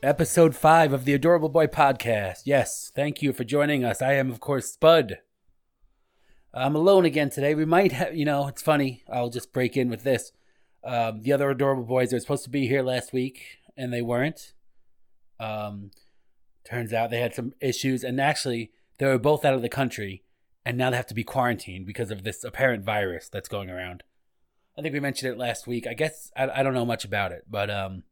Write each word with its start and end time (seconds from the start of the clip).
Episode 0.00 0.54
5 0.54 0.92
of 0.92 1.04
the 1.04 1.12
Adorable 1.12 1.48
Boy 1.48 1.66
podcast. 1.66 2.42
Yes, 2.44 2.92
thank 2.94 3.20
you 3.20 3.32
for 3.32 3.42
joining 3.42 3.84
us. 3.84 4.00
I 4.00 4.12
am, 4.12 4.30
of 4.30 4.38
course, 4.38 4.70
Spud. 4.70 5.18
I'm 6.54 6.76
alone 6.76 7.04
again 7.04 7.30
today. 7.30 7.52
We 7.56 7.64
might 7.64 7.90
have, 7.90 8.14
you 8.14 8.24
know, 8.24 8.46
it's 8.46 8.62
funny. 8.62 9.02
I'll 9.12 9.28
just 9.28 9.52
break 9.52 9.76
in 9.76 9.90
with 9.90 10.04
this. 10.04 10.30
Um, 10.84 11.22
the 11.22 11.32
other 11.32 11.50
Adorable 11.50 11.82
Boys 11.82 12.14
are 12.14 12.20
supposed 12.20 12.44
to 12.44 12.50
be 12.50 12.68
here 12.68 12.84
last 12.84 13.12
week, 13.12 13.58
and 13.76 13.92
they 13.92 14.00
weren't. 14.00 14.52
Um, 15.40 15.90
turns 16.64 16.92
out 16.92 17.10
they 17.10 17.20
had 17.20 17.34
some 17.34 17.54
issues, 17.60 18.04
and 18.04 18.20
actually, 18.20 18.70
they 18.98 19.06
were 19.06 19.18
both 19.18 19.44
out 19.44 19.54
of 19.54 19.62
the 19.62 19.68
country, 19.68 20.22
and 20.64 20.78
now 20.78 20.90
they 20.90 20.96
have 20.96 21.06
to 21.08 21.14
be 21.14 21.24
quarantined 21.24 21.86
because 21.86 22.12
of 22.12 22.22
this 22.22 22.44
apparent 22.44 22.84
virus 22.84 23.28
that's 23.28 23.48
going 23.48 23.68
around. 23.68 24.04
I 24.78 24.82
think 24.82 24.92
we 24.92 25.00
mentioned 25.00 25.32
it 25.32 25.38
last 25.38 25.66
week. 25.66 25.88
I 25.88 25.94
guess 25.94 26.30
I, 26.36 26.48
I 26.48 26.62
don't 26.62 26.74
know 26.74 26.86
much 26.86 27.04
about 27.04 27.32
it, 27.32 27.46
but 27.50 27.68
um, 27.68 28.04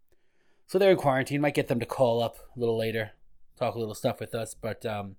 so 0.66 0.78
they're 0.78 0.90
in 0.90 0.96
quarantine. 0.96 1.40
Might 1.40 1.54
get 1.54 1.68
them 1.68 1.80
to 1.80 1.86
call 1.86 2.22
up 2.22 2.38
a 2.56 2.58
little 2.58 2.78
later, 2.78 3.12
talk 3.58 3.74
a 3.74 3.78
little 3.78 3.94
stuff 3.94 4.20
with 4.20 4.34
us. 4.34 4.54
But 4.54 4.84
um, 4.84 5.16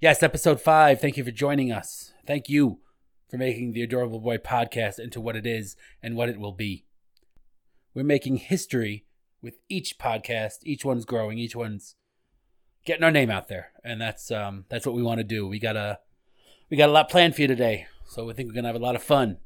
yes, 0.00 0.22
episode 0.22 0.60
five. 0.60 1.00
Thank 1.00 1.16
you 1.16 1.24
for 1.24 1.30
joining 1.30 1.72
us. 1.72 2.12
Thank 2.26 2.48
you 2.48 2.78
for 3.28 3.36
making 3.36 3.72
the 3.72 3.82
Adorable 3.82 4.20
Boy 4.20 4.38
podcast 4.38 4.98
into 4.98 5.20
what 5.20 5.36
it 5.36 5.46
is 5.46 5.76
and 6.02 6.16
what 6.16 6.28
it 6.28 6.38
will 6.38 6.52
be. 6.52 6.84
We're 7.94 8.04
making 8.04 8.36
history 8.36 9.04
with 9.42 9.58
each 9.68 9.98
podcast. 9.98 10.58
Each 10.64 10.84
one's 10.84 11.04
growing. 11.04 11.38
Each 11.38 11.56
one's 11.56 11.96
getting 12.84 13.04
our 13.04 13.10
name 13.10 13.30
out 13.30 13.48
there, 13.48 13.72
and 13.84 14.00
that's 14.00 14.30
um, 14.30 14.64
that's 14.68 14.86
what 14.86 14.94
we 14.94 15.02
want 15.02 15.18
to 15.18 15.24
do. 15.24 15.46
We 15.46 15.58
got 15.58 15.76
a 15.76 15.98
we 16.70 16.76
got 16.76 16.88
a 16.88 16.92
lot 16.92 17.10
planned 17.10 17.34
for 17.34 17.42
you 17.42 17.48
today, 17.48 17.86
so 18.06 18.24
we 18.24 18.32
think 18.32 18.48
we're 18.48 18.54
gonna 18.54 18.68
have 18.68 18.76
a 18.76 18.80
lot 18.80 18.96
of 18.96 19.02
fun. 19.02 19.38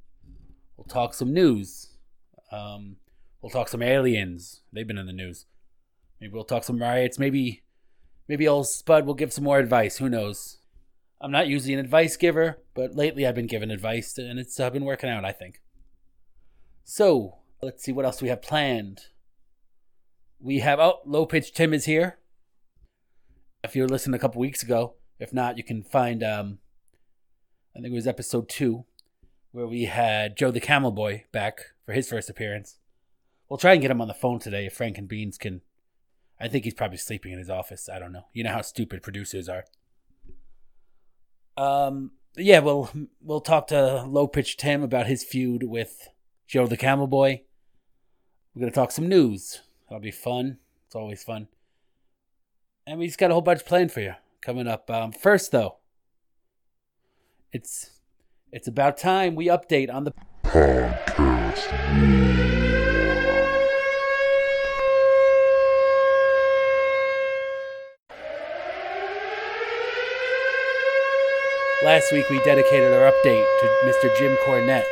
We'll 0.77 0.87
talk 0.87 1.15
some 1.15 1.33
news. 1.33 1.91
Um, 2.53 2.97
we'll 3.45 3.51
talk 3.51 3.69
some 3.69 3.83
aliens. 3.83 4.63
They've 4.73 4.87
been 4.87 4.97
in 4.97 5.05
the 5.05 5.13
news. 5.13 5.45
Maybe 6.19 6.33
we'll 6.33 6.45
talk 6.45 6.65
some 6.65 6.81
riots. 6.81 7.19
Maybe, 7.19 7.63
maybe 8.27 8.49
old 8.49 8.67
Spud 8.67 9.05
will 9.05 9.13
give 9.13 9.35
some 9.35 9.45
more 9.45 9.59
advice. 9.59 9.99
Who 9.99 10.09
knows? 10.09 10.61
I'm 11.21 11.31
not 11.31 11.47
usually 11.47 11.75
an 11.75 11.81
advice 11.81 12.17
giver, 12.17 12.63
but 12.73 12.97
lately 12.97 13.27
I've 13.27 13.35
been 13.35 13.47
given 13.47 13.71
advice, 13.71 14.17
and 14.17 14.39
it's 14.39 14.59
uh, 14.59 14.71
been 14.71 14.87
working 14.87 15.11
out. 15.11 15.27
I 15.27 15.33
think. 15.33 15.61
So 16.85 17.37
let's 17.61 17.85
see 17.85 17.93
what 17.93 18.07
else 18.07 18.23
we 18.23 18.29
have 18.29 18.41
planned. 18.41 19.03
We 20.41 20.61
have 20.61 20.81
oh, 20.81 21.01
low 21.05 21.27
pitch 21.27 21.53
Tim 21.53 21.75
is 21.75 21.85
here. 21.85 22.17
If 23.63 23.77
you 23.77 23.83
were 23.83 23.89
listening 23.89 24.15
a 24.15 24.19
couple 24.19 24.41
weeks 24.41 24.63
ago, 24.63 24.95
if 25.19 25.35
not, 25.35 25.59
you 25.59 25.65
can 25.65 25.83
find 25.83 26.23
um, 26.23 26.61
I 27.77 27.81
think 27.81 27.93
it 27.93 27.95
was 27.95 28.07
episode 28.07 28.49
two 28.49 28.87
where 29.53 29.67
we 29.67 29.85
had 29.85 30.35
Joe 30.35 30.51
the 30.51 30.61
Camel 30.61 30.93
Boy 30.93 31.25
back 31.31 31.61
for 31.85 31.93
his 31.93 32.09
first 32.09 32.31
appearance. 32.31 32.79
We'll 33.49 33.59
try 33.59 33.73
and 33.73 33.83
get 33.83 33.91
him 33.91 34.01
on 34.01 34.09
the 34.09 34.15
phone 34.15 34.39
today 34.39 34.67
if 34.67 34.75
Frank 34.75 34.99
and 34.99 35.09
Beans 35.09 35.39
can. 35.39 35.61
I 36.41 36.49
think 36.49 36.65
he's 36.65 36.75
probably 36.75 36.99
sleeping 36.99 37.33
in 37.33 37.39
his 37.39 37.51
office. 37.51 37.89
I 37.89 37.99
don't 37.99 38.13
know. 38.13 38.27
You 38.33 38.45
know 38.45 38.53
how 38.53 38.63
stupid 38.63 39.03
producers 39.03 39.49
are. 39.49 39.65
Um. 41.57 42.13
Yeah. 42.37 42.61
We'll 42.61 42.91
we'll 43.23 43.41
talk 43.41 43.69
to 43.69 44.03
Low 44.05 44.27
Pitch 44.27 44.57
Tim 44.57 44.83
about 44.83 45.07
his 45.07 45.23
feud 45.23 45.63
with 45.65 46.09
Joe 46.47 46.67
the 46.67 46.77
Camel 46.77 47.07
Boy. 47.07 47.43
We're 48.55 48.61
gonna 48.61 48.73
talk 48.73 48.91
some 48.91 49.09
news. 49.09 49.61
That'll 49.89 50.01
be 50.01 50.11
fun. 50.11 50.59
It's 50.87 50.95
always 50.95 51.23
fun. 51.23 51.49
And 52.87 52.99
we 52.99 53.07
just 53.07 53.19
got 53.19 53.31
a 53.31 53.35
whole 53.35 53.43
bunch 53.43 53.65
planned 53.65 53.93
for 53.93 54.01
you 54.01 54.15
coming 54.41 54.69
up. 54.69 54.91
Um, 54.91 55.13
first, 55.13 55.53
though, 55.53 55.77
it's 57.53 57.91
it's 58.53 58.69
about 58.69 58.97
time 58.99 59.35
we 59.35 59.47
update 59.47 59.93
on 59.93 60.05
the 60.05 60.13
podcast. 60.45 62.24
Last 71.85 72.13
week 72.13 72.31
we 72.31 72.39
dedicated 72.39 72.95
our 72.95 73.13
update 73.13 73.45
to 73.61 73.67
Mr. 73.85 74.17
Jim 74.17 74.39
Cornette, 74.47 74.87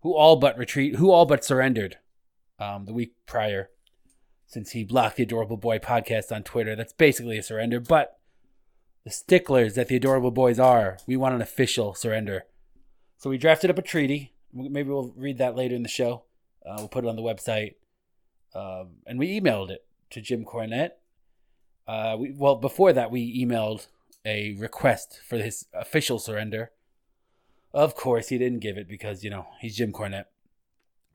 who 0.00 0.12
all 0.12 0.34
but 0.34 0.58
retreat, 0.58 0.96
who 0.96 1.12
all 1.12 1.24
but 1.24 1.44
surrendered 1.44 1.98
um, 2.58 2.86
the 2.86 2.92
week 2.92 3.14
prior, 3.26 3.70
since 4.44 4.72
he 4.72 4.82
blocked 4.82 5.18
the 5.18 5.22
Adorable 5.22 5.56
Boy 5.56 5.78
podcast 5.78 6.32
on 6.32 6.42
Twitter. 6.42 6.74
That's 6.74 6.92
basically 6.92 7.38
a 7.38 7.44
surrender, 7.44 7.78
but 7.78 8.18
the 9.04 9.12
sticklers 9.12 9.76
that 9.76 9.86
the 9.86 9.94
Adorable 9.94 10.32
Boys 10.32 10.58
are, 10.58 10.98
we 11.06 11.16
want 11.16 11.36
an 11.36 11.42
official 11.42 11.94
surrender. 11.94 12.42
So 13.16 13.30
we 13.30 13.38
drafted 13.38 13.70
up 13.70 13.78
a 13.78 13.82
treaty. 13.82 14.32
Maybe 14.52 14.88
we'll 14.88 15.14
read 15.16 15.38
that 15.38 15.54
later 15.54 15.76
in 15.76 15.84
the 15.84 15.88
show. 15.88 16.24
Uh, 16.66 16.74
we'll 16.78 16.88
put 16.88 17.04
it 17.04 17.08
on 17.08 17.14
the 17.14 17.22
website, 17.22 17.76
um, 18.52 18.96
and 19.06 19.16
we 19.16 19.40
emailed 19.40 19.70
it 19.70 19.86
to 20.10 20.20
Jim 20.20 20.44
Cornette. 20.44 20.90
Uh, 21.86 22.16
we, 22.18 22.32
well, 22.32 22.56
before 22.56 22.92
that, 22.92 23.12
we 23.12 23.46
emailed 23.46 23.86
a 24.24 24.54
request 24.58 25.20
for 25.26 25.38
his 25.38 25.66
official 25.72 26.18
surrender. 26.18 26.70
Of 27.72 27.94
course, 27.94 28.28
he 28.28 28.38
didn't 28.38 28.60
give 28.60 28.76
it 28.76 28.88
because, 28.88 29.22
you 29.22 29.30
know, 29.30 29.46
he's 29.60 29.76
Jim 29.76 29.92
Cornette. 29.92 30.26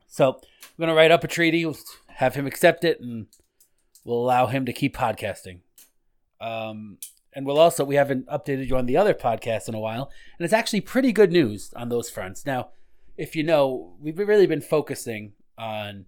So 0.06 0.40
we're 0.76 0.86
going 0.86 0.88
to 0.88 0.94
write 0.94 1.10
up 1.10 1.24
a 1.24 1.28
treaty, 1.28 1.66
have 2.08 2.34
him 2.34 2.46
accept 2.46 2.84
it, 2.84 3.00
and 3.00 3.26
we'll 4.04 4.18
allow 4.18 4.46
him 4.46 4.64
to 4.66 4.72
keep 4.72 4.96
podcasting. 4.96 5.60
Um, 6.40 6.98
and 7.34 7.44
we'll 7.44 7.58
also, 7.58 7.84
we 7.84 7.96
haven't 7.96 8.26
updated 8.28 8.68
you 8.68 8.76
on 8.76 8.86
the 8.86 8.96
other 8.96 9.12
podcast 9.14 9.68
in 9.68 9.74
a 9.74 9.80
while, 9.80 10.10
and 10.38 10.44
it's 10.44 10.54
actually 10.54 10.80
pretty 10.80 11.12
good 11.12 11.30
news 11.30 11.72
on 11.74 11.90
those 11.90 12.08
fronts. 12.08 12.46
Now, 12.46 12.70
if 13.16 13.36
you 13.36 13.42
know, 13.42 13.94
we've 14.00 14.18
really 14.18 14.46
been 14.46 14.62
focusing 14.62 15.32
on 15.58 16.06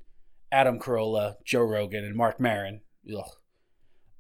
Adam 0.50 0.78
Carolla, 0.78 1.36
Joe 1.44 1.62
Rogan, 1.62 2.04
and 2.04 2.16
Marc 2.16 2.41
Maron. 2.41 2.80
Ugh. 3.15 3.30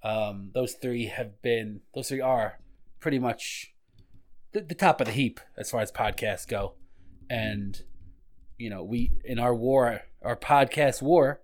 Um, 0.02 0.50
those 0.54 0.74
three 0.74 1.06
have 1.06 1.40
been, 1.42 1.80
those 1.94 2.08
three 2.08 2.20
are 2.20 2.60
pretty 3.00 3.18
much 3.18 3.74
the, 4.52 4.60
the 4.60 4.74
top 4.74 5.00
of 5.00 5.06
the 5.06 5.12
heap 5.12 5.40
as 5.56 5.70
far 5.70 5.80
as 5.80 5.92
podcasts 5.92 6.46
go. 6.46 6.74
And, 7.30 7.82
you 8.56 8.70
know, 8.70 8.82
we, 8.82 9.12
in 9.24 9.38
our 9.38 9.54
war, 9.54 10.02
our 10.22 10.36
podcast 10.36 11.02
war, 11.02 11.40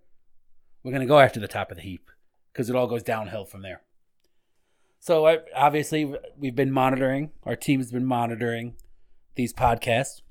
we're 0.83 0.93
going 0.93 1.01
to 1.01 1.07
go 1.07 1.19
after 1.19 1.41
the 1.41 1.49
top 1.49 1.71
of 1.71 1.77
the 1.77 1.83
heap 1.83 2.11
because 2.53 2.71
it 2.71 2.77
all 2.77 2.87
goes 2.87 3.03
downhill 3.03 3.45
from 3.45 3.63
there. 3.63 3.83
So 5.01 5.27
I, 5.27 5.39
obviously, 5.55 6.15
we've 6.39 6.57
been 6.57 6.73
monitoring, 6.73 7.31
our 7.45 7.57
team's 7.57 7.93
been 7.93 8.07
monitoring 8.07 8.75
these 9.35 9.53
podcasts. 9.53 10.23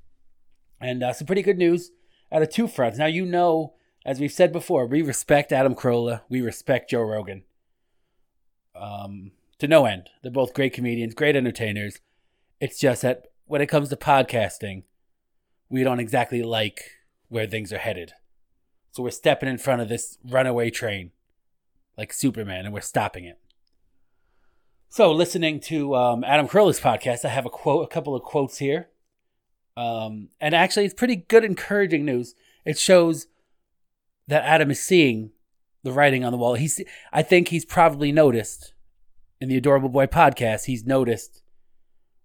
And 0.82 1.04
uh, 1.04 1.14
some 1.14 1.28
pretty 1.28 1.44
good 1.44 1.58
news 1.58 1.92
out 2.32 2.42
of 2.42 2.50
two 2.50 2.68
fronts. 2.68 2.98
Now, 2.98 3.06
you 3.06 3.26
know, 3.26 3.76
as 4.06 4.20
we've 4.20 4.32
said 4.32 4.52
before, 4.52 4.86
we 4.86 5.02
respect 5.02 5.52
Adam 5.52 5.76
Carolla, 5.76 6.22
we 6.28 6.42
respect 6.42 6.90
Joe 6.90 7.04
Rogan. 7.04 7.44
Um, 8.76 9.32
to 9.64 9.68
no 9.70 9.86
end. 9.86 10.10
They're 10.22 10.32
both 10.32 10.54
great 10.54 10.74
comedians, 10.74 11.14
great 11.14 11.38
entertainers. 11.38 12.00
It's 12.60 12.78
just 12.78 13.02
that 13.02 13.28
when 13.46 13.62
it 13.62 13.68
comes 13.68 13.88
to 13.90 13.96
podcasting, 13.96 14.84
we 15.70 15.84
don't 15.86 16.02
exactly 16.02 16.44
like 16.44 16.82
where 17.30 17.48
things 17.48 17.72
are 17.72 17.78
headed. 17.78 18.12
So 18.92 19.04
we're 19.04 19.12
stepping 19.12 19.48
in 19.48 19.58
front 19.58 19.82
of 19.82 19.88
this 19.88 20.18
runaway 20.30 20.70
train 20.70 21.12
like 21.98 22.12
Superman 22.12 22.66
and 22.66 22.74
we're 22.74 22.82
stopping 22.82 23.24
it. 23.24 23.40
So 24.90 25.12
listening 25.14 25.62
to 25.62 25.96
um, 25.96 26.26
Adam 26.26 26.50
Carolla's 26.50 26.82
podcast, 26.82 27.24
I 27.24 27.30
have 27.30 27.46
a 27.46 27.50
quote, 27.50 27.86
a 27.86 27.88
couple 27.88 28.16
of 28.16 28.22
quotes 28.22 28.58
here. 28.58 28.90
Um, 29.78 30.28
and 30.42 30.54
actually, 30.54 30.86
it's 30.86 30.94
pretty 30.94 31.16
good, 31.16 31.46
encouraging 31.46 32.04
news. 32.04 32.36
It 32.66 32.78
shows 32.78 33.28
that 34.28 34.44
Adam 34.44 34.70
is 34.72 34.84
seeing 34.84 35.32
the 35.84 35.94
writing 35.94 36.26
on 36.26 36.34
the 36.34 36.38
wall. 36.38 36.56
He's, 36.56 36.82
I 37.14 37.24
think 37.24 37.48
he's 37.48 37.66
probably 37.66 38.12
noticed 38.12 38.73
in 39.44 39.50
the 39.50 39.58
Adorable 39.58 39.90
Boy 39.90 40.06
podcast, 40.06 40.66
he's 40.66 40.86
noticed 40.86 41.44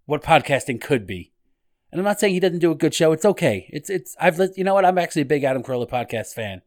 what 0.05 0.23
podcasting 0.23 0.79
could 0.79 1.05
be. 1.05 1.33
And 1.91 1.99
I'm 1.99 2.05
not 2.05 2.17
saying 2.17 2.33
he 2.33 2.39
doesn't 2.39 2.59
do 2.59 2.71
a 2.71 2.75
good 2.75 2.93
show. 2.93 3.11
It's 3.11 3.25
okay. 3.25 3.69
It's 3.73 3.89
it's 3.89 4.15
I've 4.21 4.39
you 4.55 4.63
know 4.63 4.73
what? 4.73 4.85
I'm 4.85 4.97
actually 4.97 5.23
a 5.23 5.25
big 5.25 5.43
Adam 5.43 5.61
Carolla 5.61 5.89
podcast 5.89 6.33
fan. 6.33 6.61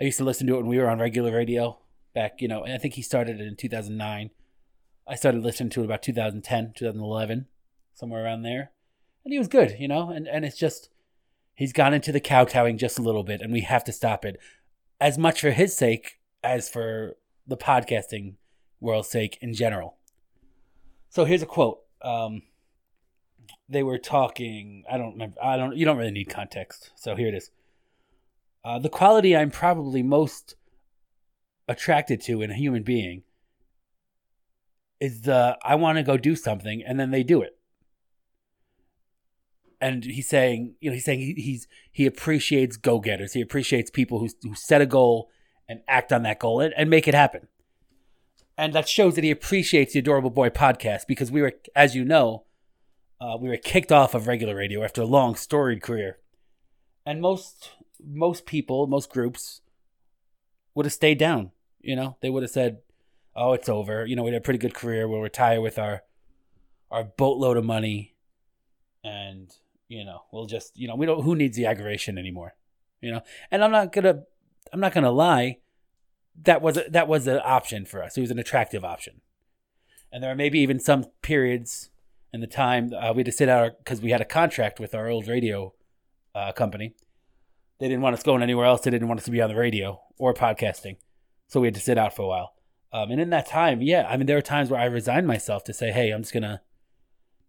I 0.00 0.04
used 0.04 0.16
to 0.16 0.24
listen 0.24 0.46
to 0.46 0.54
it 0.54 0.56
when 0.56 0.68
we 0.68 0.78
were 0.78 0.88
on 0.88 0.98
regular 0.98 1.32
radio 1.32 1.78
back, 2.14 2.40
you 2.40 2.48
know, 2.48 2.64
I 2.64 2.78
think 2.78 2.94
he 2.94 3.02
started 3.02 3.42
it 3.42 3.46
in 3.46 3.56
2009. 3.56 4.30
I 5.06 5.14
started 5.14 5.42
listening 5.42 5.68
to 5.70 5.82
it 5.82 5.84
about 5.84 6.02
2010, 6.02 6.72
2011, 6.74 7.46
somewhere 7.92 8.24
around 8.24 8.42
there. 8.42 8.70
And 9.24 9.32
he 9.32 9.38
was 9.38 9.48
good, 9.48 9.76
you 9.78 9.86
know, 9.86 10.10
and, 10.10 10.26
and 10.26 10.46
it's 10.46 10.58
just, 10.58 10.88
he's 11.54 11.74
gone 11.74 11.92
into 11.92 12.10
the 12.10 12.20
kowtowing 12.20 12.78
just 12.78 12.98
a 12.98 13.02
little 13.02 13.22
bit, 13.22 13.40
and 13.40 13.52
we 13.52 13.60
have 13.60 13.84
to 13.84 13.92
stop 13.92 14.24
it. 14.24 14.38
As 15.00 15.18
much 15.18 15.40
for 15.40 15.50
his 15.50 15.76
sake 15.76 16.20
as 16.42 16.68
for 16.68 17.16
the 17.46 17.56
podcasting 17.56 18.34
world's 18.82 19.08
sake 19.08 19.38
in 19.40 19.54
general. 19.54 19.96
So 21.08 21.24
here's 21.24 21.42
a 21.42 21.46
quote. 21.46 21.80
Um, 22.02 22.42
they 23.68 23.82
were 23.82 23.98
talking. 23.98 24.84
I 24.90 24.98
don't 24.98 25.12
remember. 25.12 25.36
I 25.42 25.56
don't. 25.56 25.76
You 25.76 25.84
don't 25.84 25.96
really 25.96 26.10
need 26.10 26.28
context. 26.28 26.90
So 26.96 27.16
here 27.16 27.28
it 27.28 27.34
is. 27.34 27.50
Uh, 28.64 28.78
the 28.78 28.88
quality 28.88 29.36
I'm 29.36 29.50
probably 29.50 30.02
most 30.02 30.56
attracted 31.68 32.20
to 32.22 32.42
in 32.42 32.50
a 32.50 32.54
human 32.54 32.82
being 32.82 33.22
is 35.00 35.22
the 35.22 35.58
I 35.62 35.74
want 35.74 35.98
to 35.98 36.02
go 36.02 36.16
do 36.16 36.36
something, 36.36 36.82
and 36.86 36.98
then 36.98 37.10
they 37.10 37.22
do 37.22 37.40
it. 37.40 37.58
And 39.80 40.04
he's 40.04 40.28
saying, 40.28 40.74
you 40.80 40.90
know, 40.90 40.94
he's 40.94 41.04
saying 41.04 41.20
he, 41.20 41.34
he's 41.34 41.66
he 41.90 42.06
appreciates 42.06 42.76
go 42.76 43.00
getters. 43.00 43.32
He 43.32 43.40
appreciates 43.40 43.90
people 43.90 44.18
who 44.18 44.28
who 44.42 44.54
set 44.54 44.80
a 44.80 44.86
goal 44.86 45.30
and 45.68 45.80
act 45.88 46.12
on 46.12 46.22
that 46.22 46.38
goal 46.38 46.60
and, 46.60 46.74
and 46.76 46.90
make 46.90 47.08
it 47.08 47.14
happen 47.14 47.48
and 48.62 48.72
that 48.74 48.88
shows 48.88 49.16
that 49.16 49.24
he 49.24 49.32
appreciates 49.32 49.92
the 49.92 49.98
Adorable 49.98 50.30
Boy 50.30 50.48
podcast 50.48 51.08
because 51.08 51.32
we 51.32 51.42
were, 51.42 51.52
as 51.74 51.96
you 51.96 52.04
know, 52.04 52.44
uh, 53.20 53.36
we 53.36 53.48
were 53.48 53.56
kicked 53.56 53.90
off 53.90 54.14
of 54.14 54.28
regular 54.28 54.54
radio 54.54 54.84
after 54.84 55.02
a 55.02 55.04
long, 55.04 55.34
storied 55.34 55.82
career, 55.82 56.18
and 57.04 57.20
most 57.20 57.70
most 58.00 58.46
people, 58.46 58.86
most 58.86 59.10
groups, 59.10 59.62
would 60.76 60.86
have 60.86 60.92
stayed 60.92 61.18
down. 61.18 61.50
You 61.80 61.96
know, 61.96 62.16
they 62.20 62.30
would 62.30 62.44
have 62.44 62.52
said, 62.52 62.78
"Oh, 63.34 63.52
it's 63.52 63.68
over." 63.68 64.06
You 64.06 64.14
know, 64.14 64.22
we 64.22 64.30
had 64.30 64.40
a 64.40 64.44
pretty 64.44 64.60
good 64.60 64.74
career. 64.74 65.08
We'll 65.08 65.22
retire 65.22 65.60
with 65.60 65.76
our 65.76 66.04
our 66.88 67.02
boatload 67.02 67.56
of 67.56 67.64
money, 67.64 68.14
and 69.02 69.52
you 69.88 70.04
know, 70.04 70.22
we'll 70.30 70.46
just 70.46 70.78
you 70.78 70.86
know, 70.86 70.94
we 70.94 71.04
don't. 71.04 71.24
Who 71.24 71.34
needs 71.34 71.56
the 71.56 71.66
aggravation 71.66 72.16
anymore? 72.16 72.54
You 73.00 73.10
know, 73.10 73.22
and 73.50 73.64
I'm 73.64 73.72
not 73.72 73.90
gonna, 73.90 74.22
I'm 74.72 74.78
not 74.78 74.94
gonna 74.94 75.10
lie. 75.10 75.58
That 76.40 76.62
was 76.62 76.76
a, 76.76 76.84
that 76.90 77.08
was 77.08 77.26
an 77.26 77.40
option 77.44 77.84
for 77.84 78.02
us. 78.02 78.16
It 78.16 78.22
was 78.22 78.30
an 78.30 78.38
attractive 78.38 78.84
option, 78.84 79.20
and 80.10 80.22
there 80.22 80.30
were 80.30 80.36
maybe 80.36 80.60
even 80.60 80.80
some 80.80 81.06
periods 81.20 81.90
in 82.32 82.40
the 82.40 82.46
time 82.46 82.92
uh, 82.94 83.12
we 83.12 83.20
had 83.20 83.26
to 83.26 83.32
sit 83.32 83.48
out 83.48 83.78
because 83.78 84.00
we 84.00 84.10
had 84.10 84.20
a 84.20 84.26
contract 84.26 84.80
with 84.80 84.94
our 84.94 85.08
old 85.08 85.28
radio 85.28 85.74
uh, 86.34 86.52
company. 86.52 86.94
They 87.78 87.88
didn't 87.88 88.02
want 88.02 88.14
us 88.14 88.22
going 88.22 88.42
anywhere 88.42 88.64
else. 88.64 88.82
They 88.82 88.90
didn't 88.90 89.08
want 89.08 89.20
us 89.20 89.24
to 89.26 89.30
be 89.30 89.42
on 89.42 89.50
the 89.50 89.56
radio 89.56 90.00
or 90.18 90.32
podcasting, 90.32 90.96
so 91.48 91.60
we 91.60 91.66
had 91.66 91.74
to 91.74 91.80
sit 91.80 91.98
out 91.98 92.16
for 92.16 92.22
a 92.22 92.28
while. 92.28 92.54
Um, 92.92 93.10
and 93.10 93.20
in 93.20 93.30
that 93.30 93.46
time, 93.46 93.80
yeah, 93.80 94.06
I 94.08 94.16
mean, 94.16 94.26
there 94.26 94.36
were 94.36 94.42
times 94.42 94.70
where 94.70 94.80
I 94.80 94.84
resigned 94.84 95.26
myself 95.26 95.64
to 95.64 95.74
say, 95.74 95.90
"Hey, 95.90 96.10
I'm 96.10 96.22
just 96.22 96.34
gonna 96.34 96.62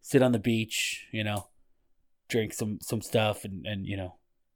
sit 0.02 0.22
on 0.22 0.32
the 0.32 0.40
beach, 0.40 1.08
you 1.12 1.24
know, 1.24 1.48
drink 2.28 2.54
some 2.54 2.80
some 2.82 3.02
stuff, 3.02 3.46
and 3.46 3.66
and 3.66 3.86
you 3.86 3.98
know, 3.98 4.16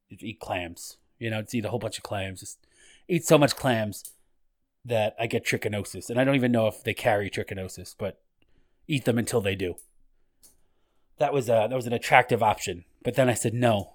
eat 0.09 0.39
clams. 0.39 0.97
You 1.19 1.29
know, 1.29 1.41
just 1.41 1.55
eat 1.55 1.65
a 1.65 1.69
whole 1.69 1.79
bunch 1.79 1.97
of 1.97 2.03
clams. 2.03 2.41
Just 2.41 2.59
eat 3.07 3.25
so 3.25 3.37
much 3.37 3.55
clams 3.55 4.03
that 4.87 5.15
I 5.19 5.27
get 5.27 5.45
trichinosis, 5.45 6.09
and 6.09 6.19
I 6.19 6.23
don't 6.23 6.35
even 6.35 6.51
know 6.51 6.67
if 6.67 6.83
they 6.83 6.93
carry 6.93 7.29
trichinosis, 7.29 7.95
but 7.97 8.19
eat 8.87 9.05
them 9.05 9.17
until 9.17 9.41
they 9.41 9.55
do 9.55 9.75
that 11.17 11.33
was 11.33 11.49
a 11.49 11.67
that 11.69 11.75
was 11.75 11.87
an 11.87 11.93
attractive 11.93 12.43
option. 12.43 12.85
But 13.03 13.15
then 13.15 13.29
I 13.29 13.33
said 13.33 13.53
no. 13.53 13.93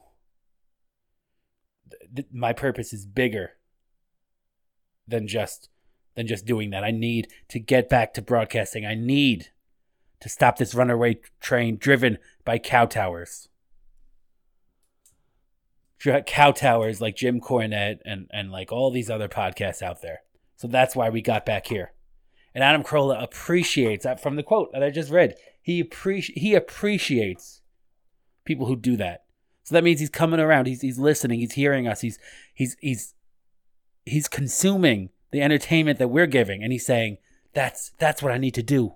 Th- 2.14 2.28
my 2.32 2.52
purpose 2.52 2.92
is 2.92 3.06
bigger 3.06 3.52
than 5.06 5.26
just 5.26 5.68
than 6.14 6.26
just 6.26 6.44
doing 6.44 6.70
that. 6.70 6.84
I 6.84 6.90
need 6.90 7.28
to 7.48 7.58
get 7.58 7.88
back 7.88 8.14
to 8.14 8.22
broadcasting. 8.22 8.84
I 8.84 8.94
need 8.94 9.48
to 10.20 10.28
stop 10.28 10.56
this 10.56 10.74
runaway 10.74 11.20
train 11.40 11.76
driven 11.76 12.18
by 12.44 12.58
cow 12.58 12.86
towers. 12.86 13.48
Cow 16.26 16.50
towers 16.50 17.00
like 17.00 17.14
Jim 17.14 17.40
Cornette 17.40 18.00
and, 18.04 18.28
and 18.32 18.50
like 18.50 18.72
all 18.72 18.90
these 18.90 19.08
other 19.08 19.28
podcasts 19.28 19.82
out 19.82 20.02
there. 20.02 20.22
So 20.62 20.68
that's 20.68 20.94
why 20.94 21.08
we 21.08 21.22
got 21.22 21.44
back 21.44 21.66
here. 21.66 21.90
And 22.54 22.62
Adam 22.62 22.84
Carolla 22.84 23.20
appreciates 23.20 24.04
that 24.04 24.22
from 24.22 24.36
the 24.36 24.44
quote 24.44 24.70
that 24.70 24.80
I 24.80 24.90
just 24.90 25.10
read. 25.10 25.34
He 25.60 25.82
appreci- 25.82 26.38
he 26.38 26.54
appreciates 26.54 27.62
people 28.44 28.66
who 28.66 28.76
do 28.76 28.96
that. 28.98 29.24
So 29.64 29.74
that 29.74 29.82
means 29.82 29.98
he's 29.98 30.08
coming 30.08 30.38
around. 30.38 30.68
He's 30.68 30.80
he's 30.80 31.00
listening. 31.00 31.40
He's 31.40 31.54
hearing 31.54 31.88
us. 31.88 32.02
He's 32.02 32.16
he's 32.54 32.76
he's 32.80 33.14
he's 34.06 34.28
consuming 34.28 35.10
the 35.32 35.42
entertainment 35.42 35.98
that 35.98 36.06
we're 36.06 36.28
giving, 36.28 36.62
and 36.62 36.70
he's 36.70 36.86
saying 36.86 37.16
that's 37.54 37.90
that's 37.98 38.22
what 38.22 38.30
I 38.30 38.38
need 38.38 38.54
to 38.54 38.62
do. 38.62 38.94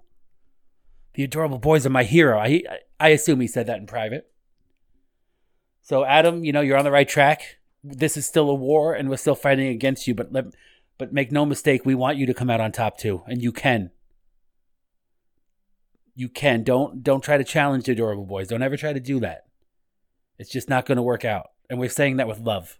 The 1.15 1.25
adorable 1.25 1.59
boys 1.59 1.85
are 1.85 1.91
my 1.91 2.05
hero. 2.05 2.39
I 2.39 2.63
I 3.01 3.09
assume 3.09 3.41
he 3.41 3.49
said 3.49 3.67
that 3.67 3.79
in 3.79 3.89
private. 3.89 4.31
So 5.83 6.05
Adam, 6.05 6.45
you 6.45 6.53
know 6.53 6.61
you're 6.61 6.79
on 6.79 6.85
the 6.85 6.93
right 6.93 7.09
track. 7.09 7.57
This 7.83 8.17
is 8.17 8.25
still 8.25 8.49
a 8.49 8.55
war, 8.55 8.95
and 8.95 9.11
we're 9.11 9.17
still 9.17 9.35
fighting 9.35 9.67
against 9.67 10.07
you. 10.07 10.15
But 10.15 10.33
let 10.33 10.45
but 10.99 11.13
make 11.13 11.31
no 11.31 11.45
mistake, 11.45 11.85
we 11.85 11.95
want 11.95 12.19
you 12.19 12.27
to 12.27 12.35
come 12.35 12.51
out 12.51 12.61
on 12.61 12.73
top 12.73 12.99
too, 12.99 13.23
and 13.27 13.43
you 13.43 13.53
can. 13.53 13.91
You 16.15 16.29
can. 16.29 16.63
Don't 16.63 17.03
don't 17.03 17.23
try 17.23 17.37
to 17.37 17.45
challenge 17.45 17.85
the 17.85 17.93
adorable 17.93 18.25
boys. 18.25 18.49
Don't 18.49 18.63
ever 18.63 18.77
try 18.77 18.93
to 18.93 19.01
do 19.01 19.21
that. 19.21 19.47
It's 20.39 20.51
just 20.51 20.69
not 20.69 20.87
going 20.87 20.97
to 20.97 21.03
work 21.03 21.25
out. 21.25 21.51
And 21.69 21.79
we're 21.79 21.89
saying 21.89 22.17
that 22.17 22.29
with 22.29 22.41
love. 22.41 22.79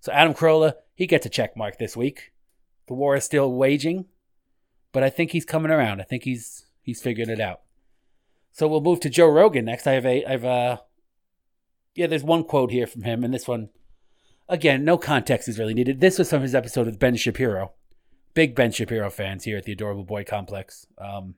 So 0.00 0.12
Adam 0.12 0.34
Carolla, 0.34 0.74
he 0.94 1.06
gets 1.06 1.26
a 1.26 1.30
check 1.30 1.56
mark 1.56 1.78
this 1.78 1.96
week. 1.96 2.32
The 2.86 2.94
war 2.94 3.16
is 3.16 3.24
still 3.24 3.52
waging, 3.52 4.06
but 4.92 5.02
I 5.02 5.10
think 5.10 5.32
he's 5.32 5.44
coming 5.44 5.70
around. 5.70 6.00
I 6.00 6.04
think 6.04 6.24
he's 6.24 6.66
he's 6.82 7.02
figured 7.02 7.28
it 7.28 7.40
out. 7.40 7.60
So 8.52 8.68
we'll 8.68 8.80
move 8.80 9.00
to 9.00 9.10
Joe 9.10 9.28
Rogan 9.28 9.64
next. 9.64 9.86
I 9.86 9.92
have 9.92 10.06
a 10.06 10.24
I've 10.24 10.44
uh 10.44 10.78
yeah, 11.94 12.06
there's 12.06 12.22
one 12.22 12.44
quote 12.44 12.70
here 12.70 12.86
from 12.86 13.02
him, 13.02 13.24
and 13.24 13.34
this 13.34 13.48
one 13.48 13.70
Again, 14.50 14.84
no 14.84 14.98
context 14.98 15.46
is 15.46 15.60
really 15.60 15.74
needed. 15.74 16.00
This 16.00 16.18
was 16.18 16.28
from 16.28 16.42
his 16.42 16.56
episode 16.56 16.86
with 16.86 16.98
Ben 16.98 17.14
Shapiro. 17.14 17.70
Big 18.34 18.56
Ben 18.56 18.72
Shapiro 18.72 19.08
fans 19.08 19.44
here 19.44 19.56
at 19.56 19.62
the 19.62 19.70
Adorable 19.70 20.02
Boy 20.02 20.24
Complex. 20.24 20.88
Um, 20.98 21.36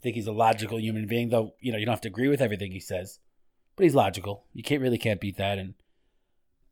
I 0.00 0.02
think 0.02 0.16
he's 0.16 0.26
a 0.26 0.32
logical 0.32 0.80
human 0.80 1.06
being, 1.06 1.28
though, 1.28 1.54
you 1.60 1.70
know, 1.70 1.78
you 1.78 1.86
don't 1.86 1.92
have 1.92 2.00
to 2.00 2.08
agree 2.08 2.26
with 2.26 2.40
everything 2.40 2.72
he 2.72 2.80
says. 2.80 3.20
But 3.76 3.84
he's 3.84 3.94
logical. 3.94 4.46
You 4.52 4.64
can't 4.64 4.82
really 4.82 4.98
can't 4.98 5.20
beat 5.20 5.36
that. 5.36 5.58
And 5.58 5.74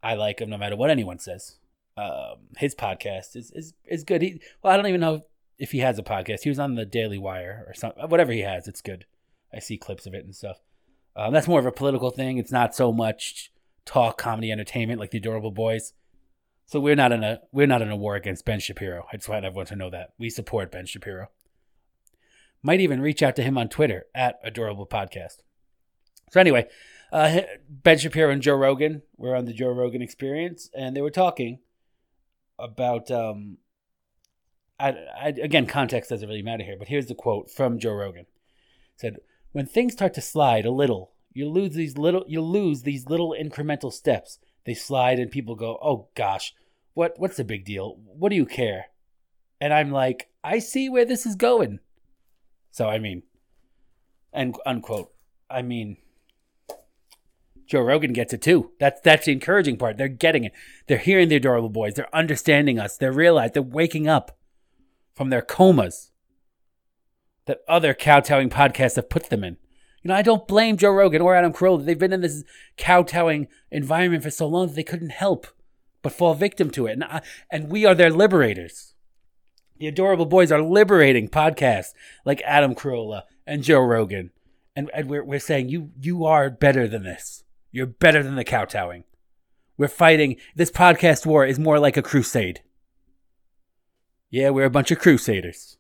I 0.03 0.15
like 0.15 0.41
him 0.41 0.51
no 0.51 0.59
matter 0.59 0.75
what 0.75 0.91
anyone 0.91 1.21
says. 1.21 1.59
Um, 1.97 2.49
his 2.57 2.75
podcast 2.75 3.37
is, 3.37 3.53
is, 3.53 3.75
is 3.85 4.03
good. 4.03 4.21
He, 4.21 4.41
well, 4.63 4.73
I 4.73 4.77
don't 4.77 4.89
even 4.89 5.01
know 5.01 5.23
if 5.61 5.71
he 5.71 5.79
has 5.79 6.01
a 6.01 6.03
podcast. 6.03 6.43
He 6.43 6.49
was 6.49 6.59
on 6.59 6.75
the 6.75 6.85
Daily 6.85 7.19
Wire 7.19 7.65
or 7.69 7.75
something. 7.75 8.09
Whatever 8.09 8.33
he 8.33 8.41
has, 8.41 8.67
it's 8.67 8.83
good. 8.83 9.07
I 9.55 9.61
see 9.61 9.79
clips 9.79 10.07
of 10.07 10.15
it 10.15 10.25
and 10.25 10.35
stuff. 10.35 10.59
Um, 11.15 11.33
that's 11.33 11.47
more 11.47 11.61
of 11.61 11.67
a 11.67 11.73
political 11.73 12.11
thing. 12.11 12.39
It's 12.39 12.51
not 12.51 12.75
so 12.75 12.93
much 12.93 13.53
talk 13.89 14.19
comedy 14.19 14.53
entertainment 14.53 15.01
like 15.01 15.11
the 15.11 15.19
Adorable 15.19 15.51
Boys. 15.51 15.95
So 16.67 16.79
we're 16.79 16.95
not 16.95 17.11
in 17.11 17.25
a 17.25 17.41
we're 17.51 17.67
not 17.67 17.81
in 17.81 17.91
a 17.91 17.97
war 17.97 18.15
against 18.15 18.45
Ben 18.45 18.61
Shapiro. 18.61 19.07
I 19.11 19.17
just 19.17 19.29
want 19.29 19.47
everyone 19.47 19.67
to 19.67 19.77
know 19.77 19.89
that 19.91 20.13
we 20.19 20.29
support 20.29 20.71
Ben 20.71 20.85
Shapiro. 20.85 21.29
Might 22.63 22.81
even 22.81 23.01
reach 23.01 23.23
out 23.23 23.35
to 23.37 23.43
him 23.43 23.57
on 23.57 23.69
Twitter 23.69 24.05
at 24.15 24.39
Adorable 24.45 24.87
Podcast. 24.87 25.39
So 26.31 26.39
anyway, 26.39 26.69
uh, 27.11 27.41
Ben 27.71 27.97
Shapiro 27.97 28.31
and 28.31 28.43
Joe 28.43 28.57
Rogan 28.57 29.03
were 29.17 29.35
on 29.35 29.47
the 29.47 29.55
Joe 29.55 29.71
Rogan 29.71 30.03
Experience, 30.03 30.69
and 30.77 30.95
they 30.95 31.01
were 31.01 31.11
talking 31.11 31.61
about. 32.59 33.11
Um, 33.11 33.57
I, 34.81 34.91
I, 35.21 35.29
again, 35.43 35.67
context 35.67 36.11
doesn't 36.11 36.29
really 36.29 36.43
matter 36.43 36.63
here, 36.63 36.77
but 36.79 36.87
here's 36.87 37.07
the 37.07 37.15
quote 37.15 37.51
from 37.51 37.81
Joe 37.81 37.95
Rogan. 37.95 38.27
It 38.27 39.01
said, 39.01 39.17
"When 39.53 39.65
things 39.65 39.95
start 39.95 40.13
to 40.15 40.21
slide 40.21 40.67
a 40.67 40.71
little 40.71 41.13
you 41.33 41.49
lose 41.49 41.75
these 41.75 41.97
little 41.99 42.25
you 42.27 42.41
lose 42.41 42.83
these 42.83 43.07
little 43.07 43.35
incremental 43.39 43.93
steps. 43.93 44.39
They 44.65 44.75
slide 44.75 45.19
and 45.19 45.31
people 45.31 45.55
go, 45.55 45.79
"Oh 45.83 46.09
gosh, 46.15 46.55
what 46.95 47.15
what's 47.19 47.37
the 47.37 47.45
big 47.45 47.65
deal? 47.65 47.97
What 48.05 48.31
do 48.31 48.37
you 48.37 48.47
care?" 48.47 48.87
And 49.61 49.73
I'm 49.73 49.91
like, 49.91 50.31
"I 50.43 50.59
see 50.59 50.89
where 50.89 51.05
this 51.05 51.27
is 51.27 51.37
going." 51.37 51.81
So 52.71 52.89
I 52.89 52.99
mean, 52.99 53.23
and 54.33 54.57
unquote. 54.67 55.13
I 55.51 55.63
mean, 55.63 55.97
Joe 57.67 57.83
Rogan 57.83 58.13
gets 58.13 58.33
it 58.33 58.43
too. 58.43 58.73
That's 58.81 59.01
that's 59.01 59.27
the 59.27 59.33
encouraging 59.33 59.77
part. 59.77 59.97
They're 59.99 60.09
getting 60.09 60.45
it. 60.45 60.53
They're 60.87 60.99
hearing 60.99 61.29
the 61.29 61.37
adorable 61.37 61.69
boys. 61.69 61.95
They're 61.95 62.15
understanding 62.15 62.79
us. 62.79 62.97
They're 62.97 63.13
realizing 63.13 63.53
they're 63.53 63.63
waking 63.63 64.09
up 64.09 64.37
from 65.15 65.31
their 65.31 65.43
comas 65.43 66.11
that 67.47 67.61
other 67.69 67.95
kowtowing 67.95 68.51
podcasts 68.51 68.97
have 68.97 69.11
put 69.11 69.31
them 69.31 69.45
in. 69.45 69.57
You 70.03 70.09
know, 70.09 70.15
I 70.15 70.23
don't 70.23 70.47
blame 70.47 70.77
Joe 70.77 70.91
Rogan 70.91 71.23
or 71.23 71.35
Adam 71.35 71.53
Carolla. 71.53 71.85
They've 71.85 71.99
been 71.99 72.13
in 72.13 72.21
this 72.21 72.45
kowtowing 72.77 73.49
environment 73.71 74.23
for 74.23 74.31
so 74.31 74.47
long 74.47 74.69
that 74.69 74.77
they 74.77 74.85
couldn't 74.85 75.11
help 75.11 75.47
but 76.03 76.13
fall 76.13 76.35
victim 76.35 76.71
to 76.71 76.87
it. 76.87 76.93
And, 76.93 77.05
I, 77.05 77.23
and 77.51 77.69
we 77.69 77.85
are 77.85 77.95
their 77.95 78.11
liberators. 78.11 78.95
The 79.79 79.89
adorable 79.89 80.27
boys 80.27 80.53
are 80.53 80.63
liberating 80.63 81.29
podcasts 81.29 81.93
like 82.25 82.43
Adam 82.45 82.75
Carolla 82.75 83.23
and 83.47 83.63
Joe 83.63 83.81
Rogan. 83.81 84.31
And, 84.77 84.91
and 84.95 85.09
we're, 85.09 85.25
we're 85.25 85.41
saying, 85.41 85.69
you, 85.69 85.91
you 86.01 86.25
are 86.25 86.51
better 86.51 86.87
than 86.87 87.03
this. 87.03 87.45
You're 87.73 87.87
better 87.87 88.23
than 88.23 88.37
the 88.37 88.45
kowtowing. 88.45 89.05
We're 89.77 89.89
fighting. 89.89 90.37
This 90.55 90.71
podcast 90.71 91.27
war 91.27 91.45
is 91.45 91.59
more 91.59 91.79
like 91.79 91.97
a 91.97 92.03
crusade. 92.03 92.63
Yeah, 94.31 94.51
we're 94.51 94.65
a 94.65 94.71
bunch 94.71 94.91
of 94.91 94.99
crusaders. 94.99 95.77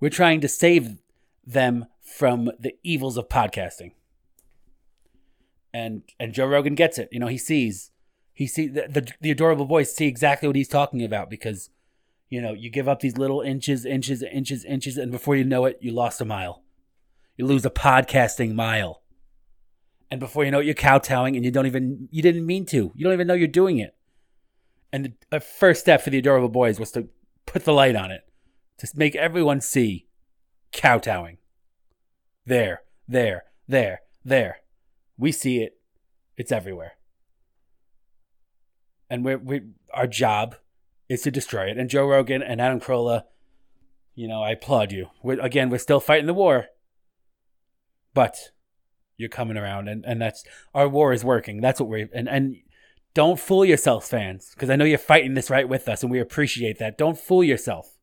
We're 0.00 0.08
trying 0.08 0.40
to 0.40 0.48
save 0.48 0.96
them 1.44 1.86
from 2.12 2.50
the 2.58 2.74
evils 2.82 3.16
of 3.16 3.28
podcasting. 3.28 3.92
And 5.72 6.02
and 6.20 6.34
Joe 6.34 6.46
Rogan 6.46 6.74
gets 6.74 6.98
it. 6.98 7.08
You 7.10 7.20
know, 7.20 7.26
he 7.26 7.38
sees 7.38 7.90
he 8.34 8.46
see 8.46 8.68
the, 8.68 8.86
the, 8.88 9.08
the 9.20 9.30
adorable 9.30 9.64
voice 9.64 9.94
see 9.94 10.06
exactly 10.06 10.48
what 10.48 10.56
he's 10.56 10.68
talking 10.68 11.02
about 11.02 11.30
because 11.30 11.70
you 12.28 12.40
know, 12.40 12.54
you 12.54 12.70
give 12.70 12.88
up 12.88 13.00
these 13.00 13.18
little 13.18 13.42
inches, 13.42 13.84
inches, 13.84 14.22
inches, 14.22 14.64
inches 14.64 14.96
and 14.96 15.12
before 15.12 15.36
you 15.36 15.44
know 15.44 15.66
it, 15.66 15.78
you 15.82 15.92
lost 15.92 16.20
a 16.20 16.24
mile. 16.24 16.62
You 17.36 17.46
lose 17.46 17.64
a 17.66 17.70
podcasting 17.70 18.54
mile. 18.54 19.02
And 20.10 20.20
before 20.20 20.44
you 20.44 20.50
know 20.50 20.60
it, 20.60 20.66
you're 20.66 20.74
kowtowing 20.74 21.36
and 21.36 21.44
you 21.44 21.50
don't 21.50 21.66
even 21.66 22.08
you 22.10 22.22
didn't 22.22 22.44
mean 22.44 22.66
to. 22.66 22.92
You 22.94 23.04
don't 23.04 23.12
even 23.14 23.26
know 23.26 23.34
you're 23.34 23.48
doing 23.48 23.78
it. 23.78 23.96
And 24.92 25.14
the 25.30 25.40
first 25.40 25.80
step 25.80 26.02
for 26.02 26.10
the 26.10 26.18
adorable 26.18 26.50
boys 26.50 26.78
was 26.78 26.90
to 26.92 27.08
put 27.46 27.64
the 27.64 27.72
light 27.72 27.96
on 27.96 28.10
it, 28.10 28.22
to 28.78 28.88
make 28.94 29.16
everyone 29.16 29.62
see 29.62 30.06
kowtowing. 30.72 31.38
There, 32.44 32.82
there, 33.06 33.44
there, 33.68 34.02
there. 34.24 34.58
We 35.16 35.32
see 35.32 35.58
it. 35.62 35.78
It's 36.36 36.52
everywhere. 36.52 36.94
And 39.08 39.24
we're, 39.24 39.38
we 39.38 39.62
our 39.92 40.06
job 40.06 40.56
is 41.08 41.22
to 41.22 41.30
destroy 41.30 41.70
it. 41.70 41.76
And 41.76 41.90
Joe 41.90 42.06
Rogan 42.06 42.42
and 42.42 42.60
Adam 42.60 42.80
Carolla, 42.80 43.24
you 44.14 44.26
know, 44.26 44.42
I 44.42 44.52
applaud 44.52 44.92
you. 44.92 45.10
We're, 45.22 45.40
again, 45.40 45.68
we're 45.68 45.78
still 45.78 46.00
fighting 46.00 46.26
the 46.26 46.34
war, 46.34 46.66
but 48.14 48.52
you're 49.16 49.28
coming 49.28 49.56
around, 49.56 49.88
and, 49.88 50.04
and 50.04 50.20
that's 50.20 50.44
our 50.74 50.88
war 50.88 51.12
is 51.12 51.24
working. 51.24 51.60
That's 51.60 51.80
what 51.80 51.88
we're 51.88 52.08
and 52.12 52.28
and 52.28 52.56
don't 53.14 53.38
fool 53.38 53.64
yourselves, 53.64 54.08
fans, 54.08 54.50
because 54.54 54.70
I 54.70 54.76
know 54.76 54.84
you're 54.84 54.98
fighting 54.98 55.34
this 55.34 55.50
right 55.50 55.68
with 55.68 55.88
us, 55.88 56.02
and 56.02 56.10
we 56.10 56.18
appreciate 56.18 56.78
that. 56.78 56.98
Don't 56.98 57.18
fool 57.18 57.44
yourself 57.44 57.98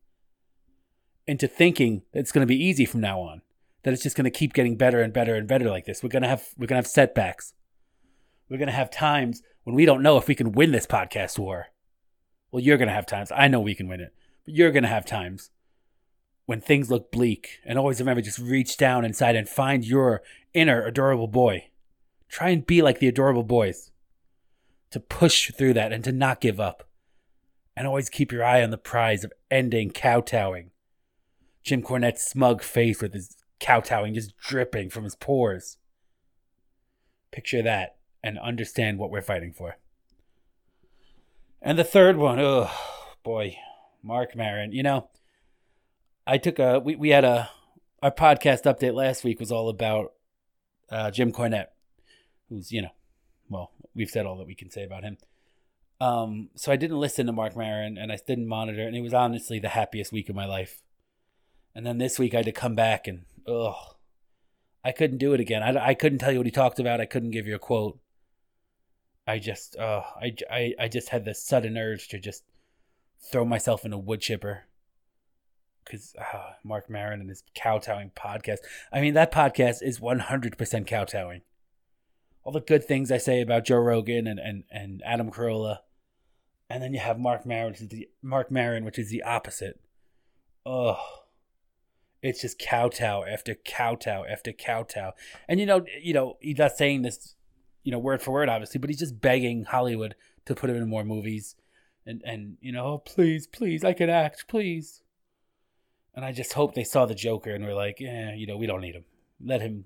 into 1.26 1.46
thinking 1.48 2.02
that 2.12 2.20
it's 2.20 2.32
going 2.32 2.46
to 2.46 2.46
be 2.46 2.64
easy 2.64 2.84
from 2.84 3.00
now 3.00 3.20
on. 3.20 3.42
That 3.82 3.94
it's 3.94 4.02
just 4.02 4.16
going 4.16 4.24
to 4.24 4.30
keep 4.30 4.52
getting 4.52 4.76
better 4.76 5.00
and 5.00 5.12
better 5.12 5.34
and 5.34 5.48
better 5.48 5.70
like 5.70 5.86
this. 5.86 6.02
We're 6.02 6.10
going 6.10 6.22
to 6.22 6.28
have 6.28 6.48
we're 6.56 6.66
going 6.66 6.82
to 6.82 6.84
have 6.84 6.86
setbacks. 6.86 7.54
We're 8.48 8.58
going 8.58 8.68
to 8.68 8.72
have 8.72 8.90
times 8.90 9.42
when 9.64 9.76
we 9.76 9.86
don't 9.86 10.02
know 10.02 10.16
if 10.16 10.28
we 10.28 10.34
can 10.34 10.52
win 10.52 10.72
this 10.72 10.86
podcast 10.86 11.38
war. 11.38 11.68
Well, 12.50 12.62
you're 12.62 12.78
going 12.78 12.88
to 12.88 12.94
have 12.94 13.06
times. 13.06 13.32
I 13.32 13.48
know 13.48 13.60
we 13.60 13.74
can 13.74 13.88
win 13.88 14.00
it, 14.00 14.12
but 14.44 14.54
you're 14.54 14.72
going 14.72 14.82
to 14.82 14.88
have 14.88 15.06
times 15.06 15.50
when 16.46 16.60
things 16.60 16.90
look 16.90 17.12
bleak. 17.12 17.60
And 17.64 17.78
always 17.78 18.00
remember 18.00 18.20
just 18.22 18.38
reach 18.38 18.76
down 18.76 19.04
inside 19.04 19.36
and 19.36 19.48
find 19.48 19.84
your 19.84 20.22
inner 20.52 20.84
adorable 20.84 21.28
boy. 21.28 21.68
Try 22.28 22.50
and 22.50 22.66
be 22.66 22.82
like 22.82 22.98
the 22.98 23.08
adorable 23.08 23.44
boys. 23.44 23.92
To 24.90 24.98
push 24.98 25.52
through 25.52 25.74
that 25.74 25.92
and 25.92 26.02
to 26.02 26.10
not 26.10 26.40
give 26.40 26.58
up. 26.58 26.88
And 27.76 27.86
always 27.86 28.08
keep 28.08 28.32
your 28.32 28.44
eye 28.44 28.62
on 28.64 28.70
the 28.70 28.78
prize 28.78 29.22
of 29.22 29.32
ending 29.50 29.90
kowtowing. 29.90 30.72
Jim 31.62 31.82
Cornette's 31.82 32.22
smug 32.22 32.62
face 32.62 33.00
with 33.00 33.14
his 33.14 33.36
kowtowing 33.60 34.14
just 34.14 34.36
dripping 34.36 34.90
from 34.90 35.04
his 35.04 35.14
pores. 35.14 35.76
Picture 37.30 37.62
that 37.62 37.96
and 38.22 38.38
understand 38.38 38.98
what 38.98 39.10
we're 39.10 39.22
fighting 39.22 39.52
for. 39.52 39.76
And 41.62 41.78
the 41.78 41.84
third 41.84 42.16
one, 42.16 42.40
oh 42.40 42.70
boy, 43.22 43.56
Marc 44.02 44.34
Maron. 44.34 44.72
You 44.72 44.82
know, 44.82 45.10
I 46.26 46.38
took 46.38 46.58
a 46.58 46.80
we, 46.80 46.96
we 46.96 47.10
had 47.10 47.24
a 47.24 47.50
our 48.02 48.10
podcast 48.10 48.62
update 48.62 48.94
last 48.94 49.24
week 49.24 49.38
was 49.38 49.52
all 49.52 49.68
about 49.68 50.12
uh, 50.90 51.10
Jim 51.10 51.32
Cornette, 51.32 51.68
who's 52.48 52.72
you 52.72 52.82
know, 52.82 52.90
well, 53.48 53.72
we've 53.94 54.10
said 54.10 54.26
all 54.26 54.38
that 54.38 54.46
we 54.46 54.54
can 54.54 54.70
say 54.70 54.84
about 54.84 55.04
him. 55.04 55.18
Um, 56.00 56.48
so 56.54 56.72
I 56.72 56.76
didn't 56.76 56.98
listen 56.98 57.26
to 57.26 57.32
Marc 57.32 57.54
Maron 57.54 57.98
and 57.98 58.10
I 58.10 58.18
didn't 58.26 58.46
monitor, 58.46 58.86
and 58.86 58.96
it 58.96 59.02
was 59.02 59.14
honestly 59.14 59.58
the 59.58 59.68
happiest 59.68 60.12
week 60.12 60.28
of 60.30 60.34
my 60.34 60.46
life. 60.46 60.82
And 61.74 61.86
then 61.86 61.98
this 61.98 62.18
week 62.18 62.32
I 62.32 62.38
had 62.38 62.46
to 62.46 62.52
come 62.52 62.74
back 62.74 63.06
and 63.06 63.26
ugh, 63.50 63.96
I 64.84 64.92
couldn't 64.92 65.18
do 65.18 65.34
it 65.34 65.40
again. 65.40 65.62
I, 65.62 65.88
I 65.88 65.94
couldn't 65.94 66.18
tell 66.18 66.32
you 66.32 66.38
what 66.38 66.46
he 66.46 66.52
talked 66.52 66.78
about. 66.78 67.00
I 67.00 67.06
couldn't 67.06 67.32
give 67.32 67.46
you 67.46 67.54
a 67.54 67.58
quote. 67.60 67.98
I 69.26 69.38
just, 69.38 69.76
uh, 69.76 70.02
I, 70.20 70.34
I, 70.50 70.74
I 70.80 70.88
just 70.88 71.10
had 71.10 71.24
this 71.24 71.42
sudden 71.42 71.76
urge 71.76 72.08
to 72.08 72.18
just 72.18 72.44
throw 73.30 73.44
myself 73.44 73.84
in 73.84 73.92
a 73.92 73.98
wood 73.98 74.20
chipper. 74.20 74.64
Because 75.84 76.14
uh, 76.18 76.52
Marc 76.64 76.88
Maron 76.88 77.20
and 77.20 77.28
his 77.28 77.42
kowtowing 77.54 78.10
podcast. 78.16 78.58
I 78.92 79.00
mean, 79.00 79.14
that 79.14 79.32
podcast 79.32 79.82
is 79.82 80.00
100% 80.00 80.86
kowtowing. 80.86 81.42
All 82.42 82.52
the 82.52 82.60
good 82.60 82.84
things 82.84 83.12
I 83.12 83.18
say 83.18 83.42
about 83.42 83.66
Joe 83.66 83.78
Rogan 83.78 84.26
and, 84.26 84.38
and, 84.38 84.64
and 84.70 85.02
Adam 85.04 85.30
Carolla. 85.30 85.78
And 86.70 86.82
then 86.82 86.94
you 86.94 87.00
have 87.00 87.18
Marc 87.18 87.44
Maron, 87.44 87.72
which 87.72 87.80
is 87.82 87.88
the, 87.88 88.08
Marc 88.22 88.50
Maron, 88.50 88.84
which 88.84 88.98
is 88.98 89.10
the 89.10 89.22
opposite. 89.22 89.80
Ugh. 90.64 90.96
It's 92.22 92.42
just 92.42 92.58
kowtow 92.58 93.24
after 93.24 93.54
kowtow 93.54 94.24
after 94.30 94.52
kowtow. 94.52 95.12
And 95.48 95.58
you 95.58 95.66
know, 95.66 95.84
you 96.00 96.12
know, 96.12 96.36
he's 96.40 96.58
not 96.58 96.76
saying 96.76 97.02
this, 97.02 97.34
you 97.82 97.92
know, 97.92 97.98
word 97.98 98.22
for 98.22 98.32
word, 98.32 98.48
obviously, 98.48 98.78
but 98.78 98.90
he's 98.90 98.98
just 98.98 99.20
begging 99.20 99.64
Hollywood 99.64 100.14
to 100.44 100.54
put 100.54 100.68
him 100.68 100.76
in 100.76 100.88
more 100.88 101.04
movies. 101.04 101.56
And 102.06 102.22
and 102.24 102.56
you 102.60 102.72
know, 102.72 102.84
oh, 102.84 102.98
please, 102.98 103.46
please, 103.46 103.84
I 103.84 103.92
can 103.92 104.10
act, 104.10 104.48
please. 104.48 105.02
And 106.14 106.24
I 106.24 106.32
just 106.32 106.52
hope 106.52 106.74
they 106.74 106.84
saw 106.84 107.06
the 107.06 107.14
Joker 107.14 107.54
and 107.54 107.64
were 107.64 107.74
like, 107.74 108.00
yeah, 108.00 108.34
you 108.34 108.46
know, 108.46 108.56
we 108.56 108.66
don't 108.66 108.80
need 108.80 108.96
him. 108.96 109.04
Let 109.42 109.62
him 109.62 109.84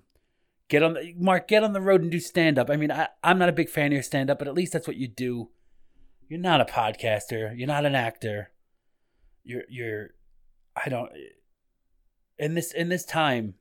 get 0.67 0.83
on 0.83 0.93
the 0.93 1.13
Mark, 1.17 1.47
get 1.47 1.63
on 1.63 1.73
the 1.73 1.81
road 1.81 2.01
and 2.01 2.11
do 2.11 2.19
stand 2.19 2.57
up. 2.57 2.69
I 2.69 2.75
mean, 2.75 2.91
I, 2.91 3.07
I'm 3.23 3.37
not 3.37 3.49
a 3.49 3.53
big 3.53 3.69
fan 3.69 3.87
of 3.87 3.93
your 3.93 4.03
stand 4.03 4.29
up, 4.29 4.39
but 4.39 4.47
at 4.47 4.53
least 4.53 4.73
that's 4.73 4.87
what 4.87 4.97
you 4.97 5.07
do. 5.07 5.49
You're 6.27 6.39
not 6.39 6.61
a 6.61 6.65
podcaster. 6.65 7.57
You're 7.57 7.67
not 7.67 7.85
an 7.85 7.95
actor. 7.95 8.51
You're 9.43 9.63
you're 9.69 10.09
I 10.75 10.89
don't 10.89 11.11
in 12.37 12.53
this 12.53 12.71
in 12.71 12.89
this 12.89 13.05
time 13.05 13.55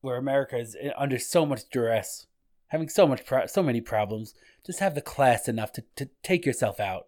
where 0.00 0.16
America 0.16 0.56
is 0.56 0.76
under 0.96 1.18
so 1.18 1.44
much 1.44 1.68
duress, 1.70 2.26
having 2.68 2.88
so 2.88 3.06
much 3.06 3.24
pro- 3.24 3.46
so 3.46 3.62
many 3.62 3.80
problems, 3.80 4.34
just 4.64 4.80
have 4.80 4.94
the 4.94 5.00
class 5.00 5.48
enough 5.48 5.72
to, 5.72 5.84
to 5.96 6.08
take 6.22 6.46
yourself 6.46 6.78
out 6.80 7.06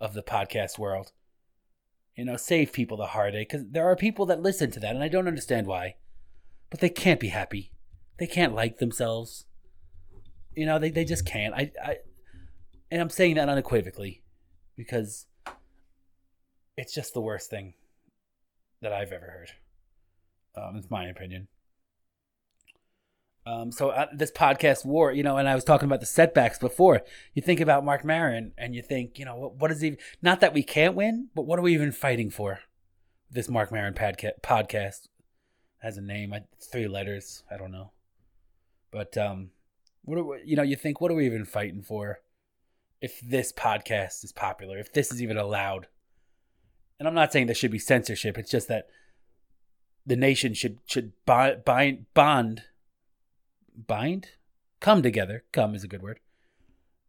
of 0.00 0.14
the 0.14 0.22
podcast 0.22 0.78
world. 0.78 1.12
You 2.16 2.24
know, 2.24 2.36
save 2.36 2.72
people 2.72 2.96
the 2.96 3.06
heartache 3.06 3.48
because 3.50 3.66
there 3.70 3.86
are 3.86 3.96
people 3.96 4.26
that 4.26 4.42
listen 4.42 4.70
to 4.72 4.80
that, 4.80 4.94
and 4.94 5.04
I 5.04 5.08
don't 5.08 5.28
understand 5.28 5.66
why, 5.66 5.96
but 6.68 6.80
they 6.80 6.90
can't 6.90 7.20
be 7.20 7.28
happy. 7.28 7.72
They 8.18 8.26
can't 8.26 8.54
like 8.54 8.78
themselves. 8.78 9.46
You 10.54 10.66
know, 10.66 10.78
they, 10.78 10.90
they 10.90 11.04
just 11.04 11.24
can't. 11.24 11.54
I, 11.54 11.72
I 11.82 11.96
and 12.90 13.00
I'm 13.00 13.10
saying 13.10 13.36
that 13.36 13.48
unequivocally 13.48 14.22
because 14.76 15.26
it's 16.76 16.94
just 16.94 17.14
the 17.14 17.20
worst 17.20 17.48
thing 17.48 17.74
that 18.82 18.92
I've 18.92 19.12
ever 19.12 19.26
heard. 19.26 19.52
Um, 20.56 20.76
it's 20.76 20.90
my 20.90 21.06
opinion. 21.06 21.48
Um, 23.46 23.72
so 23.72 24.06
this 24.12 24.30
podcast 24.30 24.84
war, 24.84 25.12
you 25.12 25.22
know, 25.22 25.36
and 25.36 25.48
I 25.48 25.54
was 25.54 25.64
talking 25.64 25.86
about 25.86 26.00
the 26.00 26.06
setbacks 26.06 26.58
before. 26.58 27.02
You 27.34 27.42
think 27.42 27.60
about 27.60 27.84
Marc 27.84 28.04
Maron, 28.04 28.52
and 28.58 28.74
you 28.74 28.82
think, 28.82 29.18
you 29.18 29.24
know, 29.24 29.36
what, 29.36 29.56
what 29.56 29.70
is 29.70 29.80
he? 29.80 29.96
Not 30.20 30.40
that 30.40 30.52
we 30.52 30.62
can't 30.62 30.94
win, 30.94 31.28
but 31.34 31.46
what 31.46 31.58
are 31.58 31.62
we 31.62 31.74
even 31.74 31.90
fighting 31.90 32.30
for? 32.30 32.60
This 33.30 33.48
Marc 33.48 33.72
Maron 33.72 33.94
podca- 33.94 34.40
podcast 34.42 35.08
has 35.78 35.96
a 35.96 36.02
name, 36.02 36.34
three 36.70 36.86
letters. 36.86 37.42
I 37.50 37.56
don't 37.56 37.72
know, 37.72 37.92
but 38.90 39.16
um, 39.16 39.50
what 40.02 40.18
are 40.18 40.24
we, 40.24 40.42
you 40.44 40.56
know? 40.56 40.62
You 40.62 40.76
think, 40.76 41.00
what 41.00 41.10
are 41.10 41.14
we 41.14 41.26
even 41.26 41.44
fighting 41.44 41.82
for? 41.82 42.20
If 43.00 43.20
this 43.20 43.52
podcast 43.52 44.22
is 44.22 44.32
popular, 44.32 44.78
if 44.78 44.92
this 44.92 45.10
is 45.10 45.22
even 45.22 45.38
allowed, 45.38 45.86
and 46.98 47.08
I'm 47.08 47.14
not 47.14 47.32
saying 47.32 47.46
there 47.46 47.54
should 47.54 47.70
be 47.70 47.78
censorship. 47.78 48.36
It's 48.36 48.50
just 48.50 48.68
that 48.68 48.88
the 50.06 50.16
nation 50.16 50.54
should 50.54 50.78
should 50.86 51.12
bind 51.24 51.64
bind 51.64 52.06
bond 52.14 52.62
bind? 53.86 54.30
Come 54.80 55.02
together. 55.02 55.44
Come 55.52 55.74
is 55.74 55.84
a 55.84 55.88
good 55.88 56.02
word. 56.02 56.20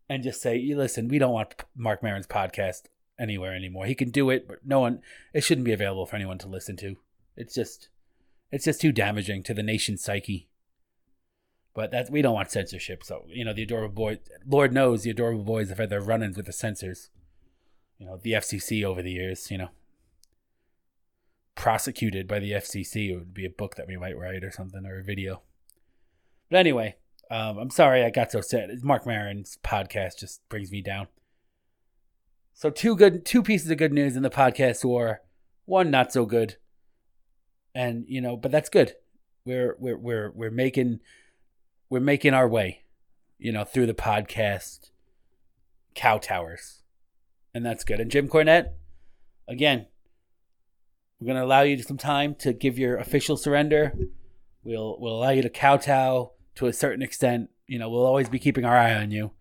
And 0.10 0.24
just 0.24 0.42
say 0.42 0.62
listen 0.76 1.08
we 1.08 1.20
don't 1.20 1.34
want 1.34 1.56
mark 1.76 2.04
maron's 2.04 2.28
podcast 2.28 2.84
anywhere 3.20 3.56
anymore. 3.56 3.86
He 3.86 3.96
can 3.96 4.10
do 4.10 4.30
it 4.30 4.48
but 4.48 4.60
no 4.66 4.80
one 4.80 5.02
it 5.34 5.42
shouldn't 5.42 5.66
be 5.66 5.74
available 5.74 6.06
for 6.06 6.16
anyone 6.16 6.38
to 6.40 6.48
listen 6.48 6.76
to. 6.78 6.98
It's 7.36 7.54
just 7.54 7.90
it's 8.52 8.66
just 8.66 8.82
too 8.82 8.92
damaging 8.92 9.44
to 9.44 9.54
the 9.54 9.64
nation's 9.64 10.04
psyche. 10.04 10.48
But 11.74 11.92
that 11.92 12.10
we 12.10 12.22
don't 12.22 12.34
want 12.34 12.52
censorship 12.52 13.04
so 13.04 13.26
you 13.30 13.46
know 13.46 13.54
the 13.54 13.64
adorable 13.64 13.96
boy 13.96 14.20
lord 14.46 14.74
knows 14.74 15.04
the 15.04 15.12
adorable 15.12 15.46
boys 15.46 15.70
have 15.70 15.78
had 15.78 15.90
their 15.90 16.02
run-ins 16.02 16.36
with 16.36 16.46
the 16.46 16.54
censors. 16.54 17.10
You 17.98 18.08
know 18.08 18.18
the 18.18 18.34
fcc 18.34 18.84
over 18.84 19.02
the 19.02 19.12
years 19.12 19.50
you 19.50 19.58
know 19.58 19.70
prosecuted 21.62 22.28
by 22.28 22.40
the 22.40 22.54
FCC. 22.54 23.12
It 23.12 23.16
would 23.16 23.36
be 23.36 23.46
a 23.46 23.50
book 23.52 23.76
that 23.76 23.86
we 23.86 23.96
might 23.96 24.18
write 24.18 24.44
or 24.44 24.50
something 24.50 24.84
or 24.84 24.98
a 24.98 25.04
video. 25.04 25.44
But 26.50 26.58
anyway, 26.58 26.96
um, 27.30 27.60
I'm 27.60 27.70
sorry 27.70 28.04
I 28.04 28.10
got 28.10 28.32
so 28.32 28.42
sad. 28.42 28.72
Marc 28.82 29.06
Maron's 29.06 29.60
podcast 29.64 30.18
just 30.18 30.42
brings 30.50 30.72
me 30.72 30.82
down. 30.82 31.06
So 32.56 32.72
two 32.72 32.96
good, 32.96 33.26
two 33.26 33.44
pieces 33.44 33.70
of 33.70 33.78
good 33.78 33.94
news 33.94 34.16
in 34.16 34.24
the 34.24 34.32
podcast 34.32 34.84
war. 34.84 35.22
One 35.66 35.92
not 35.92 36.12
so 36.12 36.26
good, 36.26 36.58
and 37.76 38.06
you 38.08 38.22
know, 38.22 38.36
but 38.36 38.50
that's 38.50 38.70
good. 38.70 38.96
We're 39.46 39.76
we're 39.78 39.98
we're 39.98 40.32
we're 40.32 40.50
making 40.50 41.00
we're 41.92 42.00
making 42.00 42.34
our 42.34 42.48
way, 42.48 42.86
you 43.38 43.52
know, 43.52 43.66
through 43.66 43.86
the 43.86 43.94
podcast 43.94 44.90
cow 45.94 46.18
towers, 46.18 46.82
and 47.54 47.64
that's 47.64 47.84
good. 47.84 48.00
And 48.00 48.10
Jim 48.10 48.28
Cornette, 48.28 48.70
again, 49.48 49.86
we're 51.22 51.28
going 51.28 51.38
to 51.38 51.46
allow 51.46 51.62
you 51.62 51.82
some 51.84 52.00
time 52.00 52.34
to 52.40 52.52
give 52.52 52.80
your 52.80 52.98
official 52.98 53.38
surrender. 53.38 53.94
We'll 54.64 54.98
we'll 55.00 55.16
allow 55.16 55.30
you 55.30 55.44
to 55.44 55.50
kowtow 55.50 56.32
to 56.56 56.66
a 56.66 56.74
certain 56.74 57.04
extent. 57.04 57.52
You 57.68 57.78
know, 57.78 57.90
we'll 57.90 58.06
always 58.06 58.28
be 58.28 58.40
keeping 58.40 58.66
our 58.66 58.76
eye 58.76 58.96
on 58.96 59.12
you. 59.12 59.32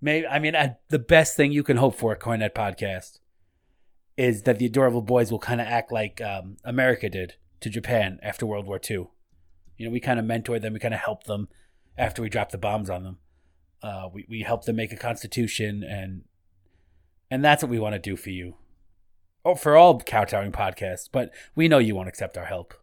Maybe 0.00 0.26
I 0.26 0.38
mean 0.38 0.56
the 0.88 0.98
best 0.98 1.36
thing 1.36 1.52
you 1.52 1.62
can 1.62 1.76
hope 1.76 1.94
for 1.94 2.12
at 2.12 2.20
Cornette 2.20 2.54
Podcast 2.54 3.18
is 4.16 4.42
that 4.42 4.58
the 4.58 4.66
adorable 4.66 5.02
boys 5.02 5.30
will 5.30 5.38
kind 5.38 5.60
of 5.60 5.66
act 5.66 5.92
like 5.92 6.22
um, 6.22 6.56
America 6.64 7.10
did 7.10 7.34
to 7.60 7.68
Japan 7.68 8.18
after 8.22 8.46
World 8.46 8.66
War 8.66 8.80
II. 8.82 9.08
You 9.76 9.86
know, 9.86 9.90
we 9.90 10.00
kind 10.00 10.18
of 10.18 10.24
mentored 10.24 10.62
them, 10.62 10.72
we 10.72 10.80
kind 10.80 10.94
of 10.94 11.00
helped 11.00 11.26
them 11.26 11.48
after 11.96 12.22
we 12.22 12.30
dropped 12.30 12.52
the 12.52 12.58
bombs 12.58 12.88
on 12.88 13.04
them. 13.04 13.18
Uh, 13.82 14.08
we 14.12 14.24
we 14.26 14.40
helped 14.40 14.64
them 14.64 14.76
make 14.76 14.92
a 14.92 14.96
constitution, 14.96 15.82
and 15.82 16.22
and 17.30 17.44
that's 17.44 17.62
what 17.62 17.70
we 17.70 17.78
want 17.78 17.94
to 17.94 17.98
do 17.98 18.16
for 18.16 18.30
you 18.30 18.56
oh, 19.44 19.54
for 19.54 19.76
all 19.76 20.00
kowtowing 20.00 20.52
podcasts, 20.52 21.08
but 21.10 21.30
we 21.54 21.68
know 21.68 21.78
you 21.78 21.94
won't 21.94 22.08
accept 22.08 22.36
our 22.36 22.46
help. 22.46 22.74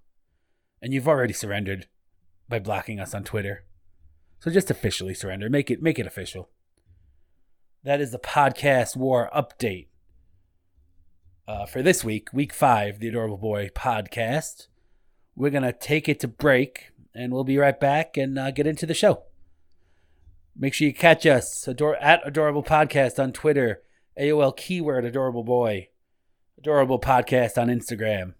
And 0.81 0.93
you've 0.93 1.07
already 1.07 1.33
surrendered 1.33 1.87
by 2.47 2.59
blocking 2.59 2.99
us 2.99 3.13
on 3.13 3.23
Twitter. 3.23 3.63
So 4.39 4.51
just 4.51 4.69
officially 4.69 5.13
surrender. 5.13 5.49
Make 5.49 5.71
it 5.71 5.81
make 5.81 5.97
it 5.97 6.05
official. 6.05 6.49
That 7.83 8.01
is 8.01 8.11
the 8.11 8.19
podcast 8.19 8.95
war 8.95 9.29
update 9.35 9.87
uh, 11.47 11.65
for 11.65 11.81
this 11.81 12.03
week, 12.03 12.29
week 12.33 12.53
five, 12.53 12.99
the 12.99 13.07
Adorable 13.07 13.37
Boy 13.37 13.69
podcast. 13.69 14.67
We're 15.35 15.51
to 15.51 15.71
take 15.71 16.09
it 16.09 16.19
to 16.19 16.27
break 16.27 16.91
and 17.15 17.31
we'll 17.31 17.43
be 17.43 17.57
right 17.57 17.79
back 17.79 18.17
and 18.17 18.37
uh, 18.37 18.51
get 18.51 18.67
into 18.67 18.85
the 18.85 18.93
show. 18.93 19.23
Make 20.55 20.73
sure 20.73 20.87
you 20.87 20.93
catch 20.93 21.25
us 21.25 21.67
ador- 21.67 21.97
at 21.97 22.21
Adorable 22.25 22.63
Podcast 22.63 23.21
on 23.21 23.31
Twitter, 23.31 23.81
AOL 24.19 24.57
keyword 24.57 25.05
Adorable 25.05 25.43
Boy, 25.43 25.89
Adorable 26.59 26.99
Podcast 26.99 27.61
on 27.61 27.67
Instagram. 27.67 28.33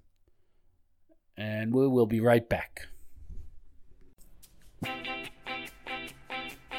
And 1.38 1.72
we 1.72 1.88
will 1.88 2.08
be 2.08 2.20
right 2.20 2.48
back. 2.50 2.88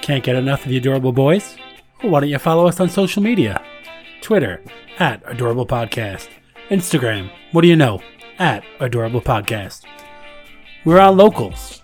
Can't 0.02 0.24
get 0.24 0.34
enough 0.34 0.64
of 0.64 0.70
the 0.70 0.76
Adorable 0.76 1.12
Boys? 1.12 1.56
Well, 2.02 2.10
why 2.10 2.20
don't 2.20 2.28
you 2.28 2.38
follow 2.40 2.66
us 2.66 2.80
on 2.80 2.90
social 2.90 3.22
media? 3.22 3.62
Twitter, 4.20 4.60
at 4.98 5.22
Adorable 5.26 5.66
Podcast. 5.66 6.28
Instagram, 6.70 7.30
what 7.52 7.62
do 7.62 7.68
you 7.68 7.76
know? 7.76 8.02
At 8.40 8.64
Adorable 8.80 9.20
Podcast. 9.20 9.84
We're 10.84 10.98
on 10.98 11.16
locals. 11.16 11.82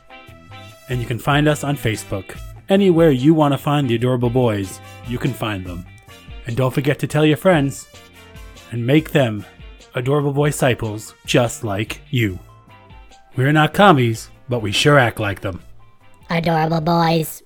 And 0.89 1.01
you 1.01 1.07
can 1.07 1.21
find 1.21 1.47
us 1.47 1.63
on 1.63 1.77
Facebook. 1.77 2.37
Anywhere 2.69 3.13
you 3.13 3.35
want 3.35 3.53
to 3.53 3.59
find 3.59 3.89
the 3.89 3.95
Adorable 3.95 4.31
Boys, 4.31 4.81
you 5.07 5.19
can 5.19 5.33
find 5.33 5.65
them. 5.65 5.87
And 6.47 6.57
don't 6.57 6.75
forget 6.75 6.99
to 6.99 7.07
tell 7.07 7.25
your 7.25 7.37
friends 7.37 7.87
and 8.71 8.87
make 8.87 9.11
them 9.11 9.45
Adorable 9.95 10.33
Boy 10.33 10.49
disciples 10.49 11.15
just 11.25 11.65
like 11.65 12.01
you. 12.11 12.39
We're 13.37 13.53
not 13.53 13.75
commies, 13.75 14.31
but 14.49 14.61
we 14.61 14.73
sure 14.73 14.99
act 14.99 15.21
like 15.21 15.41
them. 15.41 15.61
Adorable 16.31 16.81
boys. 16.81 17.43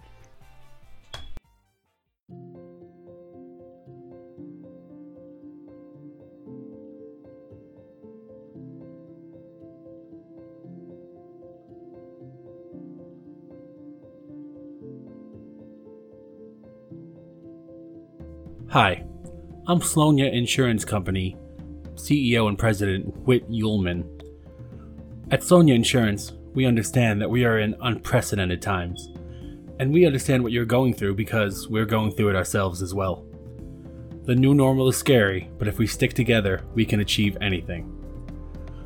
Hi, 18.70 19.02
I'm 19.70 19.80
Slonia 19.80 20.32
Insurance 20.32 20.82
Company, 20.86 21.36
CEO 21.92 22.48
and 22.48 22.58
President 22.58 23.14
Whit 23.26 23.44
Ullman. 23.50 24.02
At 25.30 25.42
Slonia 25.42 25.74
Insurance, 25.74 26.32
we 26.54 26.64
understand 26.64 27.20
that 27.20 27.28
we 27.28 27.44
are 27.44 27.58
in 27.58 27.76
unprecedented 27.82 28.62
times, 28.62 29.10
and 29.78 29.92
we 29.92 30.06
understand 30.06 30.42
what 30.42 30.52
you're 30.52 30.64
going 30.64 30.94
through 30.94 31.16
because 31.16 31.68
we're 31.68 31.84
going 31.84 32.12
through 32.12 32.30
it 32.30 32.34
ourselves 32.34 32.80
as 32.80 32.94
well. 32.94 33.26
The 34.22 34.34
new 34.34 34.54
normal 34.54 34.88
is 34.88 34.96
scary, 34.96 35.50
but 35.58 35.68
if 35.68 35.76
we 35.76 35.86
stick 35.86 36.14
together, 36.14 36.64
we 36.72 36.86
can 36.86 37.00
achieve 37.00 37.36
anything. 37.42 37.92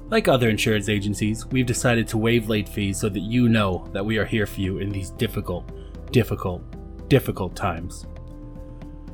Like 0.09 0.27
other 0.27 0.49
insurance 0.49 0.89
agencies, 0.89 1.47
we've 1.47 1.65
decided 1.65 2.09
to 2.09 2.19
waive 2.19 2.49
late 2.49 2.69
fees 2.69 2.99
so 2.99 3.09
that 3.09 3.21
you 3.21 3.49
know 3.49 3.89
that 3.93 4.05
we 4.05 4.19
are 4.19 4.27
here 4.27 4.47
for 4.47 4.61
you 4.61 4.79
in 4.79 4.91
these 4.91 5.11
difficult, 5.11 5.71
difficult, 6.11 7.09
difficult 7.09 7.55
times. 7.55 8.05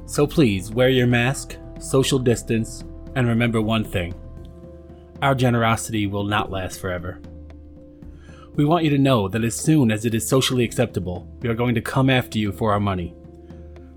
So 0.09 0.27
please 0.27 0.71
wear 0.71 0.89
your 0.89 1.07
mask, 1.07 1.59
social 1.79 2.19
distance, 2.19 2.83
and 3.15 3.29
remember 3.29 3.61
one 3.61 3.85
thing 3.85 4.15
our 5.21 5.35
generosity 5.35 6.07
will 6.07 6.25
not 6.25 6.51
last 6.51 6.81
forever. 6.81 7.21
We 8.55 8.65
want 8.65 8.85
you 8.85 8.91
to 8.91 8.99
know 8.99 9.29
that 9.29 9.45
as 9.45 9.55
soon 9.55 9.91
as 9.91 10.07
it 10.07 10.15
is 10.15 10.27
socially 10.27 10.65
acceptable, 10.65 11.29
we 11.41 11.51
are 11.51 11.55
going 11.55 11.75
to 11.75 11.83
come 11.83 12.09
after 12.09 12.39
you 12.39 12.53
for 12.53 12.73
our 12.73 12.81
money. 12.81 13.15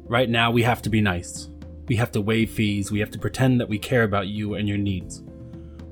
Right 0.04 0.30
now, 0.30 0.52
we 0.52 0.64
have 0.64 0.82
to 0.82 0.90
be 0.90 1.00
nice. 1.00 1.48
We 1.88 1.96
have 1.96 2.12
to 2.12 2.22
waive 2.22 2.52
fees, 2.52 2.92
we 2.92 3.00
have 3.00 3.12
to 3.12 3.20
pretend 3.20 3.62
that 3.62 3.70
we 3.70 3.80
care 3.80 4.04
about 4.04 4.28
you 4.28 4.56
and 4.56 4.68
your 4.68 4.78
needs. 4.78 5.24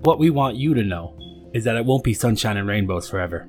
What 0.02 0.20
we 0.20 0.32
want 0.32 0.58
you 0.58 0.74
to 0.74 0.84
know 0.84 1.18
is 1.54 1.64
that 1.64 1.78
it 1.78 1.86
won't 1.86 2.04
be 2.04 2.14
sunshine 2.14 2.58
and 2.58 2.68
rainbows 2.68 3.10
forever. 3.10 3.48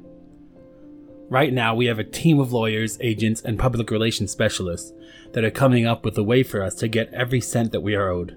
Right 1.30 1.52
now, 1.52 1.76
we 1.76 1.86
have 1.86 2.00
a 2.00 2.04
team 2.04 2.40
of 2.40 2.52
lawyers, 2.52 2.98
agents, 3.00 3.40
and 3.40 3.56
public 3.56 3.92
relations 3.92 4.32
specialists 4.32 4.92
that 5.32 5.44
are 5.44 5.50
coming 5.50 5.86
up 5.86 6.04
with 6.04 6.18
a 6.18 6.24
way 6.24 6.42
for 6.42 6.60
us 6.60 6.74
to 6.74 6.88
get 6.88 7.14
every 7.14 7.40
cent 7.40 7.70
that 7.70 7.82
we 7.82 7.94
are 7.94 8.08
owed. 8.08 8.36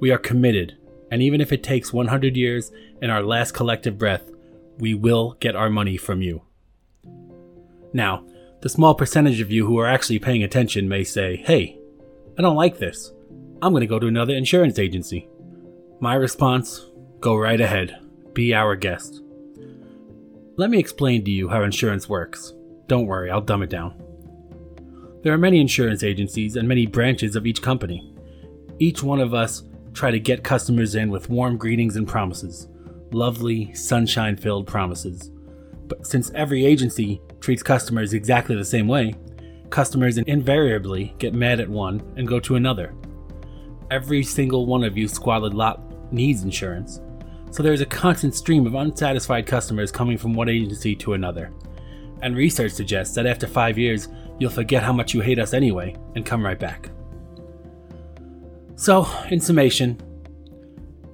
We 0.00 0.12
are 0.12 0.18
committed, 0.18 0.76
and 1.10 1.20
even 1.20 1.40
if 1.40 1.52
it 1.52 1.64
takes 1.64 1.92
100 1.92 2.36
years 2.36 2.70
and 3.02 3.10
our 3.10 3.24
last 3.24 3.54
collective 3.54 3.98
breath, 3.98 4.22
we 4.78 4.94
will 4.94 5.36
get 5.40 5.56
our 5.56 5.68
money 5.68 5.96
from 5.96 6.22
you. 6.22 6.42
Now, 7.92 8.24
the 8.60 8.68
small 8.68 8.94
percentage 8.94 9.40
of 9.40 9.50
you 9.50 9.66
who 9.66 9.78
are 9.78 9.88
actually 9.88 10.20
paying 10.20 10.44
attention 10.44 10.88
may 10.88 11.02
say, 11.02 11.36
hey, 11.38 11.76
I 12.38 12.42
don't 12.42 12.54
like 12.54 12.78
this. 12.78 13.10
I'm 13.60 13.72
going 13.72 13.80
to 13.80 13.86
go 13.88 13.98
to 13.98 14.06
another 14.06 14.34
insurance 14.34 14.78
agency. 14.78 15.28
My 15.98 16.14
response 16.14 16.86
go 17.18 17.34
right 17.34 17.60
ahead. 17.60 17.98
Be 18.32 18.54
our 18.54 18.76
guest. 18.76 19.22
Let 20.56 20.68
me 20.68 20.78
explain 20.78 21.24
to 21.24 21.30
you 21.30 21.48
how 21.48 21.62
insurance 21.62 22.10
works. 22.10 22.52
Don't 22.86 23.06
worry, 23.06 23.30
I'll 23.30 23.40
dumb 23.40 23.62
it 23.62 23.70
down. 23.70 23.94
There 25.22 25.32
are 25.32 25.38
many 25.38 25.58
insurance 25.60 26.02
agencies 26.02 26.56
and 26.56 26.68
many 26.68 26.84
branches 26.84 27.36
of 27.36 27.46
each 27.46 27.62
company. 27.62 28.14
Each 28.78 29.02
one 29.02 29.18
of 29.18 29.32
us 29.32 29.62
try 29.94 30.10
to 30.10 30.20
get 30.20 30.44
customers 30.44 30.94
in 30.94 31.10
with 31.10 31.30
warm 31.30 31.56
greetings 31.56 31.96
and 31.96 32.06
promises. 32.06 32.68
Lovely, 33.12 33.72
sunshine 33.72 34.36
filled 34.36 34.66
promises. 34.66 35.30
But 35.86 36.06
since 36.06 36.30
every 36.34 36.66
agency 36.66 37.22
treats 37.40 37.62
customers 37.62 38.12
exactly 38.12 38.54
the 38.54 38.64
same 38.64 38.88
way, 38.88 39.14
customers 39.70 40.18
invariably 40.18 41.14
get 41.18 41.32
mad 41.32 41.60
at 41.60 41.68
one 41.68 42.02
and 42.16 42.28
go 42.28 42.38
to 42.40 42.56
another. 42.56 42.94
Every 43.90 44.22
single 44.22 44.66
one 44.66 44.84
of 44.84 44.98
you 44.98 45.08
squalid 45.08 45.54
lot 45.54 46.12
needs 46.12 46.42
insurance, 46.42 47.00
so 47.52 47.62
there's 47.62 47.82
a 47.82 47.86
constant 47.86 48.34
stream 48.34 48.66
of 48.66 48.74
unsatisfied 48.74 49.46
customers 49.46 49.92
coming 49.92 50.16
from 50.16 50.32
one 50.32 50.48
agency 50.48 50.96
to 50.96 51.12
another. 51.12 51.52
And 52.22 52.34
research 52.34 52.72
suggests 52.72 53.14
that 53.14 53.26
after 53.26 53.46
five 53.46 53.76
years, 53.76 54.08
you'll 54.38 54.50
forget 54.50 54.82
how 54.82 54.92
much 54.92 55.12
you 55.12 55.20
hate 55.20 55.38
us 55.38 55.52
anyway 55.52 55.94
and 56.14 56.24
come 56.24 56.42
right 56.42 56.58
back. 56.58 56.88
So, 58.76 59.06
in 59.30 59.38
summation, 59.38 60.00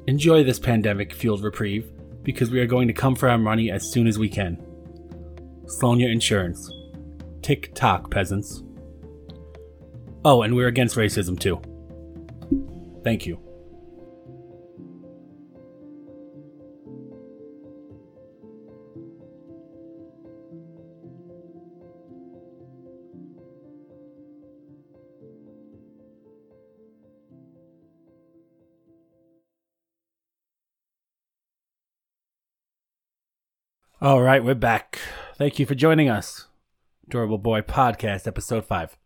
enjoy 0.07 0.45
this 0.45 0.61
pandemic 0.61 1.13
fueled 1.13 1.43
reprieve 1.43 1.91
because 2.23 2.53
we 2.53 2.61
are 2.61 2.67
going 2.67 2.87
to 2.87 2.95
come 2.95 3.17
for 3.17 3.29
our 3.29 3.37
money 3.37 3.73
as 3.73 3.91
soon 3.91 4.07
as 4.07 4.17
we 4.17 4.29
can. 4.29 4.57
Slonia 5.65 6.11
Insurance. 6.11 6.71
Tick 7.43 7.75
tock, 7.75 8.13
peasants. 8.13 8.63
Oh, 10.25 10.43
and 10.43 10.55
we're 10.55 10.69
against 10.69 10.97
racism 10.97 11.39
too. 11.39 11.61
Thank 13.03 13.27
you. 13.27 13.48
All 34.01 34.23
right, 34.23 34.45
we're 34.45 34.55
back. 34.55 35.01
Thank 35.39 35.59
you 35.59 35.67
for 35.67 35.75
joining 35.75 36.09
us. 36.09 36.47
Adorable 37.09 37.37
Boy 37.37 37.63
Podcast, 37.63 38.29
Episode 38.29 38.65
5. 38.65 38.97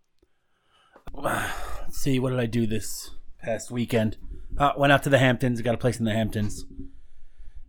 Let's 1.14 1.96
see, 1.96 2.18
what 2.18 2.28
did 2.28 2.38
I 2.38 2.44
do 2.44 2.66
this 2.66 3.08
past 3.42 3.70
weekend? 3.70 4.18
Uh, 4.58 4.72
went 4.76 4.92
out 4.92 5.02
to 5.04 5.08
the 5.08 5.16
Hamptons, 5.16 5.62
got 5.62 5.74
a 5.74 5.78
place 5.78 5.98
in 5.98 6.04
the 6.04 6.12
Hamptons. 6.12 6.66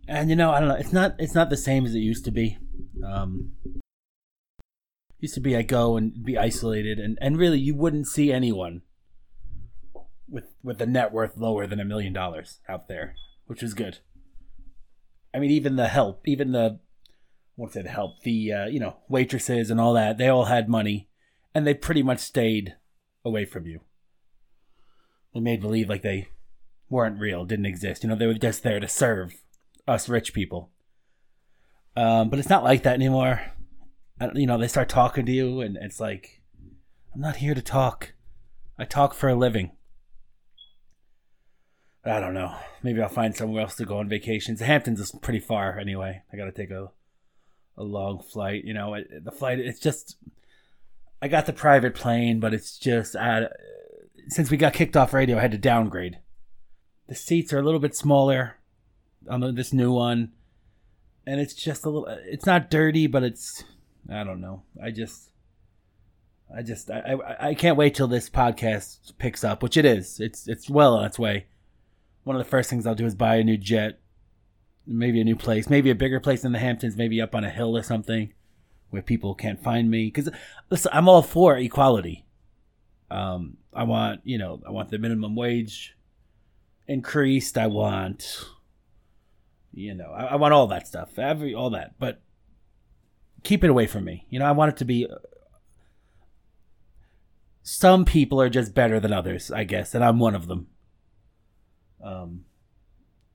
And 0.06 0.28
you 0.28 0.36
know, 0.36 0.50
I 0.50 0.60
don't 0.60 0.68
know, 0.68 0.74
it's 0.74 0.92
not 0.92 1.14
it's 1.18 1.34
not 1.34 1.48
the 1.48 1.56
same 1.56 1.86
as 1.86 1.94
it 1.94 2.00
used 2.00 2.26
to 2.26 2.30
be. 2.30 2.58
Um, 3.02 3.52
used 5.18 5.32
to 5.32 5.40
be 5.40 5.56
I 5.56 5.62
go 5.62 5.96
and 5.96 6.22
be 6.22 6.36
isolated 6.36 6.98
and, 6.98 7.16
and 7.22 7.38
really 7.38 7.58
you 7.58 7.74
wouldn't 7.74 8.06
see 8.06 8.34
anyone 8.34 8.82
with 10.28 10.44
with 10.62 10.78
a 10.82 10.86
net 10.86 11.10
worth 11.10 11.38
lower 11.38 11.66
than 11.66 11.80
a 11.80 11.86
million 11.86 12.12
dollars 12.12 12.60
out 12.68 12.86
there, 12.86 13.14
which 13.46 13.62
is 13.62 13.72
good. 13.72 14.00
I 15.32 15.38
mean, 15.38 15.50
even 15.50 15.76
the 15.76 15.88
help, 15.88 16.28
even 16.28 16.52
the 16.52 16.80
it 17.76 17.86
help? 17.86 18.22
The 18.22 18.52
uh, 18.52 18.66
you 18.66 18.80
know 18.80 18.96
waitresses 19.08 19.70
and 19.70 19.80
all 19.80 19.94
that. 19.94 20.18
They 20.18 20.28
all 20.28 20.46
had 20.46 20.68
money 20.68 21.08
and 21.54 21.66
they 21.66 21.74
pretty 21.74 22.02
much 22.02 22.18
stayed 22.18 22.74
away 23.24 23.44
from 23.44 23.66
you. 23.66 23.80
They 25.32 25.40
made 25.40 25.60
believe 25.60 25.88
like 25.88 26.02
they 26.02 26.28
weren't 26.88 27.20
real 27.20 27.44
didn't 27.44 27.66
exist. 27.66 28.02
You 28.02 28.08
know 28.08 28.16
they 28.16 28.26
were 28.26 28.34
just 28.34 28.62
there 28.62 28.80
to 28.80 28.88
serve 28.88 29.34
us 29.86 30.08
rich 30.08 30.34
people. 30.34 30.70
Um, 31.96 32.28
but 32.28 32.38
it's 32.38 32.48
not 32.48 32.64
like 32.64 32.82
that 32.82 32.94
anymore. 32.94 33.40
You 34.34 34.46
know 34.46 34.58
they 34.58 34.68
start 34.68 34.88
talking 34.88 35.26
to 35.26 35.32
you 35.32 35.60
and 35.60 35.76
it's 35.76 36.00
like 36.00 36.42
i'm 37.14 37.20
not 37.20 37.36
here 37.36 37.54
to 37.54 37.62
talk. 37.62 38.14
I 38.78 38.84
talk 38.84 39.14
for 39.14 39.28
a 39.28 39.34
living. 39.34 39.72
I 42.04 42.20
don't 42.20 42.34
know. 42.34 42.56
Maybe 42.82 43.00
i'll 43.00 43.08
find 43.08 43.36
somewhere 43.36 43.62
else 43.62 43.76
to 43.76 43.84
go 43.84 43.98
on 43.98 44.08
vacations. 44.08 44.58
The 44.58 44.66
hamptons 44.66 45.00
is 45.00 45.12
pretty 45.22 45.40
far 45.40 45.78
anyway. 45.78 46.22
I 46.32 46.36
gotta 46.36 46.52
take 46.52 46.70
a 46.70 46.90
a 47.76 47.82
long 47.82 48.22
flight. 48.22 48.64
You 48.64 48.74
know, 48.74 48.96
the 49.22 49.32
flight 49.32 49.58
it's 49.58 49.80
just 49.80 50.16
I 51.20 51.28
got 51.28 51.46
the 51.46 51.52
private 51.52 51.94
plane, 51.94 52.40
but 52.40 52.54
it's 52.54 52.78
just 52.78 53.16
since 54.28 54.50
we 54.50 54.56
got 54.56 54.72
kicked 54.72 54.96
off 54.96 55.12
radio, 55.12 55.38
I 55.38 55.40
had 55.40 55.52
to 55.52 55.58
downgrade. 55.58 56.18
The 57.08 57.14
seats 57.14 57.52
are 57.52 57.58
a 57.58 57.62
little 57.62 57.80
bit 57.80 57.94
smaller. 57.94 58.56
on 59.28 59.40
the, 59.40 59.52
this 59.52 59.72
new 59.72 59.92
one, 59.92 60.32
and 61.26 61.40
it's 61.40 61.54
just 61.54 61.84
a 61.84 61.90
little. 61.90 62.06
It's 62.26 62.46
not 62.46 62.70
dirty, 62.70 63.06
but 63.06 63.22
it's. 63.22 63.64
I 64.10 64.24
don't 64.24 64.40
know. 64.40 64.62
I 64.82 64.90
just. 64.90 65.30
I 66.54 66.62
just 66.62 66.90
I, 66.90 67.16
I 67.26 67.48
I 67.48 67.54
can't 67.54 67.76
wait 67.76 67.94
till 67.94 68.06
this 68.06 68.28
podcast 68.28 69.16
picks 69.18 69.44
up, 69.44 69.62
which 69.62 69.76
it 69.76 69.84
is. 69.84 70.20
It's 70.20 70.46
it's 70.46 70.70
well 70.70 70.94
on 70.94 71.06
its 71.06 71.18
way. 71.18 71.46
One 72.24 72.36
of 72.36 72.44
the 72.44 72.50
first 72.50 72.70
things 72.70 72.86
I'll 72.86 72.94
do 72.94 73.06
is 73.06 73.14
buy 73.14 73.36
a 73.36 73.44
new 73.44 73.56
jet, 73.56 74.00
maybe 74.86 75.20
a 75.20 75.24
new 75.24 75.36
place, 75.36 75.68
maybe 75.68 75.90
a 75.90 75.94
bigger 75.94 76.20
place 76.20 76.44
in 76.44 76.52
the 76.52 76.58
Hamptons, 76.58 76.96
maybe 76.96 77.20
up 77.20 77.34
on 77.34 77.44
a 77.44 77.50
hill 77.50 77.76
or 77.76 77.82
something, 77.82 78.32
where 78.90 79.02
people 79.02 79.34
can't 79.34 79.62
find 79.62 79.90
me. 79.90 80.06
Because 80.06 80.30
I'm 80.92 81.08
all 81.08 81.22
for 81.22 81.56
equality. 81.56 82.24
Um, 83.10 83.58
I 83.72 83.84
want 83.84 84.20
you 84.24 84.38
know 84.38 84.60
I 84.66 84.70
want 84.70 84.90
the 84.90 84.98
minimum 84.98 85.36
wage 85.36 85.96
increased. 86.86 87.58
I 87.58 87.66
want 87.66 88.46
you 89.72 89.94
know 89.94 90.10
I, 90.10 90.24
I 90.24 90.36
want 90.36 90.54
all 90.54 90.66
that 90.68 90.86
stuff, 90.86 91.18
every 91.18 91.54
all 91.54 91.70
that, 91.70 91.94
but 91.98 92.20
keep 93.42 93.62
it 93.62 93.70
away 93.70 93.86
from 93.86 94.04
me. 94.04 94.26
You 94.30 94.38
know 94.38 94.46
I 94.46 94.52
want 94.52 94.70
it 94.70 94.76
to 94.78 94.84
be 94.84 95.08
some 97.64 98.04
people 98.04 98.40
are 98.40 98.50
just 98.50 98.74
better 98.74 99.00
than 99.00 99.12
others, 99.12 99.50
I 99.50 99.64
guess, 99.64 99.94
and 99.94 100.04
I'm 100.04 100.18
one 100.18 100.34
of 100.34 100.46
them. 100.48 100.68
Um, 102.04 102.44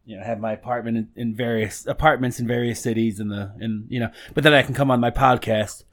you 0.09 0.17
know, 0.17 0.23
have 0.23 0.39
my 0.39 0.53
apartment 0.53 0.97
in, 0.97 1.07
in, 1.15 1.35
various 1.35 1.85
apartments 1.85 2.39
in 2.39 2.47
various 2.47 2.81
cities 2.81 3.19
in 3.19 3.27
the 3.27 3.53
in 3.59 3.85
you 3.89 3.99
know, 3.99 4.09
but 4.33 4.43
then 4.43 4.55
I 4.55 4.63
can 4.63 4.73
come 4.73 4.89
on 4.89 4.99
my 4.99 5.11
podcast 5.11 5.83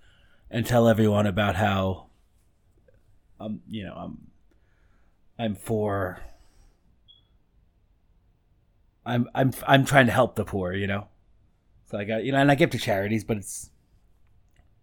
and 0.50 0.64
tell 0.64 0.88
everyone 0.88 1.26
about 1.26 1.54
how 1.54 2.06
um 3.38 3.60
you 3.68 3.84
know 3.84 3.92
I'm 3.92 4.18
I'm 5.38 5.54
for 5.54 6.18
I'm 9.04 9.28
I'm 9.34 9.52
I'm 9.68 9.84
trying 9.84 10.06
to 10.06 10.12
help 10.12 10.34
the 10.34 10.46
poor, 10.46 10.72
you 10.72 10.86
know. 10.86 11.08
So 11.90 11.98
I 11.98 12.04
got 12.04 12.24
you 12.24 12.32
know, 12.32 12.38
and 12.38 12.50
I 12.50 12.54
give 12.54 12.70
to 12.70 12.78
charities, 12.78 13.22
but 13.22 13.36
it's 13.36 13.68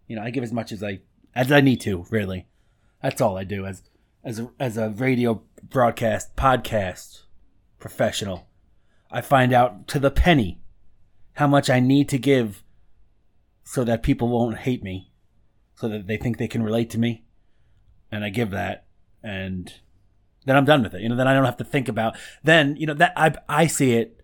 you 0.06 0.14
know 0.14 0.22
I 0.22 0.30
give 0.30 0.44
as 0.44 0.52
much 0.52 0.70
as 0.70 0.80
I 0.80 1.00
as 1.34 1.50
I 1.50 1.60
need 1.60 1.80
to, 1.80 2.06
really. 2.08 2.46
That's 3.02 3.20
all 3.20 3.36
I 3.36 3.42
do 3.42 3.66
as 3.66 3.82
as 4.22 4.38
a, 4.38 4.50
as 4.60 4.76
a 4.76 4.90
radio 4.90 5.42
broadcast 5.68 6.36
podcast 6.36 7.22
professional. 7.80 8.46
I 9.14 9.20
find 9.20 9.52
out 9.52 9.86
to 9.88 10.00
the 10.00 10.10
penny 10.10 10.60
how 11.34 11.46
much 11.46 11.70
I 11.70 11.78
need 11.78 12.08
to 12.08 12.18
give 12.18 12.64
so 13.62 13.84
that 13.84 14.02
people 14.02 14.28
won't 14.28 14.58
hate 14.58 14.82
me, 14.82 15.12
so 15.76 15.88
that 15.88 16.08
they 16.08 16.16
think 16.16 16.36
they 16.36 16.48
can 16.48 16.64
relate 16.64 16.90
to 16.90 16.98
me, 16.98 17.24
and 18.10 18.24
I 18.24 18.28
give 18.28 18.50
that, 18.50 18.86
and 19.22 19.72
then 20.44 20.56
I'm 20.56 20.64
done 20.64 20.82
with 20.82 20.94
it. 20.94 21.00
You 21.00 21.08
know, 21.08 21.14
then 21.14 21.28
I 21.28 21.32
don't 21.32 21.44
have 21.44 21.58
to 21.58 21.64
think 21.64 21.88
about. 21.88 22.16
Then 22.42 22.74
you 22.76 22.86
know 22.88 22.94
that 22.94 23.12
I 23.16 23.36
I 23.48 23.68
see 23.68 23.92
it 23.92 24.20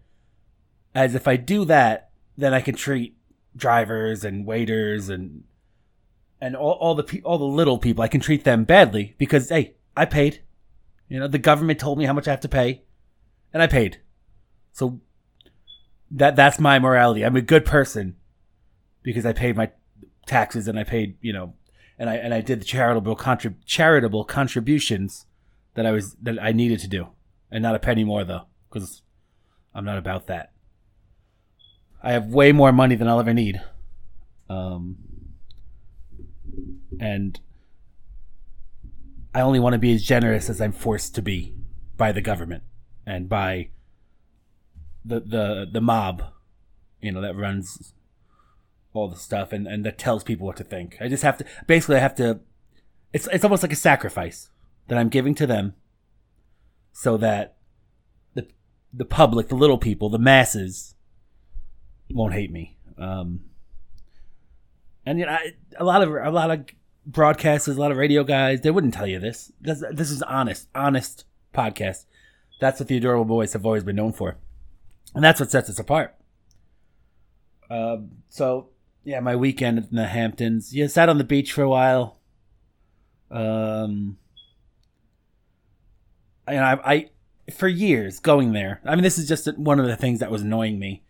as 0.92 1.14
if 1.14 1.29
I 1.29 1.37
do 1.37 1.64
that, 1.66 2.11
then 2.37 2.53
I 2.53 2.61
can 2.61 2.74
treat 2.74 3.16
drivers 3.57 4.24
and 4.24 4.44
waiters 4.44 5.09
and 5.09 5.44
and 6.40 6.57
all, 6.57 6.72
all 6.72 6.96
the 6.96 7.05
pe- 7.05 7.22
all 7.22 7.38
the 7.38 7.44
little 7.44 7.79
people, 7.79 8.03
I 8.03 8.09
can 8.09 8.20
treat 8.20 8.42
them 8.42 8.64
badly 8.64 9.14
because 9.18 9.50
hey, 9.50 9.76
I 9.96 10.05
paid. 10.05 10.42
You 11.09 11.20
know, 11.20 11.29
the 11.29 11.38
government 11.38 11.79
told 11.79 11.96
me 11.96 12.07
how 12.07 12.12
much 12.12 12.26
I 12.26 12.33
have 12.33 12.40
to 12.40 12.48
pay, 12.48 12.83
and 13.53 13.62
I 13.62 13.68
paid. 13.68 14.00
So 14.72 15.00
that 16.11 16.37
that's 16.37 16.59
my 16.59 16.78
morality. 16.78 17.24
I'm 17.24 17.37
a 17.37 17.42
good 17.42 17.64
person 17.64 18.16
because 19.02 19.24
I 19.24 19.33
paid 19.33 19.56
my 19.56 19.70
taxes 20.26 20.68
and 20.68 20.78
I 20.78 20.85
paid, 20.85 21.16
you 21.20 21.33
know, 21.33 21.54
and 21.98 22.11
I 22.11 22.16
and 22.16 22.35
I 22.35 22.40
did 22.40 22.61
the 22.61 22.64
charitable 22.64 23.16
contrib- 23.16 23.64
charitable 23.66 24.24
contributions 24.24 25.26
that 25.74 25.87
I 25.87 25.90
was 25.90 26.14
that 26.22 26.42
I 26.42 26.52
needed 26.52 26.80
to 26.80 26.88
do, 26.88 27.09
and 27.50 27.62
not 27.62 27.74
a 27.74 27.78
penny 27.78 28.04
more 28.04 28.24
though, 28.24 28.46
because 28.68 29.02
I'm 29.74 29.85
not 29.85 29.98
about 29.98 30.26
that. 30.26 30.52
I 32.02 32.12
have 32.12 32.26
way 32.26 32.52
more 32.52 32.72
money 32.72 32.94
than 32.94 33.09
I'll 33.09 33.20
ever 33.20 33.35
need. 33.35 33.61
Um, 34.48 34.96
and 36.98 37.38
I 39.35 39.42
only 39.42 39.61
want 39.61 39.74
to 39.74 39.78
be 39.78 39.94
as 39.94 40.02
generous 40.02 40.50
as 40.50 40.61
I'm 40.61 40.72
forced 40.72 41.14
to 41.14 41.22
be 41.22 41.54
by 41.96 42.11
the 42.12 42.20
government 42.20 42.64
and 43.06 43.28
by 43.28 43.68
the 45.04 45.20
the 45.20 45.68
the 45.70 45.80
mob, 45.80 46.22
you 47.00 47.12
know, 47.12 47.20
that 47.20 47.36
runs 47.36 47.94
all 48.92 49.08
the 49.08 49.16
stuff 49.16 49.52
and, 49.52 49.66
and 49.66 49.84
that 49.84 49.98
tells 49.98 50.24
people 50.24 50.46
what 50.46 50.56
to 50.56 50.64
think. 50.64 50.96
I 51.00 51.08
just 51.08 51.22
have 51.22 51.38
to 51.38 51.44
basically 51.66 51.96
I 51.96 52.00
have 52.00 52.14
to 52.16 52.40
it's 53.12 53.28
it's 53.32 53.44
almost 53.44 53.62
like 53.62 53.72
a 53.72 53.76
sacrifice 53.76 54.50
that 54.88 54.98
I'm 54.98 55.08
giving 55.08 55.34
to 55.36 55.46
them 55.46 55.74
so 56.92 57.16
that 57.18 57.56
the 58.34 58.48
the 58.92 59.04
public, 59.04 59.48
the 59.48 59.54
little 59.54 59.78
people, 59.78 60.10
the 60.10 60.18
masses 60.18 60.94
won't 62.10 62.34
hate 62.34 62.50
me. 62.50 62.76
Um 62.98 63.40
and 65.06 65.18
you 65.18 65.26
know, 65.26 65.32
I, 65.32 65.54
a 65.76 65.84
lot 65.84 66.02
of 66.02 66.10
a 66.10 66.30
lot 66.30 66.50
of 66.50 66.66
broadcasters, 67.08 67.76
a 67.76 67.80
lot 67.80 67.90
of 67.90 67.96
radio 67.96 68.24
guys, 68.24 68.60
they 68.60 68.70
wouldn't 68.70 68.94
tell 68.94 69.06
you 69.06 69.18
this. 69.18 69.52
This, 69.60 69.82
this 69.92 70.10
is 70.10 70.22
honest, 70.22 70.68
honest 70.74 71.24
podcast. 71.54 72.04
That's 72.60 72.78
what 72.78 72.88
the 72.88 72.96
Adorable 72.96 73.24
Boys 73.24 73.52
have 73.54 73.64
always 73.64 73.84
been 73.84 73.96
known 73.96 74.12
for, 74.12 74.36
and 75.14 75.25
that's 75.25 75.40
what 75.40 75.51
sets 75.51 75.70
us 75.70 75.79
apart. 75.79 76.14
Um, 77.68 78.11
so 78.29 78.68
yeah, 79.05 79.20
my 79.20 79.37
weekend 79.37 79.79
in 79.79 79.96
the 79.96 80.07
Hamptons. 80.07 80.75
Yeah, 80.75 80.87
sat 80.87 81.09
on 81.09 81.18
the 81.18 81.25
beach 81.25 81.53
for 81.53 81.62
a 81.62 81.68
while. 81.68 82.18
Um, 83.31 84.18
and 86.46 86.64
I, 86.64 86.79
I, 86.85 87.11
for 87.51 87.68
years 87.68 88.20
going 88.20 88.53
there. 88.53 88.81
I 88.85 88.94
mean, 88.94 89.05
this 89.05 89.18
is 89.18 89.29
just 89.29 89.46
one 89.57 89.81
of 89.81 89.87
the 89.87 89.96
things 89.96 90.20
that 90.20 90.31
was 90.31 90.42
annoying 90.42 90.79
me. 90.79 91.05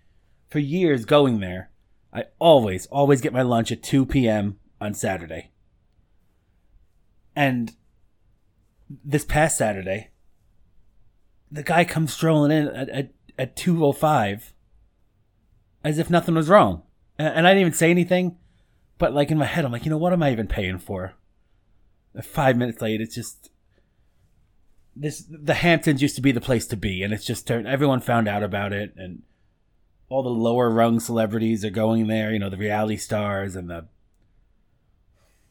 For 0.48 0.58
years 0.58 1.04
going 1.04 1.40
there, 1.40 1.70
I 2.12 2.24
always, 2.38 2.86
always 2.86 3.20
get 3.20 3.32
my 3.32 3.42
lunch 3.42 3.70
at 3.70 3.82
2 3.82 4.06
p.m. 4.06 4.58
on 4.80 4.94
Saturday. 4.94 5.50
And 7.36 7.72
this 9.04 9.24
past 9.24 9.56
Saturday, 9.56 10.10
the 11.50 11.62
guy 11.62 11.84
comes 11.84 12.12
strolling 12.12 12.50
in 12.50 12.68
at, 12.68 12.88
at, 12.88 13.10
at 13.40 13.56
2.05 13.56 14.52
as 15.82 15.98
if 15.98 16.10
nothing 16.10 16.34
was 16.34 16.50
wrong. 16.50 16.82
And, 17.18 17.46
I 17.46 17.50
didn't 17.50 17.62
even 17.62 17.72
say 17.72 17.90
anything, 17.90 18.36
but 18.98 19.14
like 19.14 19.30
in 19.30 19.38
my 19.38 19.46
head, 19.46 19.64
I'm 19.64 19.72
like, 19.72 19.84
you 19.86 19.90
know, 19.90 19.96
what 19.96 20.12
am 20.12 20.22
I 20.22 20.30
even 20.30 20.46
paying 20.46 20.78
for? 20.78 21.14
Five 22.22 22.56
minutes 22.56 22.82
late, 22.82 23.00
it's 23.00 23.14
just 23.14 23.50
this 24.96 25.24
the 25.30 25.54
Hamptons 25.54 26.02
used 26.02 26.16
to 26.16 26.22
be 26.22 26.32
the 26.32 26.40
place 26.40 26.66
to 26.66 26.76
be, 26.76 27.02
and 27.02 27.14
it's 27.14 27.24
just 27.24 27.46
turned. 27.46 27.66
Everyone 27.66 28.00
found 28.00 28.26
out 28.26 28.42
about 28.42 28.72
it, 28.72 28.92
and 28.96 29.22
all 30.08 30.22
the 30.22 30.28
lower 30.28 30.68
rung 30.68 30.98
celebrities 30.98 31.64
are 31.64 31.70
going 31.70 32.08
there. 32.08 32.32
You 32.32 32.40
know, 32.40 32.50
the 32.50 32.56
reality 32.56 32.96
stars 32.96 33.54
and 33.54 33.70
the 33.70 33.86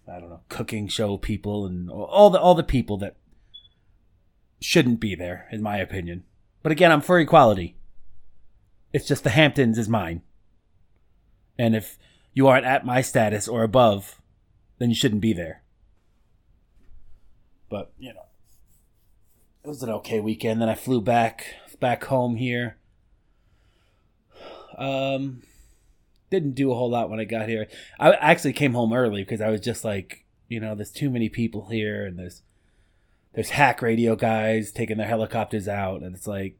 I 0.08 0.19
don't 0.19 0.30
know 0.30 0.41
cooking 0.49 0.88
show 0.89 1.17
people 1.17 1.65
and 1.65 1.89
all 1.89 2.30
the 2.30 2.39
all 2.39 2.56
the 2.56 2.63
people 2.63 2.97
that 2.97 3.15
shouldn't 4.60 4.99
be 4.99 5.15
there, 5.15 5.47
in 5.52 5.62
my 5.62 5.78
opinion. 5.78 6.23
But 6.62 6.73
again, 6.73 6.91
I'm 6.91 7.02
for 7.02 7.19
equality. 7.19 7.78
It's 8.91 9.08
just 9.08 9.23
the 9.23 9.30
Hamptons 9.30 9.78
is 9.78 9.88
mine, 9.88 10.21
and 11.58 11.75
if 11.75 11.97
you 12.34 12.47
aren't 12.47 12.65
at 12.65 12.86
my 12.86 13.02
status 13.02 13.47
or 13.47 13.63
above, 13.63 14.21
then 14.80 14.89
you 14.89 14.95
shouldn't 14.95 15.21
be 15.21 15.34
there. 15.34 15.63
But 17.69 17.91
you 17.99 18.13
know, 18.13 18.25
it 19.63 19.67
was 19.67 19.84
an 19.84 19.89
okay 19.89 20.19
weekend. 20.19 20.62
Then 20.62 20.69
I 20.69 20.75
flew 20.75 21.02
back 21.02 21.56
back 21.80 22.04
home 22.06 22.36
here. 22.36 22.78
Um, 24.78 25.43
didn't 26.30 26.54
do 26.54 26.71
a 26.71 26.75
whole 26.75 26.89
lot 26.89 27.10
when 27.10 27.19
I 27.19 27.25
got 27.25 27.49
here. 27.49 27.67
I 27.99 28.13
actually 28.13 28.54
came 28.54 28.73
home 28.73 28.93
early 28.93 29.23
because 29.23 29.41
I 29.41 29.49
was 29.49 29.62
just 29.62 29.84
like, 29.84 30.25
you 30.47 30.60
know, 30.60 30.75
there's 30.75 30.91
too 30.91 31.10
many 31.10 31.30
people 31.30 31.67
here, 31.69 32.06
and 32.06 32.17
there's 32.17 32.43
there's 33.34 33.52
hack 33.52 33.82
radio 33.82 34.15
guys 34.15 34.71
taking 34.71 34.97
their 34.97 35.08
helicopters 35.08 35.67
out, 35.67 36.02
and 36.02 36.15
it's 36.15 36.28
like, 36.28 36.58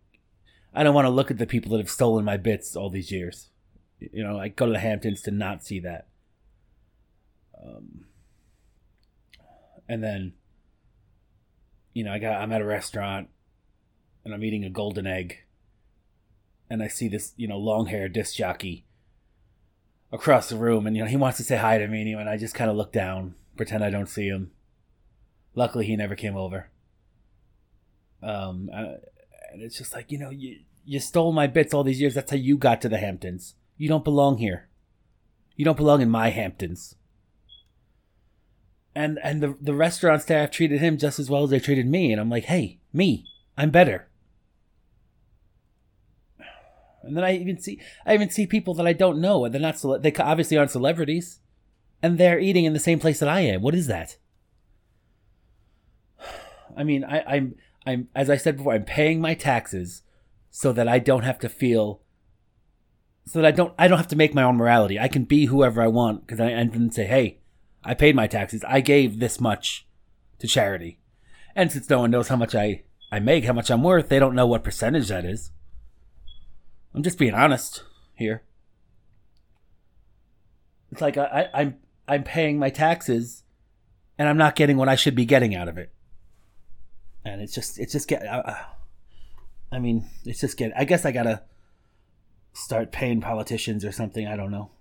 I 0.74 0.84
don't 0.84 0.94
want 0.94 1.06
to 1.06 1.12
look 1.12 1.32
at 1.32 1.38
the 1.38 1.48
people 1.48 1.72
that 1.72 1.80
have 1.80 1.90
stolen 1.90 2.26
my 2.26 2.38
bits 2.38 2.76
all 2.76 2.90
these 2.90 3.12
years. 3.12 3.50
You 4.00 4.24
know, 4.24 4.40
I 4.40 4.50
go 4.50 4.66
to 4.66 4.72
the 4.72 4.80
Hamptons 4.80 5.22
to 5.24 5.32
not 5.32 5.64
see 5.64 5.80
that. 5.80 6.08
Um, 7.62 8.06
and 9.88 10.04
then, 10.04 10.34
you 11.94 12.04
know, 12.04 12.14
I 12.14 12.20
got 12.20 12.40
I'm 12.40 12.52
at 12.52 12.62
a 12.62 12.66
restaurant, 12.66 13.30
and 14.24 14.34
I'm 14.34 14.44
eating 14.44 14.64
a 14.64 14.70
golden 14.70 15.08
egg, 15.08 15.40
and 16.70 16.82
I 16.84 16.88
see 16.88 17.08
this, 17.08 17.34
you 17.36 17.48
know, 17.48 17.58
long 17.58 17.88
hair 17.88 18.08
disc 18.08 18.36
jockey 18.36 18.86
across 20.12 20.50
the 20.50 20.58
room, 20.58 20.88
and 20.88 20.96
you 20.96 21.04
know 21.04 21.10
he 21.10 21.18
wants 21.18 21.38
to 21.38 21.44
say 21.44 21.58
hi 21.58 21.78
to 21.78 21.88
me, 21.88 22.14
and 22.14 22.30
I 22.30 22.38
just 22.38 22.56
kind 22.56 22.70
of 22.70 22.78
look 22.78 22.94
down, 22.94 23.36
pretend 23.58 23.84
I 23.84 23.90
don't 23.90 24.08
see 24.10 24.28
him. 24.28 24.52
Luckily, 25.56 25.86
he 25.86 25.96
never 25.96 26.16
came 26.16 26.38
over. 26.38 26.70
Um, 28.22 28.70
and 29.52 29.62
it's 29.62 29.78
just 29.78 29.94
like 29.94 30.12
you 30.12 30.18
know 30.18 30.30
you 30.30 30.60
you 30.86 31.00
stole 31.00 31.32
my 31.32 31.48
bits 31.48 31.74
all 31.74 31.84
these 31.84 32.02
years. 32.02 32.16
That's 32.16 32.32
how 32.32 32.38
you 32.38 32.58
got 32.58 32.82
to 32.82 32.90
the 32.90 32.98
Hamptons. 32.98 33.56
You 33.78 33.88
don't 33.88 34.04
belong 34.04 34.38
here. 34.38 34.68
You 35.56 35.66
don't 35.66 35.78
belong 35.78 36.02
in 36.02 36.10
my 36.10 36.30
Hamptons. 36.30 36.96
And 38.96 39.20
and 39.24 39.42
the 39.42 39.56
the 39.62 39.74
restaurant 39.74 40.22
staff 40.22 40.52
treated 40.52 40.82
him 40.82 40.98
just 40.98 41.20
as 41.20 41.30
well 41.30 41.44
as 41.44 41.50
they 41.50 41.60
treated 41.60 41.88
me, 41.88 42.12
and 42.12 42.20
I'm 42.20 42.30
like, 42.30 42.46
hey, 42.46 42.80
me, 42.92 43.26
I'm 43.58 43.70
better. 43.70 44.10
And 47.04 47.16
then 47.16 47.24
I 47.24 47.36
even 47.36 47.60
see 47.60 47.80
I 48.06 48.14
even 48.14 48.30
see 48.30 48.46
people 48.46 48.74
that 48.76 48.88
I 48.88 48.94
don't 48.94 49.22
know, 49.22 49.46
and 49.46 49.54
they're 49.54 49.62
not 49.62 49.80
cele- 49.80 50.00
they 50.00 50.14
obviously 50.16 50.58
aren't 50.58 50.72
celebrities, 50.72 51.40
and 52.02 52.18
they're 52.18 52.40
eating 52.40 52.66
in 52.66 52.74
the 52.74 52.80
same 52.80 53.00
place 53.00 53.20
that 53.20 53.30
I 53.30 53.42
am. 53.42 53.62
What 53.62 53.76
is 53.76 53.88
that? 53.88 54.18
I 56.78 56.84
mean, 56.84 57.04
I, 57.04 57.22
I'm 57.22 57.56
I'm 57.86 58.10
as 58.16 58.30
I 58.30 58.38
said 58.38 58.58
before, 58.58 58.74
I'm 58.74 58.86
paying 58.86 59.22
my 59.22 59.34
taxes 59.34 60.04
so 60.50 60.72
that 60.74 60.88
I 60.88 61.00
don't 61.00 61.24
have 61.24 61.40
to 61.40 61.50
feel 61.50 62.02
so 63.26 63.42
that 63.42 63.48
I 63.48 63.52
don't 63.52 63.74
I 63.78 63.88
don't 63.88 63.98
have 63.98 64.08
to 64.08 64.16
make 64.16 64.34
my 64.34 64.44
own 64.44 64.58
morality. 64.58 65.00
I 65.00 65.08
can 65.08 65.24
be 65.24 65.46
whoever 65.46 65.82
I 65.82 65.88
want 65.88 66.26
because 66.26 66.40
I, 66.40 66.48
I 66.60 66.66
can 66.66 66.92
say, 66.92 67.06
hey, 67.06 67.40
I 67.84 67.94
paid 67.94 68.16
my 68.16 68.28
taxes. 68.28 68.64
I 68.68 68.82
gave 68.82 69.20
this 69.20 69.40
much 69.40 69.88
to 70.40 70.48
charity, 70.48 71.00
and 71.56 71.72
since 71.72 71.90
no 71.90 72.00
one 72.00 72.12
knows 72.12 72.30
how 72.30 72.36
much 72.36 72.56
I 72.56 72.84
I 73.12 73.20
make, 73.20 73.46
how 73.46 73.54
much 73.54 73.70
I'm 73.70 73.84
worth, 73.84 74.10
they 74.10 74.20
don't 74.20 74.36
know 74.36 74.48
what 74.48 74.64
percentage 74.64 75.10
that 75.10 75.26
is. 75.26 75.52
I'm 76.94 77.04
just 77.04 77.20
being 77.20 77.34
honest 77.34 77.84
here. 78.16 78.44
It's 80.92 81.02
like 81.02 81.18
I, 81.18 81.50
I 81.54 81.62
I'm 81.62 81.76
I'm 82.08 82.24
paying 82.24 82.58
my 82.58 82.72
taxes, 82.72 83.44
and 84.18 84.28
I'm 84.28 84.38
not 84.38 84.56
getting 84.56 84.78
what 84.78 84.90
I 84.90 84.96
should 84.96 85.16
be 85.16 85.26
getting 85.26 85.56
out 85.56 85.68
of 85.68 85.78
it. 85.78 85.94
And 87.26 87.42
it's 87.42 87.54
just 87.54 87.80
it's 87.80 87.92
just 87.92 88.08
get. 88.08 88.26
Uh, 88.26 88.56
I 89.72 89.80
mean, 89.80 90.06
it's 90.26 90.40
just 90.40 90.58
get. 90.58 90.72
I 90.76 90.86
guess 90.86 91.06
I 91.06 91.12
gotta 91.12 91.44
start 92.54 92.92
paying 92.92 93.22
politicians 93.22 93.86
or 93.86 93.92
something. 93.92 94.28
I 94.28 94.36
don't 94.36 94.52
know. 94.52 94.72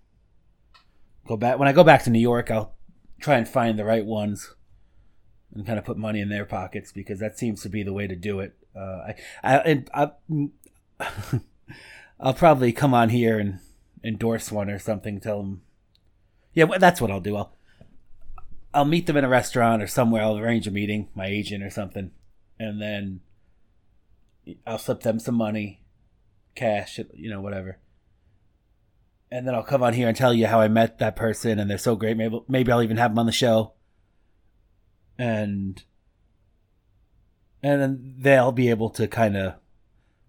Go 1.26 1.36
back 1.36 1.58
when 1.58 1.68
I 1.68 1.72
go 1.72 1.84
back 1.84 2.04
to 2.04 2.10
New 2.10 2.20
York. 2.20 2.50
I'll 2.50 2.74
try 3.20 3.36
and 3.36 3.48
find 3.48 3.78
the 3.78 3.84
right 3.84 4.04
ones 4.04 4.54
and 5.54 5.66
kind 5.66 5.78
of 5.78 5.84
put 5.84 5.96
money 5.96 6.20
in 6.20 6.28
their 6.28 6.44
pockets 6.44 6.92
because 6.92 7.18
that 7.20 7.38
seems 7.38 7.62
to 7.62 7.68
be 7.68 7.82
the 7.82 7.92
way 7.92 8.06
to 8.06 8.16
do 8.16 8.40
it. 8.40 8.54
Uh, 8.76 9.12
I, 9.42 9.84
I, 9.94 10.10
I, 11.00 11.00
I'll 12.20 12.34
probably 12.34 12.72
come 12.72 12.94
on 12.94 13.08
here 13.08 13.38
and 13.38 13.60
endorse 14.04 14.52
one 14.52 14.70
or 14.70 14.78
something. 14.78 15.20
Tell 15.20 15.38
them, 15.38 15.62
yeah, 16.54 16.66
that's 16.78 17.00
what 17.00 17.10
I'll 17.10 17.20
do. 17.20 17.36
I'll, 17.36 17.52
I'll 18.74 18.84
meet 18.84 19.06
them 19.06 19.16
in 19.16 19.24
a 19.24 19.28
restaurant 19.28 19.82
or 19.82 19.86
somewhere. 19.86 20.22
I'll 20.22 20.38
arrange 20.38 20.66
a 20.66 20.70
meeting, 20.70 21.08
my 21.14 21.26
agent 21.26 21.64
or 21.64 21.70
something, 21.70 22.10
and 22.58 22.80
then 22.80 23.20
I'll 24.66 24.78
slip 24.78 25.00
them 25.00 25.18
some 25.18 25.34
money, 25.34 25.82
cash, 26.54 26.98
you 27.14 27.30
know, 27.30 27.40
whatever. 27.40 27.78
And 29.30 29.46
then 29.46 29.54
I'll 29.54 29.62
come 29.62 29.82
on 29.82 29.92
here 29.92 30.08
and 30.08 30.16
tell 30.16 30.32
you 30.32 30.46
how 30.46 30.60
I 30.60 30.68
met 30.68 30.98
that 30.98 31.16
person, 31.16 31.58
and 31.58 31.70
they're 31.70 31.78
so 31.78 31.96
great. 31.96 32.16
Maybe 32.16 32.40
maybe 32.48 32.72
I'll 32.72 32.82
even 32.82 32.96
have 32.96 33.10
them 33.10 33.18
on 33.18 33.26
the 33.26 33.32
show, 33.32 33.74
and 35.18 35.82
and 37.62 37.80
then 37.82 38.14
they'll 38.18 38.52
be 38.52 38.70
able 38.70 38.88
to 38.90 39.06
kind 39.06 39.36
of 39.36 39.54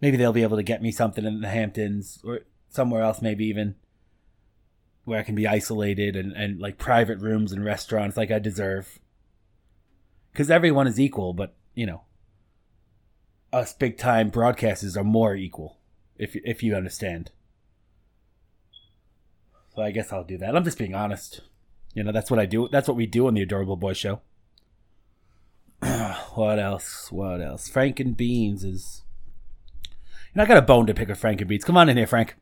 maybe 0.02 0.18
they'll 0.18 0.34
be 0.34 0.44
able 0.44 0.58
to 0.58 0.63
get 0.63 0.82
me 0.82 0.92
something 0.92 1.26
in 1.26 1.42
the 1.42 1.48
Hamptons 1.48 2.20
or 2.24 2.42
somewhere 2.70 3.02
else, 3.02 3.22
maybe 3.22 3.46
even 3.46 3.76
where 5.06 5.20
I 5.20 5.24
can 5.24 5.36
be 5.36 5.48
isolated 5.48 6.15
and, 6.15 6.34
and 6.34 6.60
like 6.60 6.78
private 6.78 7.20
rooms 7.20 7.52
and 7.52 7.63
restaurants 7.63 8.18
like 8.18 8.32
I 8.32 8.39
deserve. 8.39 9.00
Because 10.32 10.52
everyone 10.52 10.88
is 10.88 11.00
equal, 11.00 11.34
but 11.34 11.56
you 11.74 11.86
know, 11.86 12.04
us 13.51 13.73
big 13.73 13.97
time 13.97 14.31
broadcasters 14.31 14.97
are 14.97 15.03
more 15.03 15.35
equal, 15.35 15.77
if 16.17 16.35
if 16.35 16.63
you 16.63 16.75
understand. 16.75 17.31
So 19.75 19.81
I 19.81 19.91
guess 19.91 20.12
I'll 20.12 20.23
do 20.23 20.38
that. 20.38 20.55
I'm 20.55 20.63
just 20.63 20.77
being 20.77 20.95
honest. 20.95 21.41
You 21.93 22.03
know, 22.03 22.12
that's 22.12 22.29
what 22.29 22.39
I 22.39 22.45
do. 22.45 22.67
That's 22.71 22.88
what 22.88 22.97
we 22.97 23.05
do 23.05 23.27
on 23.27 23.33
the 23.33 23.41
Adorable 23.41 23.75
Boy 23.75 23.93
Show. 23.93 24.21
what 26.33 26.59
else? 26.59 27.12
What 27.12 27.41
else? 27.41 27.67
Frank 27.67 27.99
and 27.99 28.15
Beans 28.15 28.63
is. 28.63 29.03
You 29.83 29.91
know, 30.35 30.43
I 30.43 30.45
got 30.45 30.57
a 30.57 30.62
bone 30.62 30.85
to 30.88 30.93
pick 30.93 31.07
with 31.07 31.17
Frank 31.17 31.41
and 31.41 31.49
Beans. 31.49 31.63
Come 31.63 31.77
on 31.77 31.89
in 31.89 31.97
here, 31.97 32.07
Frank. 32.07 32.35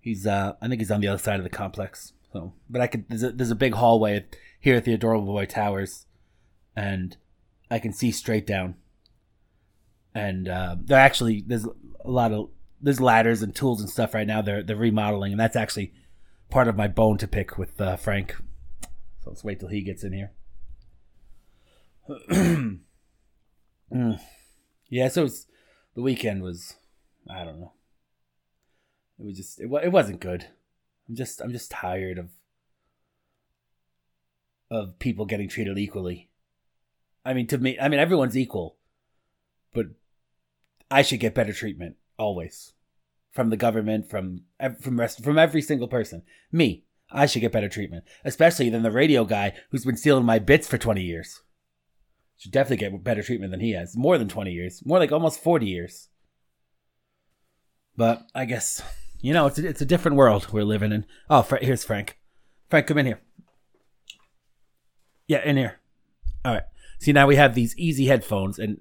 He's, 0.00 0.26
uh, 0.26 0.54
I 0.62 0.68
think 0.68 0.80
he's 0.80 0.90
on 0.90 1.02
the 1.02 1.08
other 1.08 1.18
side 1.18 1.38
of 1.38 1.44
the 1.44 1.50
complex. 1.50 2.14
So, 2.32 2.54
but 2.70 2.80
I 2.80 2.86
could. 2.86 3.08
There's 3.08 3.22
a, 3.22 3.32
there's 3.32 3.50
a 3.50 3.56
big 3.56 3.74
hallway 3.74 4.24
here 4.60 4.76
at 4.76 4.84
the 4.84 4.94
Adorable 4.94 5.26
Boy 5.26 5.46
Towers, 5.46 6.06
and 6.76 7.16
I 7.70 7.78
can 7.78 7.92
see 7.92 8.10
straight 8.10 8.46
down. 8.46 8.76
And 10.14 10.48
uh, 10.48 10.76
there 10.80 10.98
actually 10.98 11.44
there's 11.46 11.64
a 11.64 12.10
lot 12.10 12.32
of 12.32 12.50
there's 12.80 13.00
ladders 13.00 13.42
and 13.42 13.54
tools 13.54 13.80
and 13.80 13.90
stuff 13.90 14.14
right 14.14 14.26
now. 14.26 14.42
They're 14.42 14.62
they're 14.62 14.76
remodeling, 14.76 15.32
and 15.32 15.40
that's 15.40 15.56
actually 15.56 15.92
part 16.50 16.68
of 16.68 16.76
my 16.76 16.88
bone 16.88 17.18
to 17.18 17.28
pick 17.28 17.58
with 17.58 17.80
uh, 17.80 17.96
Frank. 17.96 18.36
So 19.20 19.30
let's 19.30 19.44
wait 19.44 19.60
till 19.60 19.68
he 19.68 19.82
gets 19.82 20.04
in 20.04 20.12
here. 20.12 20.32
mm. 23.92 24.20
Yeah, 24.88 25.08
so 25.08 25.28
the 25.94 26.02
weekend 26.02 26.42
was, 26.42 26.76
I 27.28 27.44
don't 27.44 27.60
know. 27.60 27.72
It 29.18 29.26
was 29.26 29.36
just, 29.36 29.60
it, 29.60 29.70
it 29.82 29.92
wasn't 29.92 30.20
good. 30.20 30.46
I'm 31.08 31.16
just, 31.16 31.40
I'm 31.40 31.52
just 31.52 31.70
tired 31.70 32.18
of, 32.18 32.30
of 34.70 34.98
people 34.98 35.26
getting 35.26 35.48
treated 35.48 35.76
equally. 35.76 36.30
I 37.24 37.34
mean, 37.34 37.46
to 37.48 37.58
me, 37.58 37.78
I 37.78 37.88
mean, 37.88 38.00
everyone's 38.00 38.38
equal, 38.38 38.77
but 39.74 39.86
I 40.90 41.02
should 41.02 41.20
get 41.20 41.34
better 41.34 41.52
treatment 41.52 41.96
always 42.18 42.72
from 43.30 43.50
the 43.50 43.56
government, 43.56 44.08
from 44.08 44.42
from 44.80 44.98
rest, 44.98 45.22
from 45.22 45.38
every 45.38 45.62
single 45.62 45.88
person. 45.88 46.22
Me, 46.50 46.84
I 47.10 47.26
should 47.26 47.40
get 47.40 47.52
better 47.52 47.68
treatment, 47.68 48.04
especially 48.24 48.70
than 48.70 48.82
the 48.82 48.90
radio 48.90 49.24
guy 49.24 49.54
who's 49.70 49.84
been 49.84 49.96
stealing 49.96 50.24
my 50.24 50.38
bits 50.38 50.66
for 50.66 50.78
twenty 50.78 51.02
years. 51.02 51.40
Should 52.38 52.52
definitely 52.52 52.88
get 52.88 53.04
better 53.04 53.22
treatment 53.22 53.50
than 53.50 53.60
he 53.60 53.72
has. 53.72 53.96
More 53.96 54.18
than 54.18 54.28
twenty 54.28 54.52
years, 54.52 54.82
more 54.84 54.98
like 54.98 55.12
almost 55.12 55.42
forty 55.42 55.66
years. 55.66 56.08
But 57.96 58.22
I 58.34 58.44
guess 58.44 58.82
you 59.20 59.32
know 59.32 59.46
it's 59.46 59.58
a, 59.58 59.68
it's 59.68 59.80
a 59.80 59.86
different 59.86 60.16
world 60.16 60.48
we're 60.52 60.64
living 60.64 60.92
in. 60.92 61.04
Oh, 61.28 61.46
here's 61.60 61.84
Frank. 61.84 62.18
Frank, 62.68 62.86
come 62.86 62.98
in 62.98 63.06
here. 63.06 63.20
Yeah, 65.26 65.44
in 65.44 65.56
here. 65.56 65.80
All 66.44 66.54
right. 66.54 66.64
See 67.00 67.12
now 67.12 67.26
we 67.26 67.36
have 67.36 67.54
these 67.54 67.76
easy 67.76 68.06
headphones, 68.06 68.58
and 68.58 68.80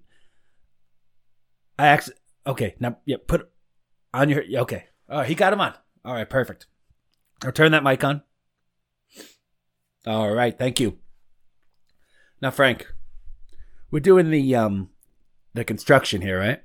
I 1.78 1.88
actually 1.88 2.16
okay 2.46 2.76
now 2.80 2.98
yeah 3.06 3.18
put 3.26 3.50
on 4.14 4.30
your 4.30 4.44
okay. 4.62 4.86
All 5.10 5.20
right, 5.20 5.28
he 5.28 5.36
got 5.36 5.54
him 5.54 5.62
on. 5.62 5.74
All 6.04 6.14
right, 6.14 6.30
perfect. 6.30 6.66
I'll 7.44 7.52
turn 7.52 7.72
that 7.72 7.84
mic 7.84 8.04
on. 8.04 8.24
All 10.06 10.32
right, 10.32 10.58
thank 10.58 10.80
you. 10.80 10.98
Now, 12.42 12.52
Frank, 12.52 12.88
we're 13.92 14.00
doing 14.00 14.30
the 14.32 14.56
um 14.56 14.90
the 15.54 15.64
construction 15.64 16.22
here, 16.22 16.40
right? 16.40 16.62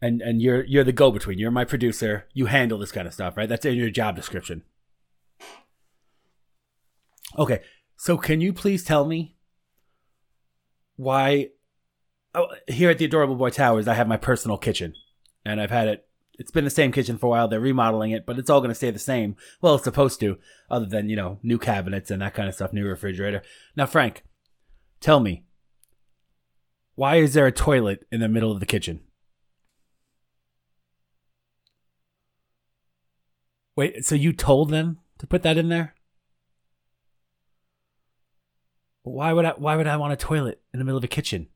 And 0.00 0.20
and 0.20 0.42
you're 0.42 0.64
you're 0.64 0.84
the 0.84 0.92
go 0.92 1.10
between. 1.10 1.38
You're 1.38 1.50
my 1.50 1.64
producer. 1.64 2.26
You 2.32 2.46
handle 2.46 2.78
this 2.78 2.92
kind 2.92 3.06
of 3.06 3.14
stuff, 3.14 3.36
right? 3.36 3.48
That's 3.48 3.64
in 3.64 3.74
your 3.74 3.90
job 3.90 4.16
description. 4.16 4.62
Okay, 7.38 7.60
so 7.96 8.16
can 8.16 8.40
you 8.40 8.52
please 8.52 8.84
tell 8.84 9.04
me 9.04 9.36
why 10.96 11.50
Oh, 12.36 12.48
here 12.68 12.90
at 12.90 12.98
the 12.98 13.06
Adorable 13.06 13.34
Boy 13.34 13.50
Towers 13.50 13.88
I 13.88 13.94
have 13.94 14.06
my 14.06 14.18
personal 14.18 14.58
kitchen, 14.58 14.94
and 15.44 15.60
I've 15.60 15.70
had 15.70 15.88
it 15.88 16.06
it's 16.38 16.50
been 16.50 16.64
the 16.64 16.70
same 16.70 16.92
kitchen 16.92 17.16
for 17.16 17.26
a 17.26 17.30
while. 17.30 17.48
They're 17.48 17.60
remodeling 17.60 18.10
it, 18.10 18.26
but 18.26 18.38
it's 18.38 18.50
all 18.50 18.60
going 18.60 18.70
to 18.70 18.74
stay 18.74 18.90
the 18.90 18.98
same. 18.98 19.36
Well, 19.62 19.76
it's 19.76 19.84
supposed 19.84 20.20
to, 20.20 20.38
other 20.70 20.84
than, 20.84 21.08
you 21.08 21.16
know, 21.16 21.38
new 21.42 21.58
cabinets 21.58 22.10
and 22.10 22.20
that 22.20 22.34
kind 22.34 22.46
of 22.46 22.54
stuff, 22.54 22.74
new 22.74 22.86
refrigerator. 22.86 23.42
Now, 23.74 23.86
Frank, 23.86 24.22
tell 25.00 25.18
me, 25.18 25.44
why 26.94 27.16
is 27.16 27.34
there 27.34 27.46
a 27.46 27.52
toilet 27.52 28.06
in 28.12 28.20
the 28.20 28.28
middle 28.28 28.52
of 28.52 28.60
the 28.60 28.66
kitchen? 28.66 29.00
Wait, 33.74 34.04
so 34.04 34.14
you 34.14 34.32
told 34.32 34.70
them 34.70 34.98
to 35.18 35.26
put 35.26 35.42
that 35.42 35.56
in 35.58 35.68
there? 35.68 35.94
Why 39.02 39.32
would 39.32 39.44
I 39.44 39.50
why 39.52 39.76
would 39.76 39.86
I 39.86 39.96
want 39.96 40.12
a 40.12 40.16
toilet 40.16 40.60
in 40.72 40.78
the 40.78 40.84
middle 40.84 40.98
of 40.98 41.04
a 41.04 41.08
kitchen? 41.08 41.48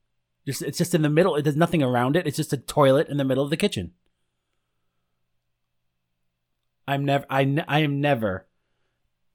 Just 0.46 0.62
it's 0.62 0.78
just 0.78 0.94
in 0.94 1.02
the 1.02 1.10
middle. 1.10 1.40
There's 1.40 1.56
nothing 1.56 1.82
around 1.82 2.16
it. 2.16 2.26
It's 2.26 2.36
just 2.36 2.52
a 2.52 2.56
toilet 2.56 3.08
in 3.08 3.16
the 3.16 3.24
middle 3.24 3.44
of 3.44 3.50
the 3.50 3.56
kitchen. 3.56 3.92
I'm 6.88 7.04
never 7.04 7.26
I, 7.30 7.62
I 7.68 7.80
am 7.80 8.00
never 8.00 8.46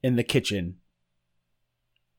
in 0.04 0.16
the 0.16 0.24
kitchen 0.24 0.78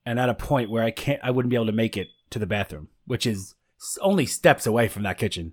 and 0.07 0.21
at 0.21 0.29
a 0.29 0.35
point 0.35 0.71
where 0.71 0.85
I 0.85 0.93
can't 0.93 1.21
I 1.23 1.31
wouldn't 1.31 1.51
be 1.51 1.57
able 1.57 1.67
to 1.67 1.73
make 1.73 1.97
it 1.97 2.09
to 2.31 2.39
the 2.39 2.47
bathroom, 2.47 2.89
which 3.07 3.27
is 3.27 3.55
only 4.01 4.25
steps 4.25 4.67
away 4.67 4.89
from 4.89 5.03
that 5.03 5.19
kitchen. 5.19 5.53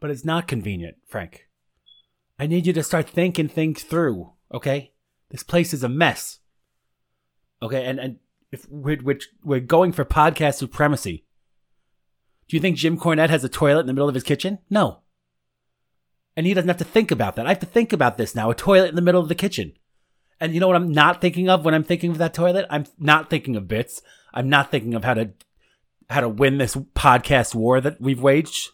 But 0.00 0.10
it's 0.10 0.24
not 0.24 0.48
convenient, 0.48 0.96
Frank. 1.06 1.46
I 2.38 2.46
need 2.46 2.66
you 2.66 2.72
to 2.72 2.82
start 2.82 3.08
thinking 3.08 3.48
things 3.48 3.82
through, 3.82 4.32
okay? 4.52 4.92
This 5.30 5.42
place 5.42 5.74
is 5.74 5.82
a 5.82 5.88
mess. 5.88 6.38
Okay, 7.60 7.84
and 7.84 7.98
and 7.98 8.16
if 8.50 8.68
we're, 8.68 9.00
we're, 9.02 9.18
we're 9.44 9.60
going 9.60 9.92
for 9.92 10.04
podcast 10.04 10.54
supremacy. 10.54 11.24
Do 12.48 12.56
you 12.56 12.60
think 12.60 12.76
Jim 12.76 12.98
Cornette 12.98 13.28
has 13.28 13.44
a 13.44 13.48
toilet 13.48 13.80
in 13.80 13.86
the 13.86 13.92
middle 13.92 14.08
of 14.08 14.14
his 14.14 14.24
kitchen? 14.24 14.58
No. 14.70 15.00
And 16.36 16.46
he 16.46 16.54
doesn't 16.54 16.68
have 16.68 16.78
to 16.78 16.84
think 16.84 17.10
about 17.10 17.36
that. 17.36 17.46
I 17.46 17.50
have 17.50 17.58
to 17.60 17.66
think 17.66 17.92
about 17.92 18.16
this 18.16 18.34
now 18.34 18.50
a 18.50 18.54
toilet 18.54 18.88
in 18.88 18.94
the 18.94 19.02
middle 19.02 19.20
of 19.20 19.28
the 19.28 19.34
kitchen. 19.34 19.72
And 20.40 20.54
you 20.54 20.60
know 20.60 20.68
what 20.68 20.76
I'm 20.76 20.92
not 20.92 21.20
thinking 21.20 21.48
of 21.48 21.64
when 21.64 21.74
I'm 21.74 21.84
thinking 21.84 22.12
of 22.12 22.18
that 22.18 22.32
toilet? 22.32 22.66
I'm 22.70 22.86
not 22.98 23.28
thinking 23.28 23.56
of 23.56 23.68
bits. 23.68 24.00
I'm 24.32 24.48
not 24.48 24.70
thinking 24.70 24.94
of 24.94 25.04
how 25.04 25.14
to 25.14 25.30
how 26.08 26.20
to 26.20 26.28
win 26.28 26.58
this 26.58 26.74
podcast 26.74 27.54
war 27.54 27.80
that 27.80 28.00
we've 28.00 28.22
waged. 28.22 28.68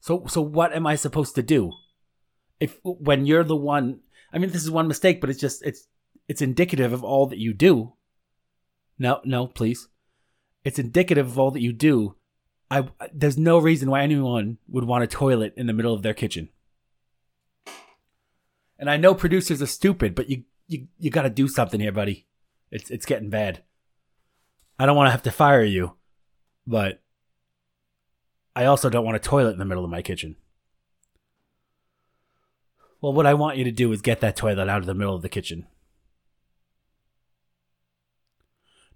So 0.00 0.24
so 0.28 0.40
what 0.40 0.72
am 0.72 0.86
I 0.86 0.94
supposed 0.94 1.34
to 1.34 1.42
do? 1.42 1.72
If 2.58 2.78
when 2.84 3.26
you're 3.26 3.44
the 3.44 3.56
one, 3.56 4.00
I 4.32 4.38
mean 4.38 4.50
this 4.50 4.62
is 4.62 4.70
one 4.70 4.88
mistake, 4.88 5.20
but 5.20 5.30
it's 5.30 5.40
just 5.40 5.64
it's 5.64 5.88
it's 6.28 6.42
indicative 6.42 6.92
of 6.92 7.02
all 7.02 7.26
that 7.26 7.38
you 7.38 7.52
do. 7.52 7.94
No, 9.00 9.20
no, 9.24 9.46
please. 9.46 9.88
It's 10.62 10.78
indicative 10.78 11.26
of 11.26 11.38
all 11.38 11.50
that 11.52 11.62
you 11.62 11.72
do. 11.72 12.16
I 12.70 12.84
there's 13.12 13.38
no 13.38 13.58
reason 13.58 13.90
why 13.90 14.02
anyone 14.02 14.58
would 14.68 14.84
want 14.84 15.02
a 15.02 15.08
toilet 15.08 15.54
in 15.56 15.66
the 15.66 15.72
middle 15.72 15.94
of 15.94 16.02
their 16.02 16.14
kitchen. 16.14 16.50
And 18.78 18.90
I 18.90 18.98
know 18.98 19.14
producers 19.14 19.62
are 19.62 19.66
stupid, 19.66 20.14
but 20.14 20.28
you 20.28 20.44
you 20.68 20.86
you 20.98 21.10
got 21.10 21.22
to 21.22 21.30
do 21.30 21.48
something 21.48 21.80
here, 21.80 21.90
buddy. 21.90 22.26
It's 22.70 22.90
it's 22.90 23.06
getting 23.06 23.30
bad. 23.30 23.62
I 24.78 24.84
don't 24.84 24.96
want 24.96 25.08
to 25.08 25.12
have 25.12 25.22
to 25.22 25.32
fire 25.32 25.64
you, 25.64 25.96
but 26.66 27.00
I 28.54 28.66
also 28.66 28.90
don't 28.90 29.04
want 29.04 29.16
a 29.16 29.20
toilet 29.20 29.52
in 29.52 29.58
the 29.58 29.64
middle 29.64 29.84
of 29.84 29.90
my 29.90 30.02
kitchen. 30.02 30.36
Well, 33.00 33.14
what 33.14 33.26
I 33.26 33.32
want 33.32 33.56
you 33.56 33.64
to 33.64 33.72
do 33.72 33.90
is 33.92 34.02
get 34.02 34.20
that 34.20 34.36
toilet 34.36 34.68
out 34.68 34.80
of 34.80 34.86
the 34.86 34.94
middle 34.94 35.16
of 35.16 35.22
the 35.22 35.30
kitchen. 35.30 35.66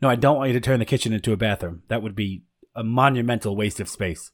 No, 0.00 0.09
I 0.09 0.16
don't 0.16 0.37
want 0.37 0.48
you 0.48 0.54
to 0.54 0.61
turn 0.61 0.80
the 0.80 0.85
kitchen 0.85 1.12
into 1.12 1.33
a 1.33 1.37
bathroom. 1.37 1.83
That 1.88 2.02
would 2.02 2.14
be 2.14 2.42
a 2.74 2.85
monumental 2.85 3.57
waste 3.57 3.80
of 3.80 3.88
space. 3.88 4.33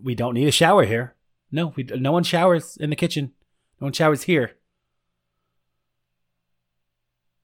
We 0.00 0.14
don't 0.14 0.34
need 0.34 0.48
a 0.48 0.52
shower 0.52 0.84
here. 0.84 1.14
No, 1.50 1.72
we, 1.76 1.84
no 1.84 2.12
one 2.12 2.24
showers 2.24 2.76
in 2.76 2.90
the 2.90 2.96
kitchen. 2.96 3.32
No 3.80 3.86
one 3.86 3.92
showers 3.92 4.24
here. 4.24 4.52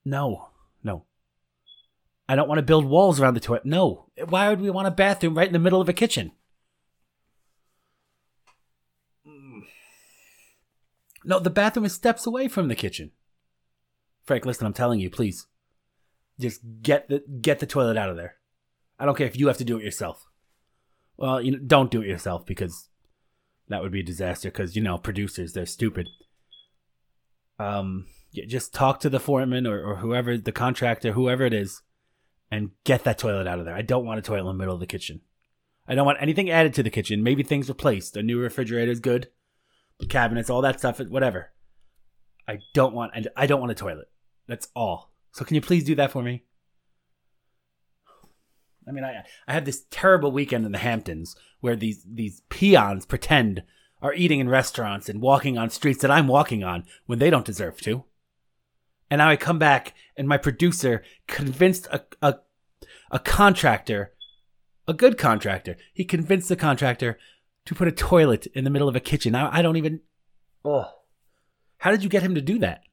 No, 0.05 0.49
no. 0.83 1.05
I 2.27 2.35
don't 2.35 2.47
want 2.47 2.59
to 2.59 2.63
build 2.63 2.85
walls 2.85 3.19
around 3.19 3.33
the 3.33 3.39
toilet. 3.39 3.65
No. 3.65 4.09
Why 4.27 4.49
would 4.49 4.61
we 4.61 4.69
want 4.69 4.87
a 4.87 4.91
bathroom 4.91 5.37
right 5.37 5.47
in 5.47 5.53
the 5.53 5.59
middle 5.59 5.81
of 5.81 5.89
a 5.89 5.93
kitchen? 5.93 6.31
No, 11.25 11.39
the 11.39 11.49
bathroom 11.49 11.85
is 11.85 11.93
steps 11.93 12.25
away 12.25 12.47
from 12.47 12.67
the 12.67 12.75
kitchen. 12.75 13.11
Frank, 14.25 14.45
listen, 14.45 14.67
I'm 14.67 14.73
telling 14.73 14.99
you, 14.99 15.09
please. 15.09 15.47
Just 16.43 16.61
get 16.81 17.07
the 17.07 17.23
get 17.41 17.59
the 17.59 17.65
toilet 17.65 17.97
out 17.97 18.09
of 18.09 18.17
there. 18.17 18.35
I 18.99 19.05
don't 19.05 19.17
care 19.17 19.27
if 19.27 19.39
you 19.39 19.47
have 19.47 19.57
to 19.57 19.63
do 19.63 19.77
it 19.77 19.83
yourself. 19.83 20.27
Well, 21.15 21.41
you 21.41 21.51
know, 21.51 21.59
don't 21.59 21.89
do 21.89 22.01
it 22.01 22.07
yourself 22.07 22.45
because 22.45 22.89
that 23.69 23.81
would 23.81 23.93
be 23.93 24.01
a 24.01 24.03
disaster 24.03 24.49
because 24.49 24.75
you 24.75 24.81
know, 24.81 24.97
producers, 24.97 25.53
they're 25.53 25.65
stupid. 25.65 26.09
Um 27.57 28.07
just 28.33 28.73
talk 28.73 28.99
to 28.99 29.09
the 29.09 29.19
foreman 29.19 29.65
or, 29.65 29.81
or 29.81 29.95
whoever 29.97 30.37
the 30.37 30.51
contractor, 30.51 31.13
whoever 31.13 31.45
it 31.45 31.53
is, 31.53 31.81
and 32.51 32.71
get 32.83 33.03
that 33.05 33.17
toilet 33.17 33.47
out 33.47 33.59
of 33.59 33.65
there. 33.65 33.75
I 33.75 33.83
don't 33.83 34.05
want 34.05 34.19
a 34.19 34.23
toilet 34.23 34.49
in 34.49 34.57
the 34.57 34.61
middle 34.61 34.73
of 34.73 34.79
the 34.79 34.87
kitchen. 34.87 35.21
I 35.87 35.95
don't 35.95 36.05
want 36.05 36.21
anything 36.21 36.49
added 36.49 36.73
to 36.73 36.83
the 36.83 36.89
kitchen. 36.89 37.23
Maybe 37.23 37.43
things 37.43 37.69
replaced. 37.69 38.17
A 38.17 38.23
new 38.23 38.39
refrigerator 38.39 38.91
is 38.91 38.99
good 38.99 39.29
The 39.99 40.07
cabinets, 40.07 40.49
all 40.49 40.61
that 40.61 40.79
stuff, 40.79 40.99
whatever. 40.99 41.51
I 42.47 42.59
don't 42.73 42.93
want, 42.93 43.13
I 43.37 43.45
don't 43.45 43.61
want 43.61 43.71
a 43.71 43.75
toilet. 43.75 44.09
That's 44.47 44.67
all. 44.75 45.12
So 45.33 45.43
can 45.43 45.55
you 45.55 45.61
please 45.61 45.83
do 45.83 45.95
that 45.95 46.11
for 46.11 46.21
me? 46.21 46.43
I 48.87 48.91
mean, 48.91 49.03
I 49.03 49.23
I 49.47 49.53
had 49.53 49.65
this 49.65 49.85
terrible 49.89 50.31
weekend 50.31 50.65
in 50.65 50.71
the 50.71 50.77
Hamptons 50.77 51.35
where 51.59 51.75
these 51.75 52.05
these 52.09 52.41
peons 52.49 53.05
pretend 53.05 53.63
are 54.01 54.13
eating 54.13 54.39
in 54.39 54.49
restaurants 54.49 55.09
and 55.09 55.21
walking 55.21 55.57
on 55.57 55.69
streets 55.69 56.01
that 56.01 56.11
I'm 56.11 56.27
walking 56.27 56.63
on 56.63 56.85
when 57.05 57.19
they 57.19 57.29
don't 57.29 57.45
deserve 57.45 57.81
to. 57.81 58.03
And 59.09 59.19
now 59.19 59.29
I 59.29 59.35
come 59.35 59.59
back 59.59 59.93
and 60.15 60.27
my 60.27 60.37
producer 60.37 61.03
convinced 61.27 61.87
a 61.87 62.03
a, 62.21 62.35
a 63.09 63.19
contractor, 63.19 64.13
a 64.87 64.93
good 64.93 65.17
contractor, 65.17 65.77
he 65.93 66.05
convinced 66.05 66.49
the 66.49 66.55
contractor 66.55 67.17
to 67.65 67.75
put 67.75 67.87
a 67.87 67.91
toilet 67.91 68.45
in 68.53 68.65
the 68.65 68.69
middle 68.69 68.89
of 68.89 68.95
a 68.95 68.99
kitchen. 68.99 69.33
I, 69.33 69.59
I 69.59 69.61
don't 69.61 69.77
even. 69.77 70.01
Oh. 70.63 70.91
How 71.77 71.91
did 71.91 72.03
you 72.03 72.09
get 72.09 72.23
him 72.23 72.35
to 72.35 72.41
do 72.41 72.59
that? 72.59 72.83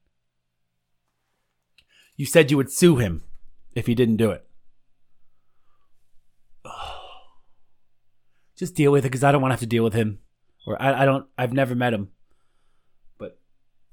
You 2.15 2.25
said 2.25 2.51
you 2.51 2.57
would 2.57 2.71
sue 2.71 2.97
him 2.97 3.23
if 3.73 3.87
he 3.87 3.95
didn't 3.95 4.17
do 4.17 4.31
it. 4.31 4.45
Just 8.57 8.75
deal 8.75 8.91
with 8.91 9.05
it 9.05 9.09
because 9.09 9.23
I 9.23 9.31
don't 9.31 9.41
want 9.41 9.51
to 9.51 9.53
have 9.53 9.61
to 9.61 9.65
deal 9.65 9.83
with 9.83 9.93
him. 9.93 10.19
Or 10.67 10.79
I, 10.81 11.03
I 11.03 11.05
don't, 11.05 11.25
I've 11.37 11.53
never 11.53 11.73
met 11.73 11.93
him. 11.93 12.09
But, 13.17 13.39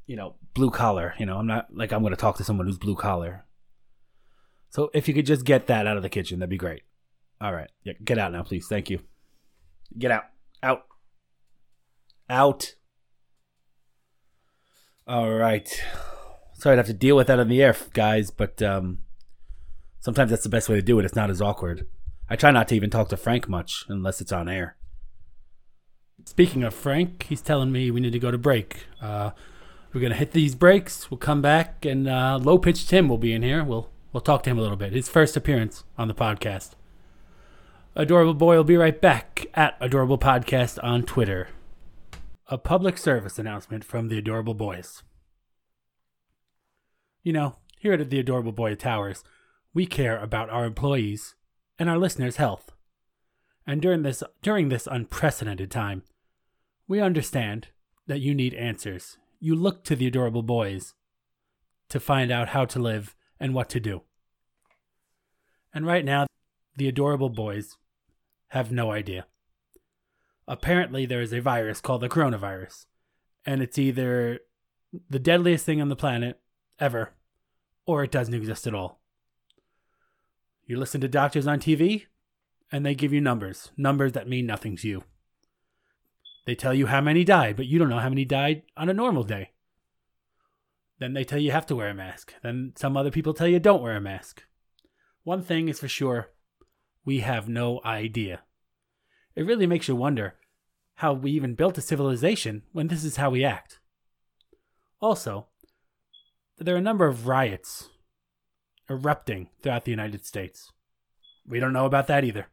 you 0.06 0.16
know, 0.16 0.34
blue 0.54 0.70
collar, 0.70 1.14
you 1.18 1.26
know, 1.26 1.38
I'm 1.38 1.46
not 1.46 1.74
like 1.74 1.92
I'm 1.92 2.02
going 2.02 2.12
to 2.12 2.16
talk 2.16 2.36
to 2.36 2.44
someone 2.44 2.66
who's 2.66 2.78
blue 2.78 2.96
collar. 2.96 3.46
So 4.70 4.90
if 4.92 5.08
you 5.08 5.14
could 5.14 5.26
just 5.26 5.44
get 5.44 5.66
that 5.68 5.86
out 5.86 5.96
of 5.96 6.02
the 6.02 6.10
kitchen, 6.10 6.40
that'd 6.40 6.50
be 6.50 6.58
great. 6.58 6.82
All 7.40 7.54
right. 7.54 7.70
Yeah, 7.84 7.94
get 8.04 8.18
out 8.18 8.32
now, 8.32 8.42
please. 8.42 8.66
Thank 8.68 8.90
you. 8.90 9.00
Get 9.96 10.10
out. 10.10 10.24
Out. 10.62 10.86
Out. 12.28 12.74
All 15.06 15.30
right. 15.30 15.82
Sorry 16.58 16.74
to 16.74 16.80
have 16.80 16.86
to 16.86 16.92
deal 16.92 17.14
with 17.14 17.28
that 17.28 17.38
on 17.38 17.48
the 17.48 17.62
air, 17.62 17.74
guys, 17.92 18.32
but 18.32 18.60
um, 18.60 18.98
sometimes 20.00 20.30
that's 20.30 20.42
the 20.42 20.48
best 20.48 20.68
way 20.68 20.74
to 20.74 20.82
do 20.82 20.98
it. 20.98 21.04
It's 21.04 21.14
not 21.14 21.30
as 21.30 21.40
awkward. 21.40 21.86
I 22.28 22.34
try 22.34 22.50
not 22.50 22.66
to 22.68 22.74
even 22.74 22.90
talk 22.90 23.08
to 23.10 23.16
Frank 23.16 23.48
much 23.48 23.84
unless 23.88 24.20
it's 24.20 24.32
on 24.32 24.48
air. 24.48 24.76
Speaking 26.24 26.64
of 26.64 26.74
Frank, 26.74 27.26
he's 27.28 27.40
telling 27.40 27.70
me 27.70 27.92
we 27.92 28.00
need 28.00 28.12
to 28.12 28.18
go 28.18 28.32
to 28.32 28.38
break. 28.38 28.86
Uh, 29.00 29.30
we're 29.94 30.00
gonna 30.00 30.16
hit 30.16 30.32
these 30.32 30.56
breaks. 30.56 31.10
We'll 31.10 31.18
come 31.18 31.40
back, 31.40 31.84
and 31.84 32.08
uh, 32.08 32.40
low 32.42 32.58
pitch 32.58 32.88
Tim 32.88 33.08
will 33.08 33.18
be 33.18 33.32
in 33.32 33.42
here. 33.42 33.62
We'll 33.62 33.88
we'll 34.12 34.20
talk 34.20 34.42
to 34.42 34.50
him 34.50 34.58
a 34.58 34.60
little 34.60 34.76
bit. 34.76 34.92
His 34.92 35.08
first 35.08 35.36
appearance 35.36 35.84
on 35.96 36.08
the 36.08 36.14
podcast. 36.14 36.72
Adorable 37.94 38.34
Boy 38.34 38.56
will 38.56 38.64
be 38.64 38.76
right 38.76 39.00
back 39.00 39.46
at 39.54 39.76
Adorable 39.80 40.18
Podcast 40.18 40.82
on 40.82 41.04
Twitter. 41.04 41.48
A 42.48 42.58
public 42.58 42.98
service 42.98 43.38
announcement 43.38 43.84
from 43.84 44.08
the 44.08 44.18
Adorable 44.18 44.54
Boys. 44.54 45.02
You 47.22 47.32
know, 47.32 47.56
here 47.78 47.92
at 47.92 48.10
the 48.10 48.18
Adorable 48.18 48.52
Boy 48.52 48.74
Towers, 48.74 49.24
we 49.74 49.86
care 49.86 50.18
about 50.18 50.50
our 50.50 50.64
employees 50.64 51.34
and 51.78 51.88
our 51.88 51.98
listeners' 51.98 52.36
health. 52.36 52.72
And 53.66 53.82
during 53.82 54.02
this 54.02 54.22
during 54.42 54.68
this 54.68 54.88
unprecedented 54.90 55.70
time, 55.70 56.02
we 56.86 57.00
understand 57.00 57.68
that 58.06 58.20
you 58.20 58.34
need 58.34 58.54
answers. 58.54 59.18
You 59.40 59.54
look 59.54 59.84
to 59.84 59.94
the 59.94 60.06
Adorable 60.06 60.42
Boys 60.42 60.94
to 61.90 62.00
find 62.00 62.30
out 62.30 62.48
how 62.48 62.64
to 62.64 62.78
live 62.78 63.14
and 63.38 63.54
what 63.54 63.68
to 63.70 63.80
do. 63.80 64.02
And 65.72 65.86
right 65.86 66.04
now, 66.04 66.26
the 66.76 66.88
Adorable 66.88 67.28
Boys 67.28 67.76
have 68.48 68.72
no 68.72 68.90
idea. 68.90 69.26
Apparently, 70.46 71.04
there 71.04 71.20
is 71.20 71.32
a 71.32 71.40
virus 71.40 71.80
called 71.80 72.00
the 72.00 72.08
coronavirus, 72.08 72.86
and 73.44 73.60
it's 73.60 73.78
either 73.78 74.40
the 75.10 75.18
deadliest 75.18 75.66
thing 75.66 75.82
on 75.82 75.90
the 75.90 75.96
planet 75.96 76.40
ever, 76.80 77.14
or 77.86 78.04
it 78.04 78.10
doesn't 78.10 78.34
exist 78.34 78.66
at 78.66 78.74
all. 78.74 79.00
You 80.66 80.78
listen 80.78 81.00
to 81.00 81.08
doctors 81.08 81.46
on 81.46 81.60
TV, 81.60 82.06
and 82.70 82.84
they 82.84 82.94
give 82.94 83.12
you 83.12 83.20
numbers, 83.20 83.70
numbers 83.76 84.12
that 84.12 84.28
mean 84.28 84.46
nothing 84.46 84.76
to 84.76 84.88
you. 84.88 85.04
They 86.46 86.54
tell 86.54 86.74
you 86.74 86.86
how 86.86 87.00
many 87.00 87.24
died, 87.24 87.56
but 87.56 87.66
you 87.66 87.78
don't 87.78 87.88
know 87.88 87.98
how 87.98 88.08
many 88.08 88.24
died 88.24 88.62
on 88.76 88.88
a 88.88 88.94
normal 88.94 89.22
day. 89.22 89.50
Then 90.98 91.14
they 91.14 91.24
tell 91.24 91.38
you 91.38 91.46
you 91.46 91.52
have 91.52 91.66
to 91.66 91.76
wear 91.76 91.88
a 91.88 91.94
mask. 91.94 92.34
Then 92.42 92.72
some 92.76 92.96
other 92.96 93.10
people 93.10 93.34
tell 93.34 93.46
you 93.46 93.60
don't 93.60 93.82
wear 93.82 93.96
a 93.96 94.00
mask. 94.00 94.44
One 95.24 95.42
thing 95.42 95.68
is 95.68 95.78
for 95.78 95.88
sure 95.88 96.30
we 97.04 97.20
have 97.20 97.48
no 97.48 97.80
idea. 97.84 98.42
It 99.34 99.46
really 99.46 99.66
makes 99.66 99.88
you 99.88 99.96
wonder 99.96 100.34
how 100.96 101.12
we 101.12 101.30
even 101.30 101.54
built 101.54 101.78
a 101.78 101.82
civilization 101.82 102.62
when 102.72 102.88
this 102.88 103.04
is 103.04 103.16
how 103.16 103.30
we 103.30 103.44
act. 103.44 103.78
Also, 105.00 105.46
there 106.58 106.74
are 106.74 106.78
a 106.78 106.82
number 106.82 107.06
of 107.06 107.26
riots 107.26 107.88
erupting 108.90 109.48
throughout 109.62 109.84
the 109.84 109.90
United 109.90 110.24
States. 110.24 110.72
We 111.46 111.60
don't 111.60 111.72
know 111.72 111.86
about 111.86 112.06
that 112.08 112.24
either. 112.24 112.48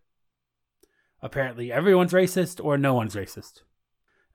Apparently, 1.21 1.71
everyone's 1.71 2.13
racist 2.13 2.63
or 2.63 2.77
no 2.77 2.93
one's 2.93 3.15
racist. 3.15 3.61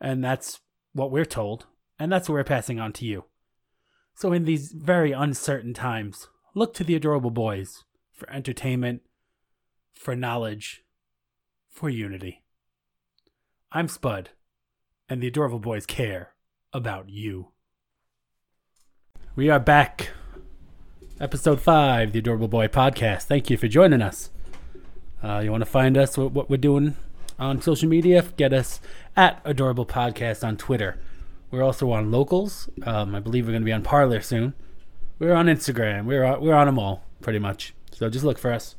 And 0.00 0.24
that's 0.24 0.60
what 0.92 1.10
we're 1.10 1.24
told, 1.24 1.66
and 1.98 2.10
that's 2.10 2.28
what 2.28 2.34
we're 2.34 2.44
passing 2.44 2.80
on 2.80 2.92
to 2.94 3.04
you. 3.04 3.24
So, 4.14 4.32
in 4.32 4.44
these 4.44 4.72
very 4.72 5.12
uncertain 5.12 5.72
times, 5.72 6.28
look 6.54 6.74
to 6.74 6.84
the 6.84 6.94
adorable 6.94 7.30
boys 7.30 7.84
for 8.12 8.30
entertainment 8.30 9.02
for 10.00 10.16
knowledge, 10.16 10.82
for 11.70 11.90
unity. 11.90 12.42
I'm 13.70 13.86
Spud, 13.86 14.30
and 15.10 15.22
the 15.22 15.26
Adorable 15.26 15.58
Boys 15.58 15.84
care 15.84 16.32
about 16.72 17.10
you. 17.10 17.48
We 19.36 19.48
are 19.48 19.60
back. 19.60 20.10
Episode 21.20 21.60
5, 21.60 22.12
the 22.12 22.18
Adorable 22.18 22.48
Boy 22.48 22.66
podcast. 22.68 23.22
Thank 23.22 23.50
you 23.50 23.56
for 23.56 23.68
joining 23.68 24.02
us. 24.02 24.30
Uh, 25.22 25.38
you 25.44 25.50
want 25.50 25.60
to 25.62 25.70
find 25.70 25.96
us, 25.96 26.16
what, 26.16 26.32
what 26.32 26.50
we're 26.50 26.56
doing 26.56 26.96
on 27.38 27.60
social 27.60 27.88
media? 27.88 28.24
Get 28.36 28.52
us 28.52 28.80
at 29.16 29.40
Adorable 29.44 29.84
Podcast 29.86 30.46
on 30.46 30.56
Twitter. 30.56 30.98
We're 31.50 31.62
also 31.62 31.90
on 31.92 32.10
Locals. 32.10 32.68
Um, 32.84 33.14
I 33.14 33.20
believe 33.20 33.46
we're 33.46 33.52
going 33.52 33.62
to 33.62 33.66
be 33.66 33.72
on 33.72 33.82
Parler 33.82 34.20
soon. 34.20 34.54
We're 35.18 35.34
on 35.34 35.46
Instagram. 35.46 36.06
We're 36.06 36.24
on, 36.24 36.40
we're 36.40 36.54
on 36.54 36.66
them 36.66 36.78
all, 36.78 37.04
pretty 37.20 37.38
much. 37.38 37.74
So 37.92 38.08
just 38.08 38.24
look 38.24 38.38
for 38.38 38.52
us 38.52 38.76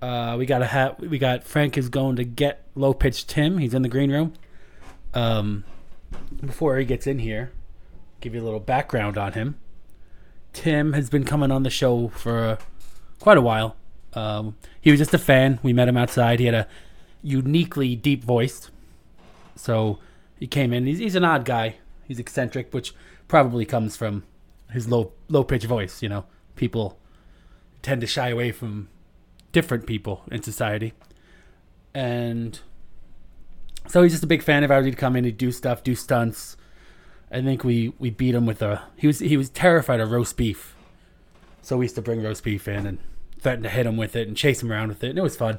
Uh, 0.00 0.36
we 0.38 0.46
got 0.46 0.62
a 0.62 0.66
hat. 0.66 1.00
We 1.00 1.18
got 1.18 1.44
Frank 1.44 1.76
is 1.76 1.88
going 1.88 2.16
to 2.16 2.24
get 2.24 2.64
low 2.74 2.94
pitch 2.94 3.26
Tim. 3.26 3.58
He's 3.58 3.74
in 3.74 3.82
the 3.82 3.88
green 3.88 4.10
room. 4.12 4.34
Um, 5.14 5.64
before 6.40 6.78
he 6.78 6.84
gets 6.84 7.06
in 7.06 7.18
here, 7.18 7.52
give 8.22 8.34
you 8.34 8.40
a 8.40 8.44
little 8.44 8.60
background 8.60 9.18
on 9.18 9.32
him. 9.32 9.56
Tim 10.52 10.92
has 10.92 11.10
been 11.10 11.24
coming 11.24 11.50
on 11.50 11.62
the 11.62 11.70
show 11.70 12.08
for 12.08 12.58
quite 13.20 13.36
a 13.36 13.42
while. 13.42 13.76
Um, 14.14 14.56
he 14.80 14.90
was 14.90 15.00
just 15.00 15.14
a 15.14 15.18
fan. 15.18 15.58
We 15.62 15.72
met 15.72 15.88
him 15.88 15.96
outside. 15.96 16.38
He 16.38 16.46
had 16.46 16.54
a 16.54 16.68
uniquely 17.22 17.96
deep 17.96 18.22
voice. 18.22 18.70
So 19.56 19.98
he 20.38 20.46
came 20.46 20.72
in. 20.72 20.86
He's, 20.86 20.98
he's 20.98 21.14
an 21.14 21.24
odd 21.24 21.44
guy. 21.44 21.76
He's 22.06 22.18
eccentric, 22.18 22.72
which 22.72 22.94
probably 23.28 23.64
comes 23.64 23.96
from 23.96 24.24
his 24.70 24.88
low 24.88 25.12
low 25.28 25.44
pitched 25.44 25.66
voice. 25.66 26.02
You 26.02 26.08
know, 26.08 26.24
people 26.56 26.98
tend 27.80 28.00
to 28.00 28.06
shy 28.06 28.28
away 28.28 28.52
from 28.52 28.88
different 29.52 29.86
people 29.86 30.22
in 30.30 30.42
society, 30.42 30.92
and 31.94 32.60
so 33.86 34.02
he's 34.02 34.12
just 34.12 34.24
a 34.24 34.26
big 34.26 34.42
fan 34.42 34.64
of 34.64 34.70
ours. 34.70 34.84
He'd 34.84 34.96
come 34.96 35.16
in, 35.16 35.24
he'd 35.24 35.38
do 35.38 35.52
stuff, 35.52 35.82
do 35.82 35.94
stunts. 35.94 36.56
I 37.32 37.40
think 37.40 37.64
we 37.64 37.94
we 37.98 38.10
beat 38.10 38.34
him 38.34 38.46
with 38.46 38.60
a 38.62 38.82
he 38.96 39.06
was 39.06 39.20
he 39.20 39.36
was 39.36 39.48
terrified 39.48 40.00
of 40.00 40.10
roast 40.10 40.36
beef, 40.36 40.74
so 41.62 41.78
we 41.78 41.86
used 41.86 41.94
to 41.94 42.02
bring 42.02 42.22
roast 42.22 42.44
beef 42.44 42.68
in 42.68 42.86
and 42.86 42.98
threaten 43.40 43.62
to 43.62 43.68
hit 43.68 43.86
him 43.86 43.96
with 43.96 44.14
it 44.14 44.28
and 44.28 44.36
chase 44.36 44.62
him 44.62 44.70
around 44.70 44.88
with 44.88 45.02
it, 45.02 45.10
and 45.10 45.18
it 45.18 45.22
was 45.22 45.36
fun. 45.36 45.58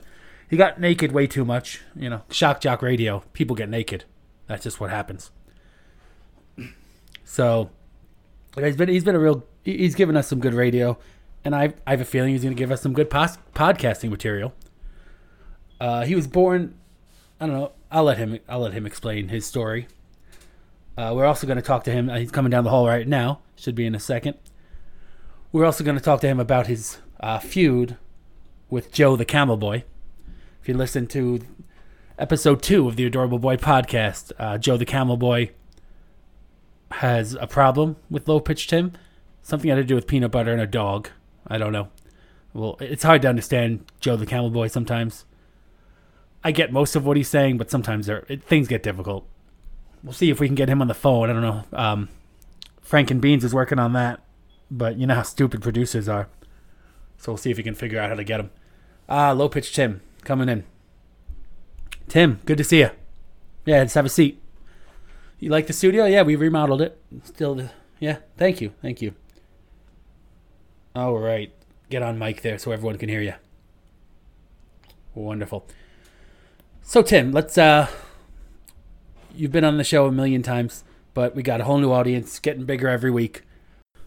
He 0.49 0.55
got 0.55 0.80
naked 0.80 1.11
way 1.11 1.26
too 1.26 1.43
much, 1.43 1.82
you 1.95 2.09
know. 2.09 2.21
Shock 2.30 2.61
jock 2.61 2.82
radio, 2.82 3.24
people 3.34 3.55
get 3.55 3.69
naked. 3.69 4.05
That's 4.45 4.63
just 4.63 4.80
what 4.80 4.91
happens. 4.91 5.32
So 7.26 7.71
he's 8.55 8.76
been 8.76 8.89
he's 8.89 9.03
been 9.03 9.15
a 9.15 9.19
real 9.19 9.43
he's 9.63 9.95
given 9.95 10.15
us 10.15 10.28
some 10.28 10.39
good 10.39 10.53
radio, 10.53 10.99
and 11.43 11.55
I 11.55 11.74
I 11.88 11.91
have 11.91 12.01
a 12.01 12.05
feeling 12.05 12.34
he's 12.34 12.43
going 12.43 12.55
to 12.55 12.59
give 12.59 12.71
us 12.71 12.82
some 12.82 12.93
good 12.93 13.09
pos- 13.09 13.39
podcasting 13.55 14.11
material. 14.11 14.53
Uh, 15.80 16.05
he 16.05 16.13
was 16.15 16.28
born, 16.28 16.76
I 17.39 17.47
don't 17.47 17.55
know. 17.55 17.71
I'll 17.91 18.03
let 18.03 18.17
him 18.17 18.39
I'll 18.47 18.59
let 18.59 18.74
him 18.74 18.86
explain 18.86 19.30
his 19.30 19.45
story. 19.45 19.88
Uh, 20.98 21.12
we're 21.16 21.26
also 21.26 21.48
going 21.48 21.58
to 21.58 21.64
talk 21.64 21.84
to 21.86 21.91
him. 21.91 22.10
Uh, 22.10 22.18
he's 22.18 22.32
coming 22.32 22.52
down 22.52 22.64
the 22.64 22.70
hall 22.70 22.88
right 22.88 23.08
now. 23.08 23.39
Should 23.56 23.76
be 23.76 23.86
in 23.86 23.96
a 23.96 24.00
second. 24.00 24.38
We're 25.52 25.66
also 25.66 25.84
going 25.84 25.98
to 25.98 26.04
talk 26.04 26.22
to 26.22 26.28
him 26.28 26.39
about 26.39 26.68
his 26.68 26.98
uh, 27.20 27.39
feud 27.39 27.98
with 28.70 28.91
Joe 28.91 29.16
the 29.16 29.26
Camel 29.26 29.58
Boy. 29.58 29.84
If 30.62 30.68
you 30.68 30.76
listen 30.76 31.08
to 31.08 31.41
episode 32.18 32.62
two 32.62 32.88
of 32.88 32.96
the 32.96 33.06
Adorable 33.06 33.39
Boy 33.39 33.58
podcast, 33.58 34.32
uh, 34.38 34.58
Joe 34.58 34.78
the 34.78 34.86
Camel 34.86 35.18
Boy 35.18 35.52
has 36.91 37.34
a 37.36 37.48
problem 37.48 37.98
with 38.10 38.28
low 38.28 38.39
pitched 38.39 38.70
Tim. 38.70 38.94
Something 39.41 39.70
had 39.70 39.76
to 39.76 39.84
do 39.84 39.96
with 39.96 40.08
peanut 40.08 40.32
butter 40.32 40.52
and 40.52 40.62
a 40.62 40.68
dog. 40.68 41.10
I 41.48 41.58
don't 41.58 41.74
know. 41.74 41.89
Well, 42.54 42.78
it's 42.80 43.04
hard 43.04 43.24
to 43.24 43.30
understand 43.30 43.91
Joe 44.00 44.16
the 44.16 44.26
Camel 44.26 44.52
Boy 44.52 44.68
sometimes. 44.68 45.26
I 46.44 46.52
get 46.52 46.72
most 46.72 46.96
of 46.96 47.06
what 47.06 47.18
he's 47.18 47.30
saying, 47.30 47.58
but 47.58 47.72
sometimes 47.72 48.08
it, 48.08 48.44
things 48.44 48.68
get 48.68 48.84
difficult. 48.84 49.28
We'll 50.04 50.14
see 50.14 50.30
if 50.30 50.39
we 50.39 50.47
can 50.47 50.56
get 50.56 50.70
him 50.70 50.82
on 50.82 50.88
the 50.88 50.93
phone. 50.93 51.30
I 51.30 51.34
don't 51.34 51.41
know. 51.41 51.64
Um, 51.72 52.10
Frank 52.82 53.10
and 53.10 53.22
Beans 53.22 53.43
is 53.43 53.54
working 53.54 53.80
on 53.80 53.93
that, 53.93 54.20
but 54.70 54.97
you 54.97 55.08
know 55.08 55.16
how 55.16 55.22
stupid 55.24 55.62
producers 55.62 56.10
are. 56.10 56.28
So 57.18 57.32
we'll 57.32 57.38
see 57.38 57.51
if 57.51 57.58
we 57.58 57.64
can 57.64 57.74
figure 57.74 57.99
out 57.99 58.10
how 58.10 58.16
to 58.16 58.24
get 58.24 58.39
him. 58.41 58.51
Ah, 59.08 59.32
low 59.32 59.47
pitch 59.47 59.74
Tim 59.74 60.01
coming 60.26 60.49
in. 60.49 60.66
Tim, 62.10 62.41
good 62.45 62.58
to 62.58 62.64
see 62.66 62.80
you. 62.80 62.89
Yeah, 63.66 63.78
let's 63.78 63.93
have 63.93 64.06
a 64.06 64.10
seat. 64.10 64.41
You 65.39 65.49
like 65.49 65.68
the 65.68 65.74
studio? 65.74 66.06
Yeah, 66.06 66.24
we 66.24 66.36
remodeled 66.36 66.82
it. 66.82 67.01
Still, 67.24 67.70
yeah. 67.99 68.18
Thank 68.38 68.60
you, 68.60 68.74
thank 68.82 69.01
you. 69.01 69.14
All 70.95 71.18
right, 71.18 71.54
get 71.89 72.04
on 72.04 72.20
mic 72.20 72.41
there 72.41 72.58
so 72.58 72.72
everyone 72.72 72.97
can 72.97 73.08
hear 73.08 73.22
you. 73.22 73.34
Wonderful. 75.16 75.66
So 76.82 77.01
Tim, 77.01 77.32
let's. 77.32 77.58
uh 77.58 77.88
You've 79.36 79.51
been 79.51 79.63
on 79.63 79.77
the 79.77 79.84
show 79.84 80.05
a 80.05 80.11
million 80.11 80.43
times, 80.43 80.84
but 81.13 81.36
we 81.36 81.41
got 81.41 81.59
a 81.59 81.63
whole 81.63 81.79
new 81.79 81.91
audience, 81.91 82.39
getting 82.39 82.65
bigger 82.65 82.88
every 82.88 83.09
week. 83.09 83.43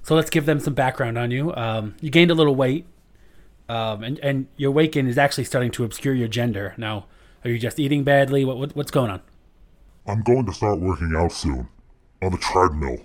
So 0.02 0.14
let's 0.14 0.30
give 0.30 0.46
them 0.46 0.60
some 0.60 0.74
background 0.74 1.18
on 1.18 1.32
you. 1.32 1.52
Um, 1.54 1.96
you 2.00 2.10
gained 2.10 2.30
a 2.30 2.34
little 2.34 2.54
weight, 2.54 2.86
um, 3.68 4.04
and 4.04 4.20
and 4.20 4.46
your 4.56 4.70
weight 4.70 4.92
gain 4.92 5.08
is 5.08 5.18
actually 5.18 5.44
starting 5.44 5.72
to 5.72 5.84
obscure 5.84 6.14
your 6.14 6.28
gender. 6.28 6.74
Now, 6.76 7.06
are 7.44 7.50
you 7.50 7.58
just 7.58 7.80
eating 7.80 8.04
badly? 8.04 8.44
What, 8.44 8.56
what 8.56 8.76
what's 8.76 8.92
going 8.92 9.10
on? 9.10 9.20
I'm 10.06 10.22
going 10.22 10.46
to 10.46 10.52
start 10.52 10.78
working 10.78 11.12
out 11.16 11.32
soon. 11.32 11.68
On 12.22 12.30
the 12.30 12.38
treadmill. 12.38 12.98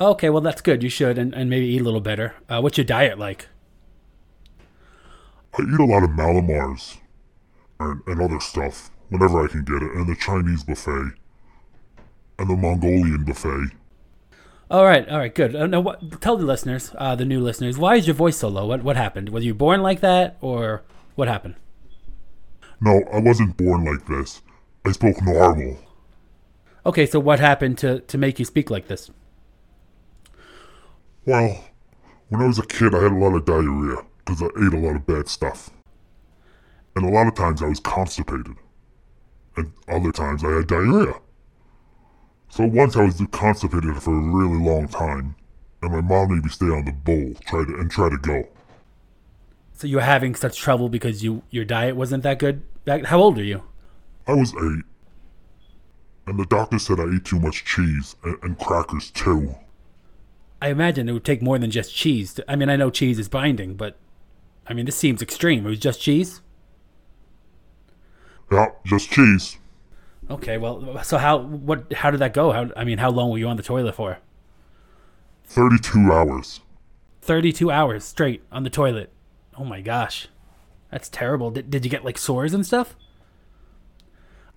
Okay, 0.00 0.30
well 0.30 0.40
that's 0.40 0.62
good. 0.62 0.82
You 0.82 0.88
should, 0.88 1.18
and, 1.18 1.34
and 1.34 1.50
maybe 1.50 1.66
eat 1.66 1.82
a 1.82 1.84
little 1.84 2.00
better. 2.00 2.34
Uh, 2.48 2.60
what's 2.60 2.78
your 2.78 2.84
diet 2.84 3.18
like? 3.18 3.48
I 5.58 5.62
eat 5.62 5.80
a 5.80 5.84
lot 5.84 6.04
of 6.04 6.10
Mallomars 6.10 6.96
and, 7.80 8.00
and 8.06 8.22
other 8.22 8.40
stuff 8.40 8.90
whenever 9.08 9.44
I 9.44 9.48
can 9.48 9.64
get 9.64 9.82
it, 9.82 9.92
and 9.92 10.08
the 10.08 10.16
Chinese 10.16 10.64
buffet 10.64 11.12
and 12.38 12.50
the 12.50 12.56
Mongolian 12.56 13.24
buffet. 13.24 13.74
All 14.70 14.84
right, 14.84 15.08
all 15.08 15.18
right, 15.18 15.34
good. 15.34 15.56
Uh, 15.56 15.66
now, 15.66 15.80
what, 15.80 16.20
tell 16.20 16.36
the 16.36 16.44
listeners, 16.44 16.92
uh, 16.98 17.14
the 17.14 17.24
new 17.24 17.40
listeners, 17.40 17.78
why 17.78 17.96
is 17.96 18.06
your 18.06 18.14
voice 18.14 18.36
so 18.36 18.48
low? 18.48 18.66
What 18.66 18.82
what 18.82 18.96
happened? 18.96 19.30
Were 19.30 19.40
you 19.40 19.54
born 19.54 19.82
like 19.82 20.00
that, 20.00 20.36
or 20.40 20.82
what 21.14 21.26
happened? 21.26 21.54
No, 22.80 23.02
I 23.12 23.18
wasn't 23.18 23.56
born 23.56 23.84
like 23.84 24.06
this. 24.06 24.42
I 24.84 24.92
spoke 24.92 25.22
normal. 25.22 25.78
Okay, 26.84 27.06
so 27.06 27.18
what 27.18 27.40
happened 27.40 27.78
to 27.78 28.00
to 28.00 28.18
make 28.18 28.38
you 28.38 28.44
speak 28.44 28.70
like 28.70 28.88
this? 28.88 29.10
Well, 31.24 31.64
when 32.28 32.42
I 32.42 32.46
was 32.46 32.58
a 32.58 32.66
kid, 32.66 32.94
I 32.94 33.02
had 33.02 33.12
a 33.12 33.16
lot 33.16 33.34
of 33.34 33.44
diarrhea 33.44 33.96
because 34.18 34.42
I 34.42 34.46
ate 34.46 34.74
a 34.74 34.78
lot 34.78 34.96
of 34.96 35.06
bad 35.06 35.28
stuff. 35.28 35.70
And 36.94 37.04
a 37.04 37.10
lot 37.10 37.26
of 37.26 37.34
times 37.34 37.62
I 37.62 37.68
was 37.68 37.80
constipated. 37.80 38.56
And 39.58 39.72
other 39.88 40.12
times 40.12 40.44
I 40.44 40.50
had 40.52 40.68
diarrhea. 40.68 41.14
So 42.48 42.64
once 42.64 42.96
I 42.96 43.04
was 43.04 43.20
constipated 43.32 44.00
for 44.00 44.14
a 44.14 44.20
really 44.20 44.58
long 44.58 44.86
time, 44.86 45.34
and 45.82 45.92
my 45.92 46.00
mom 46.00 46.32
made 46.32 46.44
me 46.44 46.50
stay 46.50 46.66
on 46.66 46.84
the 46.84 46.92
bowl, 46.92 47.34
try 47.46 47.64
to 47.64 47.74
and 47.74 47.90
try 47.90 48.08
to 48.08 48.16
go. 48.18 48.48
So 49.72 49.88
you 49.88 49.96
were 49.96 50.02
having 50.02 50.36
such 50.36 50.58
trouble 50.58 50.88
because 50.88 51.24
you 51.24 51.42
your 51.50 51.64
diet 51.64 51.96
wasn't 51.96 52.22
that 52.22 52.38
good. 52.38 52.62
Back, 52.84 53.06
how 53.06 53.20
old 53.20 53.36
are 53.38 53.44
you? 53.44 53.64
I 54.28 54.34
was 54.34 54.52
eight, 54.54 54.84
and 56.26 56.38
the 56.38 56.46
doctor 56.46 56.78
said 56.78 57.00
I 57.00 57.14
ate 57.14 57.24
too 57.24 57.40
much 57.40 57.64
cheese 57.64 58.14
and, 58.22 58.36
and 58.42 58.58
crackers 58.58 59.10
too. 59.10 59.56
I 60.62 60.68
imagine 60.68 61.08
it 61.08 61.12
would 61.12 61.24
take 61.24 61.42
more 61.42 61.58
than 61.58 61.70
just 61.70 61.94
cheese. 61.94 62.34
To, 62.34 62.50
I 62.50 62.54
mean, 62.54 62.68
I 62.68 62.76
know 62.76 62.90
cheese 62.90 63.18
is 63.18 63.28
binding, 63.28 63.74
but 63.74 63.96
I 64.68 64.72
mean, 64.72 64.86
this 64.86 64.96
seems 64.96 65.20
extreme. 65.20 65.66
It 65.66 65.70
was 65.70 65.78
just 65.80 66.00
cheese. 66.00 66.42
Yeah, 68.50 68.68
just 68.84 69.10
cheese. 69.10 69.58
Okay, 70.30 70.58
well, 70.58 71.02
so 71.02 71.18
how 71.18 71.38
what 71.38 71.92
how 71.92 72.10
did 72.10 72.20
that 72.20 72.34
go? 72.34 72.52
How 72.52 72.70
I 72.76 72.84
mean, 72.84 72.98
how 72.98 73.10
long 73.10 73.30
were 73.30 73.38
you 73.38 73.48
on 73.48 73.56
the 73.56 73.62
toilet 73.62 73.94
for? 73.94 74.18
Thirty-two 75.44 76.12
hours. 76.12 76.60
Thirty-two 77.22 77.70
hours 77.70 78.04
straight 78.04 78.42
on 78.52 78.62
the 78.62 78.70
toilet. 78.70 79.12
Oh 79.56 79.64
my 79.64 79.80
gosh, 79.80 80.28
that's 80.90 81.08
terrible. 81.08 81.50
Did 81.50 81.70
did 81.70 81.84
you 81.84 81.90
get 81.90 82.04
like 82.04 82.18
sores 82.18 82.52
and 82.54 82.66
stuff? 82.66 82.94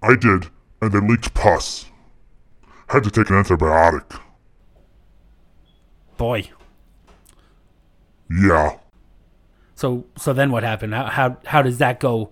I 0.02 0.16
did, 0.16 0.48
and 0.82 0.92
they 0.92 1.00
leaked 1.00 1.34
pus. 1.34 1.86
Had 2.88 3.04
to 3.06 3.12
take 3.12 3.30
an 3.30 3.42
antibiotic. 3.42 4.20
Boy. 6.18 6.50
Yeah. 8.30 8.78
So 9.76 10.06
so 10.18 10.34
then 10.34 10.52
what 10.52 10.64
happened? 10.64 10.94
How 10.94 11.06
how 11.06 11.38
how 11.46 11.62
does 11.62 11.78
that 11.78 12.00
go? 12.00 12.32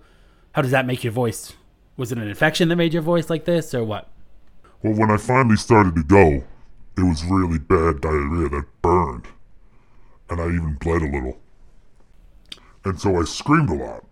How 0.52 0.62
does 0.62 0.70
that 0.72 0.86
make 0.86 1.04
your 1.04 1.12
voice? 1.12 1.54
Was 1.96 2.10
it 2.12 2.18
an 2.18 2.28
infection 2.28 2.68
that 2.68 2.76
made 2.76 2.92
your 2.92 3.02
voice 3.02 3.30
like 3.30 3.44
this, 3.44 3.74
or 3.74 3.84
what? 3.84 4.08
Well, 4.82 4.94
when 4.94 5.10
I 5.10 5.16
finally 5.16 5.56
started 5.56 5.94
to 5.96 6.02
go, 6.02 6.44
it 6.96 7.02
was 7.02 7.24
really 7.24 7.58
bad 7.58 8.00
diarrhea 8.00 8.48
that 8.48 8.66
burned. 8.82 9.26
And 10.28 10.40
I 10.40 10.46
even 10.46 10.76
bled 10.80 11.02
a 11.02 11.06
little. 11.06 11.38
And 12.84 13.00
so 13.00 13.20
I 13.20 13.24
screamed 13.24 13.70
a 13.70 13.74
lot. 13.74 14.04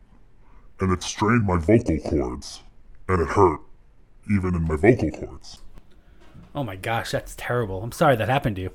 And 0.80 0.92
it 0.92 1.02
strained 1.02 1.44
my 1.44 1.56
vocal 1.56 1.98
cords. 1.98 2.62
And 3.08 3.20
it 3.20 3.28
hurt, 3.28 3.60
even 4.30 4.54
in 4.54 4.62
my 4.64 4.76
vocal 4.76 5.10
cords. 5.10 5.58
Oh 6.54 6.64
my 6.64 6.76
gosh, 6.76 7.10
that's 7.10 7.34
terrible. 7.36 7.82
I'm 7.82 7.92
sorry 7.92 8.16
that 8.16 8.28
happened 8.28 8.56
to 8.56 8.62
you. 8.62 8.70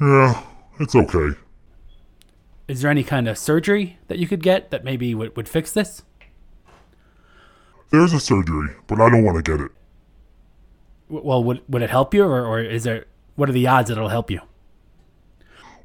Yeah, 0.00 0.42
it's 0.80 0.94
okay. 0.94 1.36
Is 2.68 2.82
there 2.82 2.90
any 2.90 3.04
kind 3.04 3.28
of 3.28 3.38
surgery 3.38 3.98
that 4.08 4.18
you 4.18 4.26
could 4.26 4.42
get 4.42 4.70
that 4.70 4.84
maybe 4.84 5.14
would, 5.14 5.36
would 5.36 5.48
fix 5.48 5.72
this? 5.72 6.02
There's 7.90 8.12
a 8.12 8.20
surgery, 8.20 8.76
but 8.86 9.00
I 9.00 9.08
don't 9.08 9.24
want 9.24 9.42
to 9.42 9.50
get 9.50 9.60
it. 9.64 9.72
Well, 11.08 11.42
would 11.42 11.62
would 11.68 11.82
it 11.82 11.90
help 11.90 12.12
you, 12.12 12.24
or, 12.24 12.44
or 12.44 12.60
is 12.60 12.84
there? 12.84 13.06
What 13.36 13.48
are 13.48 13.52
the 13.52 13.66
odds 13.66 13.88
that 13.88 13.96
it'll 13.96 14.08
help 14.08 14.30
you? 14.30 14.40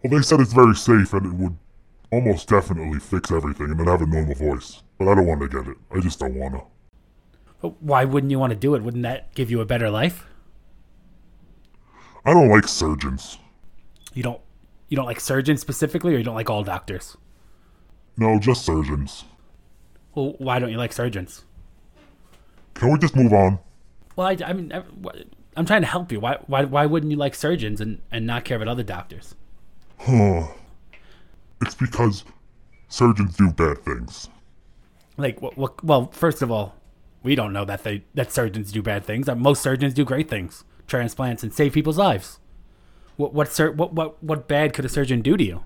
Well, 0.03 0.11
they 0.11 0.21
said 0.21 0.41
it's 0.41 0.53
very 0.53 0.75
safe 0.75 1.13
and 1.13 1.25
it 1.25 1.33
would 1.33 1.57
almost 2.11 2.49
definitely 2.49 2.99
fix 2.99 3.31
everything 3.31 3.71
and 3.71 3.79
then 3.79 3.87
have 3.87 4.01
a 4.01 4.05
normal 4.05 4.35
voice. 4.35 4.83
But 4.97 5.07
I 5.07 5.15
don't 5.15 5.27
want 5.27 5.41
to 5.41 5.47
get 5.47 5.67
it. 5.67 5.77
I 5.91 5.99
just 5.99 6.19
don't 6.19 6.35
want 6.35 6.55
to. 6.55 6.63
But 7.61 7.81
Why 7.81 8.03
wouldn't 8.03 8.31
you 8.31 8.39
want 8.39 8.51
to 8.51 8.59
do 8.59 8.75
it? 8.75 8.83
Wouldn't 8.83 9.03
that 9.03 9.33
give 9.33 9.49
you 9.49 9.61
a 9.61 9.65
better 9.65 9.89
life? 9.89 10.27
I 12.25 12.33
don't 12.33 12.49
like 12.49 12.67
surgeons. 12.67 13.37
You 14.13 14.23
don't 14.23 14.41
you 14.89 14.95
don't 14.97 15.05
like 15.05 15.19
surgeons 15.19 15.61
specifically, 15.61 16.13
or 16.13 16.17
you 16.17 16.23
don't 16.23 16.35
like 16.35 16.49
all 16.49 16.63
doctors? 16.63 17.17
No, 18.17 18.39
just 18.39 18.65
surgeons. 18.65 19.23
Well, 20.13 20.35
why 20.37 20.59
don't 20.59 20.69
you 20.69 20.77
like 20.77 20.93
surgeons? 20.93 21.43
Can 22.73 22.91
we 22.91 22.97
just 22.99 23.15
move 23.15 23.33
on? 23.33 23.59
Well, 24.15 24.27
I, 24.27 24.37
I 24.45 24.53
mean, 24.53 24.71
I- 24.73 24.83
I'm 25.55 25.65
trying 25.65 25.81
to 25.81 25.87
help 25.87 26.11
you. 26.11 26.19
Why, 26.19 26.37
why, 26.47 26.63
why 26.65 26.85
wouldn't 26.87 27.11
you 27.11 27.17
like 27.17 27.35
surgeons 27.35 27.79
and, 27.79 28.01
and 28.11 28.25
not 28.25 28.43
care 28.43 28.57
about 28.57 28.67
other 28.67 28.81
doctors? 28.83 29.35
Huh. 29.99 30.47
It's 31.61 31.75
because 31.75 32.23
surgeons 32.89 33.37
do 33.37 33.51
bad 33.51 33.77
things. 33.85 34.29
Like, 35.15 35.41
what, 35.41 35.55
what, 35.57 35.83
well, 35.83 36.09
first 36.11 36.41
of 36.41 36.49
all, 36.51 36.75
we 37.21 37.35
don't 37.35 37.53
know 37.53 37.65
that 37.65 37.83
they 37.83 38.03
that 38.15 38.31
surgeons 38.33 38.71
do 38.71 38.81
bad 38.81 39.05
things. 39.05 39.29
Uh, 39.29 39.35
Most 39.35 39.61
surgeons 39.61 39.93
do 39.93 40.03
great 40.03 40.27
things, 40.27 40.63
transplants, 40.87 41.43
and 41.43 41.53
save 41.53 41.71
people's 41.73 41.97
lives. 41.99 42.39
What, 43.15 43.33
what, 43.33 43.51
sur- 43.53 43.71
what, 43.71 43.93
what, 43.93 44.21
what 44.23 44.47
bad 44.47 44.73
could 44.73 44.85
a 44.85 44.89
surgeon 44.89 45.21
do 45.21 45.37
to 45.37 45.43
you? 45.43 45.63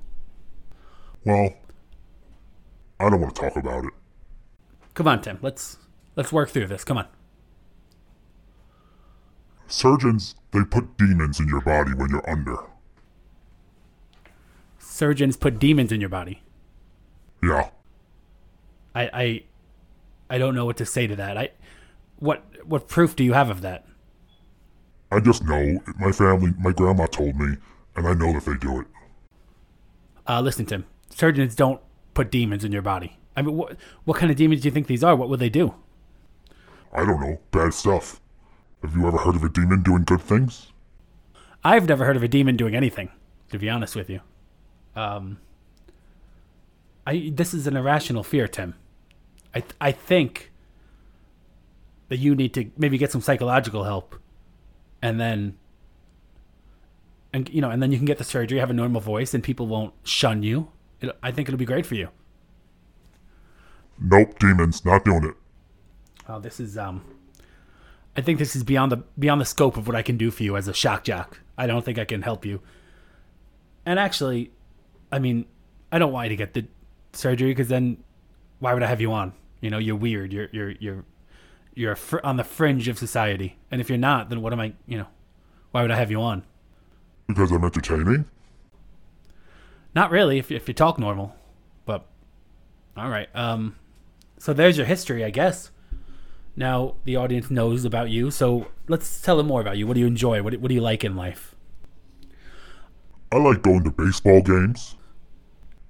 Well, 1.23 1.53
I 2.99 3.09
don't 3.09 3.21
want 3.21 3.33
to 3.35 3.41
talk 3.41 3.55
about 3.55 3.85
it. 3.85 3.93
Come 4.93 5.07
on, 5.07 5.21
Tim. 5.21 5.39
Let's 5.41 5.77
let's 6.17 6.33
work 6.33 6.49
through 6.49 6.67
this. 6.67 6.83
Come 6.83 6.97
on. 6.97 7.07
Surgeons, 9.67 10.35
they 10.51 10.63
put 10.65 10.97
demons 10.97 11.39
in 11.39 11.47
your 11.47 11.61
body 11.61 11.93
when 11.93 12.09
you're 12.09 12.29
under. 12.29 12.57
Surgeons 14.79 15.37
put 15.37 15.59
demons 15.59 15.91
in 15.91 16.01
your 16.01 16.09
body. 16.09 16.41
Yeah. 17.43 17.69
I, 18.95 19.09
I, 19.13 19.43
I 20.29 20.37
don't 20.37 20.55
know 20.55 20.65
what 20.65 20.77
to 20.77 20.85
say 20.85 21.05
to 21.07 21.15
that. 21.17 21.37
I, 21.37 21.51
what, 22.17 22.43
what 22.65 22.87
proof 22.87 23.15
do 23.15 23.23
you 23.23 23.33
have 23.33 23.49
of 23.49 23.61
that? 23.61 23.85
I 25.11 25.19
just 25.19 25.43
know. 25.43 25.79
My 25.99 26.11
family, 26.11 26.53
my 26.57 26.71
grandma 26.71 27.05
told 27.05 27.35
me, 27.35 27.57
and 27.95 28.07
I 28.07 28.13
know 28.13 28.33
that 28.33 28.45
they 28.45 28.57
do 28.57 28.81
it. 28.81 28.87
Uh, 30.27 30.41
listen, 30.41 30.65
Tim. 30.65 30.85
Surgeons 31.09 31.55
don't 31.55 31.79
put 32.13 32.31
demons 32.31 32.63
in 32.63 32.71
your 32.71 32.81
body. 32.81 33.17
I 33.35 33.41
mean, 33.43 33.55
what, 33.55 33.77
what 34.05 34.17
kind 34.17 34.31
of 34.31 34.37
demons 34.37 34.61
do 34.61 34.67
you 34.67 34.71
think 34.71 34.87
these 34.87 35.03
are? 35.03 35.15
What 35.15 35.29
would 35.29 35.39
they 35.39 35.49
do? 35.49 35.75
I 36.93 37.05
don't 37.05 37.19
know. 37.21 37.39
Bad 37.51 37.73
stuff. 37.73 38.19
Have 38.81 38.95
you 38.95 39.07
ever 39.07 39.17
heard 39.17 39.35
of 39.35 39.43
a 39.43 39.49
demon 39.49 39.83
doing 39.83 40.03
good 40.03 40.21
things? 40.21 40.71
I've 41.63 41.87
never 41.87 42.05
heard 42.05 42.15
of 42.15 42.23
a 42.23 42.27
demon 42.27 42.55
doing 42.55 42.75
anything, 42.75 43.09
to 43.51 43.57
be 43.57 43.69
honest 43.69 43.95
with 43.95 44.09
you. 44.09 44.21
Um, 44.95 45.39
I 47.05 47.31
this 47.33 47.53
is 47.53 47.67
an 47.67 47.75
irrational 47.75 48.23
fear, 48.23 48.47
Tim. 48.47 48.75
I 49.53 49.61
th- 49.61 49.73
I 49.81 49.91
think 49.91 50.51
that 52.09 52.17
you 52.17 52.35
need 52.35 52.53
to 52.53 52.71
maybe 52.77 52.97
get 52.97 53.11
some 53.11 53.21
psychological 53.21 53.83
help, 53.83 54.15
and 55.01 55.19
then, 55.19 55.57
and 57.33 57.49
you 57.49 57.61
know, 57.61 57.69
and 57.69 57.81
then 57.81 57.91
you 57.91 57.97
can 57.97 58.05
get 58.05 58.17
the 58.17 58.23
surgery, 58.23 58.59
have 58.59 58.69
a 58.69 58.73
normal 58.73 59.01
voice, 59.01 59.33
and 59.33 59.43
people 59.43 59.67
won't 59.67 59.93
shun 60.03 60.43
you. 60.43 60.69
It, 61.01 61.15
I 61.21 61.31
think 61.31 61.47
it'll 61.47 61.57
be 61.57 61.65
great 61.65 61.85
for 61.85 61.95
you. 61.95 62.09
Nope, 63.99 64.37
demons, 64.39 64.85
not 64.85 65.03
doing 65.03 65.25
it. 65.25 65.35
Oh, 66.27 66.39
this 66.39 66.59
is 66.59 66.77
um. 66.77 67.03
I 68.15 68.21
think 68.21 68.39
this 68.39 68.55
is 68.55 68.63
beyond 68.63 68.91
the 68.91 69.03
beyond 69.17 69.39
the 69.41 69.45
scope 69.45 69.77
of 69.77 69.87
what 69.87 69.95
I 69.95 70.01
can 70.01 70.17
do 70.17 70.31
for 70.31 70.43
you 70.43 70.57
as 70.57 70.67
a 70.67 70.73
shock 70.73 71.03
jock. 71.03 71.39
I 71.57 71.67
don't 71.67 71.85
think 71.85 71.97
I 71.99 72.05
can 72.05 72.21
help 72.21 72.45
you. 72.45 72.61
And 73.85 73.99
actually, 73.99 74.51
I 75.11 75.19
mean, 75.19 75.45
I 75.91 75.99
don't 75.99 76.11
want 76.11 76.25
you 76.25 76.29
to 76.29 76.35
get 76.35 76.53
the 76.53 76.65
surgery 77.13 77.51
because 77.51 77.67
then, 77.67 77.97
why 78.59 78.73
would 78.73 78.83
I 78.83 78.87
have 78.87 79.01
you 79.01 79.11
on? 79.11 79.33
You 79.61 79.69
know, 79.69 79.77
you're 79.77 79.95
weird. 79.95 80.33
You're 80.33 80.49
you're 80.51 80.71
you're 80.71 81.05
you're 81.75 81.95
fr- 81.95 82.19
on 82.23 82.37
the 82.37 82.43
fringe 82.43 82.87
of 82.87 82.97
society. 82.97 83.57
And 83.71 83.79
if 83.79 83.89
you're 83.89 83.97
not, 83.97 84.29
then 84.29 84.41
what 84.41 84.51
am 84.51 84.59
I? 84.59 84.73
You 84.87 84.97
know, 84.99 85.07
why 85.71 85.81
would 85.83 85.91
I 85.91 85.95
have 85.95 86.11
you 86.11 86.21
on? 86.21 86.43
Because 87.27 87.51
I'm 87.51 87.63
entertaining? 87.63 88.25
Not 89.95 90.11
really. 90.11 90.37
If 90.37 90.51
if 90.51 90.67
you 90.67 90.73
talk 90.73 90.99
normal, 90.99 91.35
but 91.85 92.05
all 92.95 93.09
right. 93.09 93.29
Um, 93.35 93.75
so 94.37 94.53
there's 94.53 94.77
your 94.77 94.85
history, 94.85 95.23
I 95.23 95.29
guess. 95.29 95.71
Now 96.57 96.95
the 97.05 97.15
audience 97.15 97.51
knows 97.51 97.85
about 97.85 98.09
you, 98.09 98.31
so 98.31 98.67
let's 98.87 99.21
tell 99.21 99.37
them 99.37 99.45
more 99.47 99.61
about 99.61 99.77
you. 99.77 99.85
What 99.85 99.93
do 99.93 99.99
you 99.99 100.07
enjoy? 100.07 100.41
What 100.41 100.53
do- 100.53 100.59
what 100.59 100.69
do 100.69 100.75
you 100.75 100.81
like 100.81 101.03
in 101.03 101.15
life? 101.15 101.55
I 103.31 103.37
like 103.37 103.61
going 103.61 103.83
to 103.83 103.91
baseball 103.91 104.41
games 104.41 104.95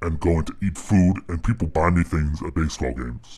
and 0.02 0.20
going 0.20 0.44
to 0.46 0.56
eat 0.62 0.78
food, 0.78 1.18
and 1.30 1.42
people 1.44 1.68
buy 1.68 1.90
me 1.90 2.04
things 2.04 2.42
at 2.44 2.54
baseball 2.54 2.94
games. 2.94 3.38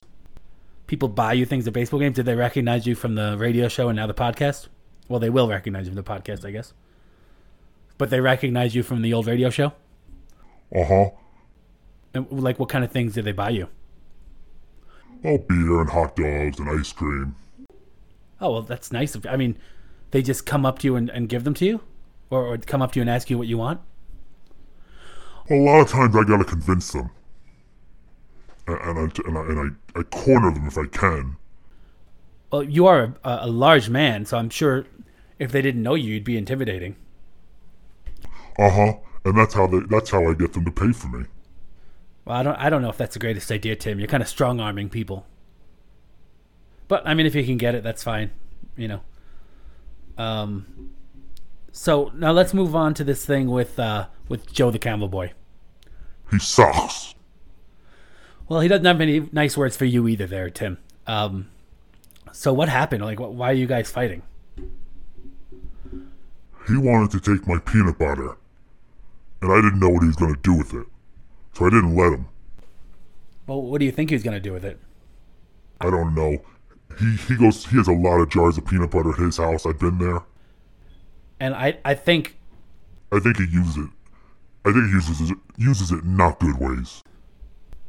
People 0.88 1.08
buy 1.08 1.34
you 1.34 1.46
things 1.46 1.68
at 1.68 1.74
baseball 1.74 2.00
games. 2.00 2.16
Did 2.16 2.26
they 2.26 2.36
recognize 2.36 2.88
you 2.88 2.96
from 2.96 3.14
the 3.14 3.38
radio 3.38 3.68
show 3.68 3.90
and 3.90 3.98
now 3.98 4.08
the 4.08 4.14
podcast? 4.14 4.68
Well, 5.08 5.20
they 5.20 5.30
will 5.30 5.48
recognize 5.48 5.86
you 5.86 5.94
from 5.94 6.04
the 6.04 6.04
podcast, 6.04 6.44
I 6.46 6.52
guess. 6.52 6.74
But 8.00 8.10
they 8.10 8.22
recognize 8.22 8.74
you 8.74 8.82
from 8.82 9.04
the 9.04 9.14
old 9.14 9.28
radio 9.28 9.52
show. 9.52 9.74
Uh 10.74 10.86
huh. 10.86 11.10
Like, 12.32 12.58
what 12.58 12.70
kind 12.70 12.84
of 12.84 12.92
things 12.92 13.14
did 13.14 13.26
they 13.26 13.34
buy 13.34 13.50
you? 13.50 13.68
Oh, 15.24 15.38
beer 15.38 15.82
and 15.82 15.89
hot 15.89 16.15
dogs 16.15 16.59
and 16.59 16.70
ice 16.70 16.93
cream. 16.93 17.36
Oh 18.41 18.53
well, 18.53 18.61
that's 18.61 18.91
nice. 18.91 19.15
of 19.15 19.26
I 19.26 19.36
mean, 19.36 19.57
they 20.11 20.22
just 20.22 20.45
come 20.45 20.65
up 20.65 20.80
to 20.80 20.88
you 20.88 20.95
and, 20.95 21.09
and 21.09 21.28
give 21.28 21.43
them 21.43 21.53
to 21.55 21.65
you, 21.65 21.82
or, 22.30 22.45
or 22.47 22.57
come 22.57 22.82
up 22.82 22.93
to 22.93 22.99
you 22.99 23.01
and 23.01 23.09
ask 23.09 23.30
you 23.30 23.38
what 23.38 23.47
you 23.47 23.57
want. 23.57 23.82
A 25.49 25.55
lot 25.55 25.82
of 25.82 25.89
times 25.89 26.15
I 26.15 26.24
gotta 26.24 26.45
convince 26.45 26.91
them. 26.91 27.09
And, 28.67 28.78
and, 28.82 28.99
I, 28.99 29.28
and, 29.28 29.38
I, 29.38 29.41
and 29.41 29.78
I, 29.95 29.99
I 29.99 30.03
corner 30.03 30.51
them 30.51 30.67
if 30.67 30.78
I 30.78 30.86
can. 30.86 31.38
Well, 32.51 32.63
you 32.63 32.88
are 32.88 33.15
a, 33.24 33.39
a 33.41 33.47
large 33.47 33.89
man, 33.89 34.26
so 34.26 34.38
I'm 34.38 34.49
sure 34.49 34.86
if 35.38 35.51
they 35.51 35.61
didn't 35.61 35.84
know 35.84 35.95
you, 35.95 36.13
you'd 36.13 36.24
be 36.24 36.38
intimidating. 36.38 36.95
Uh 38.57 38.70
huh. 38.70 38.93
And 39.26 39.38
that's 39.38 39.53
how 39.53 39.67
they, 39.67 39.80
that's 39.89 40.11
how 40.11 40.30
I 40.30 40.34
get 40.34 40.53
them 40.53 40.65
to 40.65 40.72
pay 40.72 40.91
for 40.91 41.07
me. 41.07 41.26
Well, 42.30 42.38
I 42.38 42.44
don't 42.44 42.56
I 42.58 42.70
don't 42.70 42.84
know 42.84 42.90
if 42.90 42.98
that's 42.98 43.16
the 43.16 43.20
greatest 43.20 43.52
idea, 43.52 43.76
Tim. 43.76 43.98
You're 43.98 44.08
kind 44.08 44.22
of 44.22 44.30
strong 44.30 44.60
arming 44.60 44.88
people. 44.88 45.26
But 46.88 47.02
I 47.08 47.16
mean, 47.16 47.26
if 47.26 47.34
you 47.34 47.44
can 47.44 47.58
get 47.58 47.74
it, 47.74 47.82
that's 47.82 48.04
fine. 48.04 48.30
You 48.78 48.88
know. 48.88 49.02
Um. 50.16 50.92
So 51.72 52.12
now 52.14 52.32
let's 52.32 52.54
move 52.54 52.76
on 52.76 52.94
to 52.94 53.04
this 53.04 53.26
thing 53.26 53.50
with 53.50 53.80
uh 53.80 54.10
with 54.28 54.54
Joe 54.54 54.70
the 54.70 54.78
Camel 54.78 55.08
Boy. 55.08 55.34
He 56.30 56.38
sucks. 56.38 57.16
Well, 58.48 58.60
he 58.60 58.68
doesn't 58.68 58.86
have 58.86 59.02
any 59.02 59.28
nice 59.32 59.58
words 59.58 59.76
for 59.76 59.86
you 59.86 60.08
either, 60.08 60.28
there, 60.28 60.52
Tim. 60.52 60.78
Um. 61.08 61.50
So 62.32 62.54
what 62.54 62.70
happened? 62.70 63.04
Like, 63.04 63.18
wh- 63.18 63.34
why 63.34 63.50
are 63.50 63.54
you 63.54 63.66
guys 63.66 63.90
fighting? 63.90 64.22
He 66.68 66.78
wanted 66.78 67.10
to 67.10 67.20
take 67.20 67.48
my 67.48 67.58
peanut 67.58 67.98
butter, 67.98 68.38
and 69.42 69.52
I 69.52 69.56
didn't 69.56 69.80
know 69.80 69.90
what 69.90 70.04
he 70.04 70.08
was 70.08 70.16
gonna 70.16 70.38
do 70.44 70.54
with 70.56 70.76
it, 70.76 70.86
so 71.54 71.66
I 71.66 71.70
didn't 71.70 71.95
let 71.95 72.14
him. 72.14 72.28
Well, 73.47 73.62
what 73.62 73.80
do 73.80 73.86
you 73.86 73.91
think 73.91 74.10
he 74.10 74.16
was 74.16 74.24
gonna 74.24 74.39
do 74.39 74.54
with 74.54 74.64
it? 74.66 74.80
I 75.82 75.89
don't 75.89 76.14
know. 76.14 76.38
He 77.00 77.16
he 77.28 77.36
goes. 77.38 77.66
He 77.66 77.78
has 77.78 77.88
a 77.88 77.93
lot 77.93 78.20
of 78.20 78.30
jars 78.30 78.58
of 78.58 78.66
peanut 78.66 78.91
butter 78.91 79.12
at 79.12 79.20
his 79.20 79.38
house. 79.38 79.66
I've 79.66 79.80
been 79.80 79.97
there. 79.97 80.22
And 81.39 81.54
I 81.56 81.78
I 81.86 81.93
think 81.93 82.38
I 83.12 83.20
think 83.20 83.38
he 83.38 83.45
uses 83.45 83.78
it. 83.78 83.89
I 84.66 84.72
think 84.72 84.86
he 84.86 84.91
uses 84.91 85.32
it 85.32 85.38
uses 85.58 85.91
it 85.91 86.06
not 86.06 86.39
good 86.39 86.60
ways, 86.60 87.02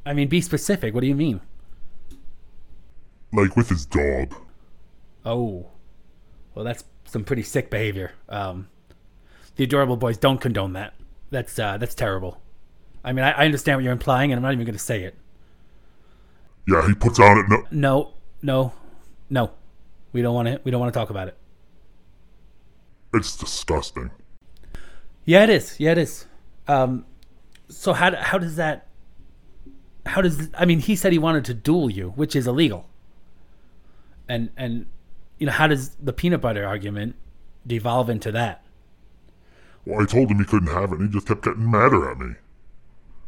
I 0.07 0.13
mean, 0.13 0.29
be 0.29 0.41
specific. 0.41 0.95
What 0.95 1.01
do 1.01 1.07
you 1.07 1.15
mean? 1.15 1.41
like 3.33 3.57
with 3.57 3.69
his 3.69 3.87
dog. 3.87 4.35
Oh, 5.25 5.67
well, 6.55 6.65
that's 6.65 6.85
some 7.05 7.25
pretty 7.25 7.43
sick 7.43 7.71
behavior. 7.71 8.13
Um, 8.29 8.69
the 9.57 9.65
adorable 9.65 9.97
boys 9.97 10.19
don't 10.19 10.41
condone 10.41 10.73
that. 10.73 10.95
That's 11.31 11.59
uh, 11.59 11.77
that's 11.77 11.95
terrible. 11.95 12.41
I 13.05 13.13
mean, 13.13 13.25
I, 13.25 13.33
I 13.33 13.45
understand 13.45 13.79
what 13.79 13.85
you're 13.85 13.93
implying, 13.93 14.33
and 14.33 14.39
I'm 14.39 14.43
not 14.43 14.53
even 14.53 14.65
going 14.67 14.75
to 14.77 14.79
say 14.79 15.03
it. 15.05 15.15
Yeah, 16.67 16.87
he 16.87 16.95
puts 16.95 17.19
on 17.19 17.39
it. 17.39 17.49
No, 17.49 17.65
No, 17.71 18.13
no, 18.43 18.73
no. 19.29 19.51
We 20.13 20.23
don't 20.23 20.35
want 20.35 20.49
to. 20.49 20.61
We 20.65 20.71
don't 20.71 20.81
want 20.81 20.93
to 20.93 20.99
talk 20.99 21.11
about 21.11 21.29
it. 21.29 21.37
it's 23.15 23.37
disgusting. 23.37 24.11
Yeah, 25.25 25.45
it 25.45 25.51
is. 25.51 25.79
Yeah, 25.79 25.93
it 25.93 25.99
is. 25.99 26.27
Um, 26.67 27.07
so 27.69 27.93
how 27.93 28.15
how 28.17 28.39
does 28.39 28.57
that? 28.57 28.89
How 30.07 30.21
does 30.21 30.49
I 30.55 30.65
mean? 30.65 30.81
He 30.81 30.97
said 30.97 31.13
he 31.13 31.19
wanted 31.19 31.45
to 31.47 31.55
duel 31.55 31.91
you, 31.91 32.11
which 32.17 32.35
is 32.35 32.47
illegal. 32.47 32.89
And 34.29 34.51
and 34.57 34.87
you 35.39 35.47
know 35.47 35.53
how 35.53 35.67
does 35.67 35.91
the 35.97 36.13
peanut 36.13 36.41
butter 36.41 36.67
argument 36.67 37.15
devolve 37.67 38.11
into 38.11 38.33
that? 38.33 38.65
Well, 39.87 40.03
I 40.03 40.07
told 40.07 40.31
him 40.31 40.39
he 40.39 40.45
couldn't 40.45 40.69
have 40.69 40.93
it, 40.93 40.99
and 40.99 41.09
he 41.09 41.13
just 41.15 41.27
kept 41.27 41.43
getting 41.45 41.71
madder 41.71 42.11
at 42.11 42.19
me. 42.19 42.35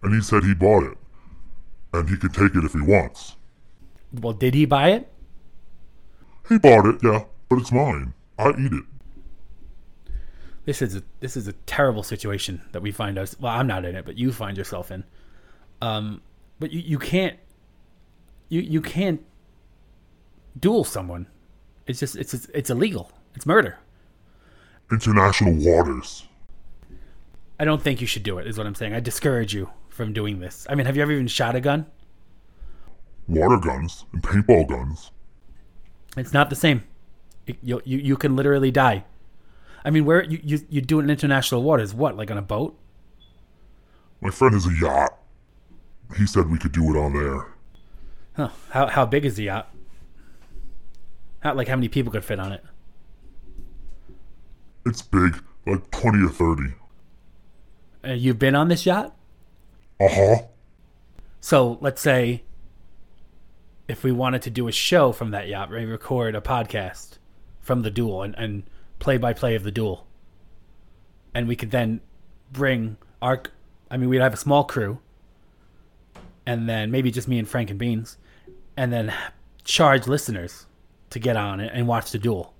And 0.02 0.14
he 0.14 0.20
said 0.20 0.44
he 0.44 0.54
bought 0.54 0.84
it, 0.84 0.98
and 1.92 2.08
he 2.08 2.16
could 2.16 2.34
take 2.34 2.54
it 2.54 2.64
if 2.64 2.72
he 2.72 2.80
wants. 2.80 3.36
Well, 4.12 4.32
did 4.32 4.54
he 4.54 4.64
buy 4.64 4.90
it? 4.90 5.12
He 6.48 6.58
bought 6.58 6.86
it, 6.86 6.96
yeah, 7.02 7.24
but 7.48 7.58
it's 7.58 7.72
mine. 7.72 8.14
I 8.38 8.50
eat 8.50 8.72
it. 8.72 8.84
This 10.64 10.82
is 10.82 10.96
a 10.96 11.02
this 11.20 11.36
is 11.36 11.48
a 11.48 11.52
terrible 11.52 12.02
situation 12.02 12.62
that 12.72 12.82
we 12.82 12.92
find 12.92 13.18
us. 13.18 13.38
Well, 13.38 13.52
I'm 13.52 13.66
not 13.66 13.84
in 13.84 13.96
it, 13.96 14.04
but 14.04 14.16
you 14.16 14.32
find 14.32 14.56
yourself 14.56 14.90
in. 14.90 15.04
Um, 15.80 16.22
but 16.60 16.72
you, 16.72 16.80
you 16.80 16.98
can't 16.98 17.38
you 18.48 18.60
you 18.60 18.80
can't 18.80 19.24
duel 20.58 20.84
someone. 20.84 21.26
It's 21.86 21.98
just 21.98 22.16
it's 22.16 22.34
it's, 22.34 22.46
it's 22.54 22.70
illegal. 22.70 23.10
It's 23.34 23.46
murder. 23.46 23.78
International 24.90 25.54
waters. 25.54 26.26
I 27.58 27.64
don't 27.64 27.82
think 27.82 28.00
you 28.00 28.06
should 28.06 28.22
do 28.22 28.38
it. 28.38 28.46
Is 28.46 28.58
what 28.58 28.66
I'm 28.66 28.74
saying. 28.74 28.94
I 28.94 29.00
discourage 29.00 29.54
you 29.54 29.70
from 29.92 30.12
doing 30.12 30.40
this. 30.40 30.66
I 30.68 30.74
mean, 30.74 30.86
have 30.86 30.96
you 30.96 31.02
ever 31.02 31.12
even 31.12 31.28
shot 31.28 31.54
a 31.54 31.60
gun? 31.60 31.86
water 33.28 33.56
guns 33.56 34.04
and 34.12 34.20
paintball 34.22 34.68
guns. 34.68 35.12
It's 36.16 36.32
not 36.32 36.50
the 36.50 36.56
same. 36.56 36.82
It- 37.46 37.56
you, 37.62 37.80
you, 37.84 37.98
you 37.98 38.16
can 38.16 38.34
literally 38.34 38.70
die. 38.70 39.04
I 39.84 39.90
mean, 39.90 40.04
where 40.04 40.24
you, 40.24 40.40
you, 40.42 40.58
you 40.68 40.80
do 40.80 40.98
it 41.00 41.04
in 41.04 41.10
international 41.10 41.62
waters. 41.62 41.94
What, 41.94 42.16
like 42.16 42.30
on 42.30 42.36
a 42.36 42.42
boat? 42.42 42.78
My 44.20 44.30
friend 44.30 44.54
has 44.54 44.66
a 44.66 44.74
yacht. 44.74 45.18
He 46.16 46.26
said 46.26 46.50
we 46.50 46.58
could 46.58 46.72
do 46.72 46.94
it 46.94 46.98
on 46.98 47.12
there. 47.14 47.46
Huh. 48.36 48.48
How, 48.70 48.86
how 48.88 49.06
big 49.06 49.24
is 49.24 49.36
the 49.36 49.44
yacht? 49.44 49.72
How, 51.40 51.54
like, 51.54 51.68
how 51.68 51.76
many 51.76 51.88
people 51.88 52.12
could 52.12 52.24
fit 52.24 52.38
on 52.40 52.52
it? 52.52 52.62
It's 54.84 55.00
big, 55.02 55.42
like 55.66 55.90
20 55.90 56.24
or 56.24 56.28
30. 56.28 56.62
Uh, 58.04 58.12
you've 58.12 58.38
been 58.38 58.54
on 58.54 58.68
this 58.68 58.84
yacht? 58.84 59.14
Uh 60.02 60.08
huh. 60.08 60.42
So 61.40 61.78
let's 61.80 62.00
say 62.00 62.42
if 63.86 64.02
we 64.02 64.10
wanted 64.10 64.42
to 64.42 64.50
do 64.50 64.68
a 64.68 64.72
show 64.72 65.12
from 65.12 65.30
that 65.30 65.48
yacht, 65.48 65.70
we 65.70 65.84
record 65.84 66.34
a 66.34 66.40
podcast 66.40 67.18
from 67.60 67.82
the 67.82 67.90
duel 67.90 68.22
and, 68.22 68.34
and 68.36 68.64
play 68.98 69.16
by 69.16 69.32
play 69.32 69.54
of 69.54 69.62
the 69.62 69.70
duel. 69.70 70.06
And 71.34 71.46
we 71.46 71.56
could 71.56 71.70
then 71.70 72.00
bring 72.50 72.96
our 73.20 73.42
I 73.90 73.96
mean 73.96 74.08
we'd 74.08 74.20
have 74.20 74.34
a 74.34 74.38
small 74.38 74.64
crew 74.64 74.98
and 76.44 76.68
then 76.68 76.90
maybe 76.90 77.10
just 77.10 77.28
me 77.28 77.38
and 77.38 77.48
Frank 77.48 77.70
and 77.70 77.78
Beans 77.78 78.18
and 78.76 78.92
then 78.92 79.14
charge 79.64 80.06
listeners 80.06 80.66
to 81.10 81.18
get 81.18 81.36
on 81.36 81.60
and 81.60 81.86
watch 81.86 82.10
the 82.10 82.18
duel. 82.18 82.54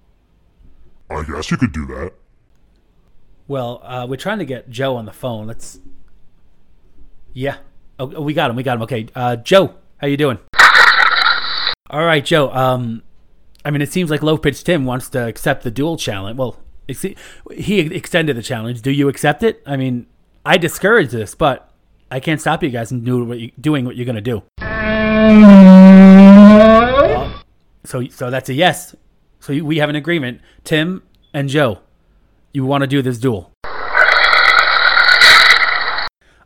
I 1.11 1.25
guess 1.25 1.51
you 1.51 1.57
could 1.57 1.73
do 1.73 1.87
that. 1.87 2.13
Well, 3.49 3.81
uh, 3.83 4.07
we're 4.09 4.17
trying 4.17 4.39
to 4.39 4.45
get 4.45 4.71
Joe 4.71 4.97
on 4.97 5.05
the 5.05 5.13
phone. 5.13 5.47
Let's. 5.47 5.79
Yeah. 7.33 7.57
Oh, 7.99 8.13
oh, 8.17 8.23
we 8.23 8.35
got 8.35 8.51
him. 8.51 8.57
We 8.57 8.63
got 8.63 8.77
him. 8.77 8.83
Okay. 8.83 9.07
Uh, 9.15 9.37
Joe, 9.37 9.75
how 9.99 10.07
you 10.07 10.17
doing? 10.17 10.39
All 11.91 12.05
right, 12.05 12.25
Joe. 12.25 12.51
Um, 12.51 13.03
I 13.65 13.71
mean, 13.71 13.83
it 13.83 13.93
seems 13.93 14.11
like 14.11 14.23
Low 14.23 14.39
Pitch 14.39 14.65
Tim 14.65 14.85
wants 14.85 15.09
to 15.11 15.27
accept 15.27 15.63
the 15.63 15.71
dual 15.71 15.97
challenge. 15.97 16.39
Well, 16.39 16.59
he 16.87 17.81
extended 17.81 18.37
the 18.37 18.43
challenge. 18.43 18.83
Do 18.83 18.91
you 18.91 19.09
accept 19.09 19.43
it? 19.43 19.63
I 19.67 19.77
mean, 19.77 20.07
I 20.45 20.59
discourage 20.59 21.11
this, 21.11 21.35
but 21.35 21.71
I 22.11 22.19
can't 22.19 22.41
stop 22.41 22.63
you 22.63 22.71
guys 22.71 22.89
from 22.89 23.05
do 23.05 23.25
what 23.25 23.39
you, 23.39 23.53
doing 23.61 23.85
what 23.85 23.97
you're 23.97 24.07
gonna 24.07 24.21
do. 24.21 24.43
So, 27.85 28.07
so 28.09 28.31
that's 28.31 28.49
a 28.49 28.55
yes. 28.55 28.97
So 29.41 29.63
we 29.63 29.79
have 29.79 29.89
an 29.89 29.97
agreement. 29.97 30.41
Tim 30.65 31.03
and 31.33 31.49
Joe, 31.49 31.81
you 32.53 32.65
want 32.65 32.83
to 32.83 32.87
do 32.87 33.03
this 33.03 33.19
duel? 33.19 33.52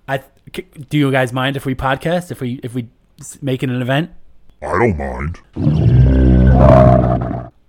I 0.09 0.23
do 0.89 0.99
you 0.99 1.11
guys 1.11 1.33
mind 1.33 1.57
if 1.57 1.67
we 1.67 1.75
podcast 1.75 2.31
if 2.31 2.41
we 2.41 2.61
if 2.63 2.75
we 2.75 2.89
make 3.43 3.63
it 3.63 3.71
an 3.71 3.83
event? 3.83 4.11
I 4.63 4.73
don't 4.79 4.97
mind. 4.97 5.41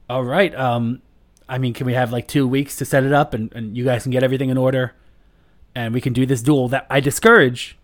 All 0.10 0.24
right. 0.24 0.56
Um, 0.56 1.02
I 1.50 1.58
mean, 1.58 1.74
can 1.74 1.86
we 1.86 1.94
have 1.94 2.12
like 2.12 2.28
two 2.28 2.48
weeks 2.48 2.78
to 2.78 2.86
set 2.86 3.04
it 3.04 3.14
up 3.14 3.34
and, 3.34 3.52
and 3.54 3.76
you 3.76 3.84
guys 3.84 4.04
can 4.04 4.12
get 4.12 4.24
everything 4.24 4.50
in 4.50 4.58
order 4.58 4.94
and 5.76 5.94
we 5.94 6.02
can 6.02 6.14
do 6.14 6.26
this 6.26 6.42
duel 6.42 6.68
that 6.70 6.88
I 6.90 7.00
discourage, 7.00 7.78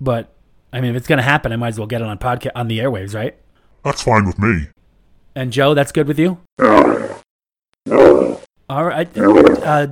but 0.00 0.32
I 0.72 0.80
mean, 0.80 0.90
if 0.90 0.96
it's 0.96 1.06
gonna 1.06 1.22
happen, 1.22 1.52
I 1.52 1.56
might 1.56 1.68
as 1.68 1.78
well 1.78 1.86
get 1.86 2.00
it 2.00 2.06
on 2.06 2.18
podcast 2.18 2.52
on 2.54 2.68
the 2.68 2.78
airwaves, 2.78 3.14
right? 3.14 3.36
That's 3.84 4.02
fine 4.02 4.26
with 4.26 4.38
me. 4.38 4.68
And 5.34 5.52
Joe, 5.52 5.74
that's 5.74 5.92
good 5.92 6.08
with 6.08 6.18
you? 6.18 6.38
All 8.68 8.84
right. 8.84 9.08
Uh, 9.16 9.86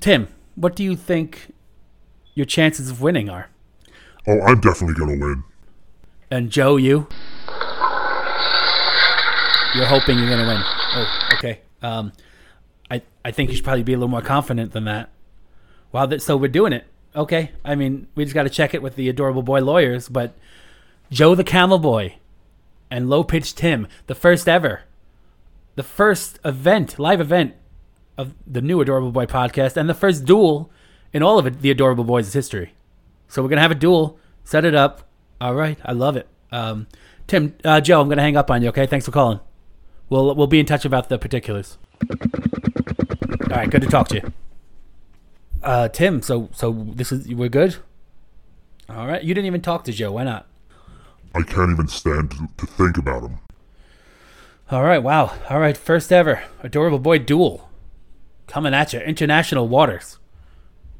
Tim, 0.00 0.28
what 0.54 0.74
do 0.74 0.84
you 0.84 0.96
think 0.96 1.52
your 2.34 2.46
chances 2.46 2.90
of 2.90 3.00
winning 3.00 3.28
are? 3.28 3.48
Oh, 4.26 4.40
I'm 4.40 4.60
definitely 4.60 4.94
gonna 4.94 5.18
win. 5.18 5.44
And 6.30 6.50
Joe, 6.50 6.76
you? 6.76 7.08
You're 9.74 9.86
hoping 9.86 10.18
you're 10.18 10.28
gonna 10.28 10.46
win. 10.46 10.62
Oh, 10.62 11.28
okay. 11.34 11.60
Um, 11.82 12.12
I 12.90 13.02
I 13.24 13.30
think 13.30 13.50
you 13.50 13.56
should 13.56 13.64
probably 13.64 13.82
be 13.82 13.92
a 13.92 13.96
little 13.96 14.08
more 14.08 14.22
confident 14.22 14.72
than 14.72 14.84
that. 14.84 15.10
Wow, 15.92 16.06
that, 16.06 16.22
so 16.22 16.36
we're 16.36 16.48
doing 16.48 16.72
it. 16.72 16.86
Okay. 17.14 17.50
I 17.64 17.74
mean, 17.74 18.06
we 18.14 18.24
just 18.24 18.34
got 18.34 18.44
to 18.44 18.50
check 18.50 18.74
it 18.74 18.82
with 18.82 18.96
the 18.96 19.08
adorable 19.08 19.42
boy 19.42 19.60
lawyers, 19.60 20.08
but 20.08 20.34
Joe 21.10 21.34
the 21.34 21.44
Camel 21.44 21.78
Boy 21.78 22.16
and 22.90 23.10
Low 23.10 23.22
Pitch 23.22 23.54
Tim, 23.54 23.86
the 24.06 24.14
first 24.14 24.48
ever, 24.48 24.82
the 25.74 25.82
first 25.82 26.38
event, 26.44 26.98
live 26.98 27.20
event 27.20 27.54
of 28.16 28.34
the 28.46 28.62
new 28.62 28.80
Adorable 28.80 29.12
Boy 29.12 29.26
podcast, 29.26 29.76
and 29.76 29.88
the 29.88 29.94
first 29.94 30.24
duel 30.24 30.70
in 31.12 31.22
all 31.22 31.38
of 31.38 31.46
it, 31.46 31.60
the 31.60 31.70
Adorable 31.70 32.04
Boys' 32.04 32.32
history. 32.32 32.74
So 33.28 33.42
we're 33.42 33.48
gonna 33.48 33.60
have 33.60 33.70
a 33.70 33.76
duel. 33.76 34.18
Set 34.44 34.64
it 34.64 34.74
up. 34.74 35.08
All 35.40 35.54
right, 35.54 35.78
I 35.84 35.92
love 35.92 36.16
it. 36.16 36.26
Um, 36.50 36.86
Tim, 37.26 37.54
uh, 37.64 37.80
Joe, 37.80 38.00
I'm 38.00 38.08
gonna 38.08 38.22
hang 38.22 38.36
up 38.36 38.50
on 38.50 38.62
you. 38.62 38.68
Okay, 38.68 38.86
thanks 38.86 39.06
for 39.06 39.12
calling. 39.12 39.40
We'll 40.08 40.34
we'll 40.34 40.46
be 40.46 40.60
in 40.60 40.66
touch 40.66 40.84
about 40.84 41.08
the 41.08 41.18
particulars. 41.18 41.78
All 42.10 43.56
right, 43.56 43.70
good 43.70 43.82
to 43.82 43.88
talk 43.88 44.08
to 44.08 44.16
you. 44.16 44.32
Uh, 45.62 45.88
Tim, 45.88 46.22
so 46.22 46.48
so 46.52 46.86
this 46.94 47.12
is 47.12 47.28
we're 47.28 47.48
good. 47.48 47.76
All 48.88 49.06
right, 49.06 49.22
you 49.22 49.34
didn't 49.34 49.46
even 49.46 49.62
talk 49.62 49.84
to 49.84 49.92
Joe. 49.92 50.12
Why 50.12 50.24
not? 50.24 50.46
I 51.34 51.42
can't 51.42 51.70
even 51.70 51.88
stand 51.88 52.32
to, 52.32 52.48
to 52.58 52.66
think 52.66 52.98
about 52.98 53.22
him. 53.22 53.38
All 54.70 54.82
right, 54.82 55.02
wow. 55.02 55.34
All 55.48 55.60
right, 55.60 55.76
first 55.76 56.12
ever 56.12 56.42
adorable 56.62 56.98
boy 56.98 57.18
duel 57.18 57.70
coming 58.46 58.74
at 58.74 58.92
you, 58.92 59.00
international 59.00 59.68
waters. 59.68 60.18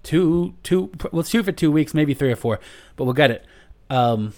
Two, 0.03 0.55
two. 0.63 0.91
We'll 1.13 1.23
shoot 1.23 1.45
for 1.45 1.53
two 1.53 1.71
weeks, 1.71 1.95
maybe 1.95 2.15
three 2.15 2.33
or 2.33 2.37
four, 2.37 2.59
but 2.97 3.05
we'll 3.05 3.15
get 3.15 3.31
it. 3.31 3.45
Um, 3.89 4.35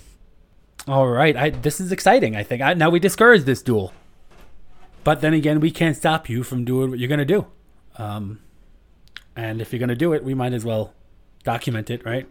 all 0.86 1.08
right, 1.08 1.36
I 1.36 1.50
this 1.50 1.80
is 1.80 1.90
exciting. 1.90 2.36
I 2.36 2.42
think 2.42 2.60
I, 2.60 2.74
now 2.74 2.90
we 2.90 3.00
discourage 3.00 3.44
this 3.44 3.62
duel, 3.62 3.94
but 5.02 5.20
then 5.22 5.32
again, 5.32 5.60
we 5.60 5.70
can't 5.70 5.96
stop 5.96 6.28
you 6.28 6.42
from 6.42 6.64
doing 6.64 6.90
what 6.90 6.98
you're 6.98 7.08
gonna 7.08 7.24
do. 7.24 7.46
Um, 7.96 8.40
and 9.34 9.62
if 9.62 9.72
you're 9.72 9.80
gonna 9.80 9.94
do 9.94 10.12
it, 10.12 10.22
we 10.22 10.34
might 10.34 10.52
as 10.52 10.64
well 10.64 10.92
document 11.44 11.90
it, 11.90 12.04
right? 12.04 12.26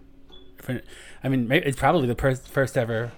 I 1.23 1.29
mean, 1.29 1.51
it's 1.51 1.77
probably 1.77 2.07
the 2.07 2.15
pers- 2.15 2.47
first 2.47 2.77
ever 2.77 3.11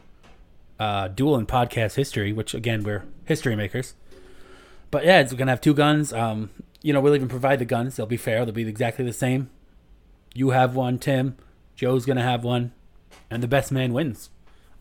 uh, 0.80 1.10
duel 1.10 1.38
in 1.38 1.46
podcast 1.46 1.96
history, 1.96 2.32
which 2.32 2.54
again 2.54 2.84
we're 2.84 3.04
history 3.26 3.56
makers. 3.56 3.96
But 4.92 5.06
yeah, 5.06 5.20
it's 5.20 5.34
gonna 5.34 5.52
have 5.52 5.62
two 5.62 5.74
guns. 5.74 6.14
Um, 6.14 6.50
you 6.82 6.94
know, 6.94 7.02
we'll 7.02 7.16
even 7.16 7.28
provide 7.28 7.60
the 7.60 7.66
guns. 7.66 7.98
They'll 7.98 8.06
be 8.06 8.18
fair. 8.18 8.46
They'll 8.46 8.54
be 8.54 8.68
exactly 8.68 9.04
the 9.04 9.14
same. 9.14 9.50
You 10.36 10.50
have 10.50 10.76
one, 10.76 11.00
Tim. 11.00 11.38
Joe's 11.76 12.06
gonna 12.06 12.22
have 12.22 12.44
one, 12.44 12.74
and 13.32 13.42
the 13.42 13.48
best 13.48 13.72
man 13.72 13.94
wins 13.94 14.30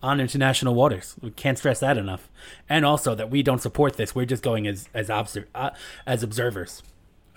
on 0.03 0.21
international 0.21 0.75
waters. 0.75 1.15
We 1.23 1.31
can't 1.31 1.57
stress 1.57 1.81
that 1.81 1.97
enough. 1.97 2.29
And 2.69 2.85
also 2.85 3.15
that 3.15 3.31
we 3.31 3.43
don't 3.43 3.63
support 3.63 3.97
this. 3.97 4.15
We're 4.15 4.27
just 4.27 4.43
going 4.43 4.67
as 4.67 4.89
as 4.93 5.09
obser- 5.09 5.49
uh, 5.55 5.71
as 6.07 6.23
observers. 6.23 6.83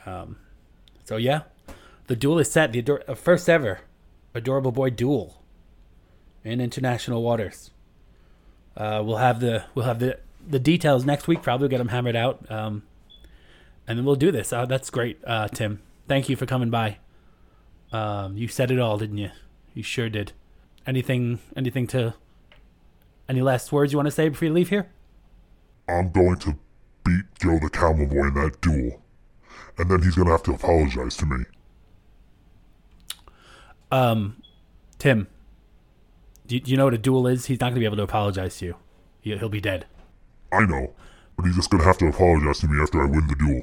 Um, 0.05 0.38
so 1.05 1.18
yeah, 1.18 1.43
the 2.07 2.15
duel 2.15 2.39
is 2.39 2.51
set. 2.51 2.74
The 2.74 2.80
ador- 2.80 3.03
uh, 3.07 3.13
first 3.13 3.47
ever 3.47 3.82
adorable 4.34 4.72
boy 4.72 4.89
duel 4.89 5.41
in 6.43 6.59
international 6.59 7.22
waters. 7.24 7.72
Uh, 8.76 9.01
we'll 9.05 9.18
have 9.18 9.39
the 9.39 9.65
we'll 9.76 9.86
have 9.86 9.99
the 9.99 10.18
the 10.45 10.59
details 10.59 11.05
next 11.05 11.28
week. 11.28 11.43
Probably 11.43 11.65
we'll 11.65 11.70
get 11.70 11.78
them 11.78 11.89
hammered 11.89 12.15
out, 12.15 12.49
um, 12.51 12.82
and 13.88 13.97
then 13.99 14.05
we'll 14.05 14.15
do 14.15 14.32
this. 14.32 14.51
Uh, 14.51 14.65
that's 14.65 14.89
great, 14.89 15.20
uh, 15.26 15.47
Tim. 15.49 15.82
Thank 16.07 16.30
you 16.30 16.36
for 16.36 16.45
coming 16.47 16.70
by. 16.70 16.97
Um, 17.92 18.38
you 18.38 18.48
said 18.48 18.72
it 18.72 18.80
all, 18.80 18.98
didn't 18.98 19.18
you? 19.18 19.32
You 19.74 19.84
sure 19.84 20.10
did. 20.10 20.34
Anything 20.86 21.40
anything 21.56 21.88
to 21.88 22.16
any 23.30 23.42
last 23.42 23.72
words 23.72 23.92
you 23.92 23.98
want 23.98 24.08
to 24.08 24.12
say 24.12 24.30
before 24.30 24.48
you 24.48 24.54
leave 24.54 24.70
here? 24.70 24.90
I'm 25.88 26.12
going 26.12 26.38
to 26.38 26.58
beat 27.04 27.26
Joe 27.40 27.60
the 27.62 27.70
Camel 27.70 28.08
Boy 28.08 28.28
in 28.28 28.34
that 28.36 28.62
duel. 28.62 29.02
And 29.78 29.90
then 29.92 30.02
he's 30.02 30.16
gonna 30.16 30.32
have 30.32 30.44
to 30.44 30.54
apologize 30.54 31.16
to 31.18 31.26
me. 31.26 31.46
Um, 33.92 34.42
Tim, 34.98 35.28
do 36.46 36.56
you, 36.56 36.62
do 36.62 36.72
you 36.72 36.78
know 36.78 36.86
what 36.86 36.94
a 36.94 36.98
duel 36.98 37.28
is? 37.28 37.46
He's 37.46 37.60
not 37.60 37.68
going 37.68 37.76
to 37.76 37.80
be 37.80 37.86
able 37.86 37.98
to 37.98 38.04
apologize 38.04 38.58
to 38.58 38.66
you. 38.66 38.76
He, 39.22 39.38
he'll 39.38 39.50
be 39.50 39.62
dead. 39.62 39.86
I 40.52 40.66
know, 40.66 40.94
but 41.36 41.46
he's 41.46 41.56
just 41.56 41.70
gonna 41.70 41.84
have 41.84 41.98
to 42.00 42.08
apologize 42.08 42.60
to 42.60 42.68
me 42.68 42.82
after 42.82 43.02
I 43.02 43.06
win 43.06 43.28
the 43.28 43.36
duel. 43.36 43.62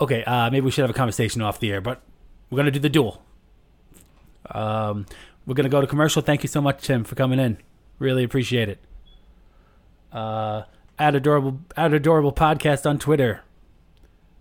Okay, 0.00 0.24
uh, 0.24 0.50
maybe 0.50 0.64
we 0.64 0.70
should 0.70 0.82
have 0.82 0.90
a 0.90 0.94
conversation 0.94 1.42
off 1.42 1.60
the 1.60 1.70
air, 1.70 1.80
but 1.80 2.02
we're 2.50 2.56
gonna 2.56 2.70
do 2.70 2.78
the 2.80 2.88
duel. 2.88 3.22
Um, 4.50 5.06
we're 5.46 5.54
gonna 5.54 5.68
go 5.68 5.80
to 5.80 5.86
commercial. 5.86 6.22
Thank 6.22 6.42
you 6.42 6.48
so 6.48 6.60
much, 6.60 6.82
Tim, 6.82 7.04
for 7.04 7.14
coming 7.14 7.38
in. 7.38 7.58
Really 7.98 8.24
appreciate 8.24 8.68
it. 8.68 8.78
Uh, 10.12 10.62
at 10.98 11.14
adorable, 11.14 11.60
at 11.76 11.94
adorable 11.94 12.32
podcast 12.32 12.88
on 12.88 12.98
Twitter. 12.98 13.42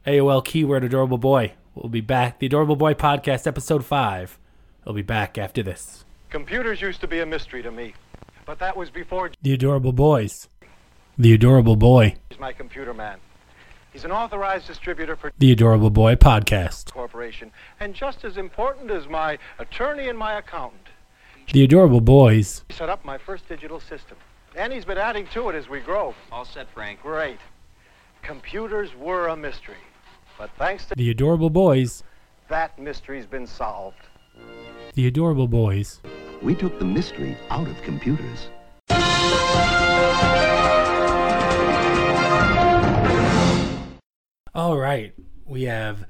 AOL 0.07 0.43
keyword 0.43 0.83
adorable 0.83 1.17
boy. 1.17 1.53
We'll 1.75 1.89
be 1.89 2.01
back. 2.01 2.39
The 2.39 2.47
adorable 2.47 2.75
boy 2.75 2.93
podcast, 2.93 3.45
episode 3.45 3.85
five. 3.85 4.39
We'll 4.85 4.95
be 4.95 5.01
back 5.01 5.37
after 5.37 5.61
this. 5.61 6.03
Computers 6.29 6.81
used 6.81 7.01
to 7.01 7.07
be 7.07 7.19
a 7.19 7.25
mystery 7.25 7.61
to 7.63 7.71
me, 7.71 7.93
but 8.45 8.59
that 8.59 8.75
was 8.75 8.89
before 8.89 9.31
The 9.41 9.53
adorable 9.53 9.91
boys. 9.91 10.47
The 11.17 11.33
adorable 11.33 11.75
boy. 11.75 12.15
He's 12.29 12.39
my 12.39 12.53
computer 12.53 12.93
man. 12.93 13.19
He's 13.91 14.05
an 14.05 14.11
authorized 14.11 14.67
distributor 14.67 15.15
for 15.15 15.31
The 15.39 15.51
adorable 15.51 15.89
boy 15.89 16.15
podcast. 16.15 16.91
corporation, 16.91 17.51
and 17.79 17.93
just 17.95 18.23
as 18.23 18.37
important 18.37 18.91
as 18.91 19.07
my 19.07 19.37
attorney 19.57 20.07
and 20.09 20.17
my 20.17 20.37
accountant. 20.37 20.87
The 21.51 21.63
adorable 21.63 22.01
boys. 22.01 22.63
Set 22.69 22.89
up 22.89 23.03
my 23.03 23.17
first 23.17 23.47
digital 23.49 23.79
system. 23.79 24.17
And 24.55 24.71
he's 24.71 24.85
been 24.85 24.97
adding 24.99 25.25
to 25.33 25.49
it 25.49 25.55
as 25.55 25.67
we 25.69 25.79
grow. 25.79 26.13
All 26.31 26.45
set, 26.45 26.67
Frank. 26.73 27.01
Great. 27.01 27.39
Computers 28.21 28.95
were 28.95 29.27
a 29.27 29.35
mystery. 29.35 29.75
But 30.37 30.51
thanks 30.57 30.85
to 30.85 30.95
The 30.95 31.09
Adorable 31.09 31.49
Boys. 31.49 32.03
that 32.49 32.77
mystery's 32.79 33.25
been 33.25 33.47
solved. 33.47 33.97
The 34.93 35.07
Adorable 35.07 35.47
Boys. 35.47 36.01
We 36.41 36.55
took 36.55 36.77
the 36.79 36.85
mystery 36.85 37.35
out 37.49 37.67
of 37.67 37.81
computers. 37.81 38.49
All 44.55 44.79
right, 44.79 45.13
we 45.45 45.63
have 45.63 46.07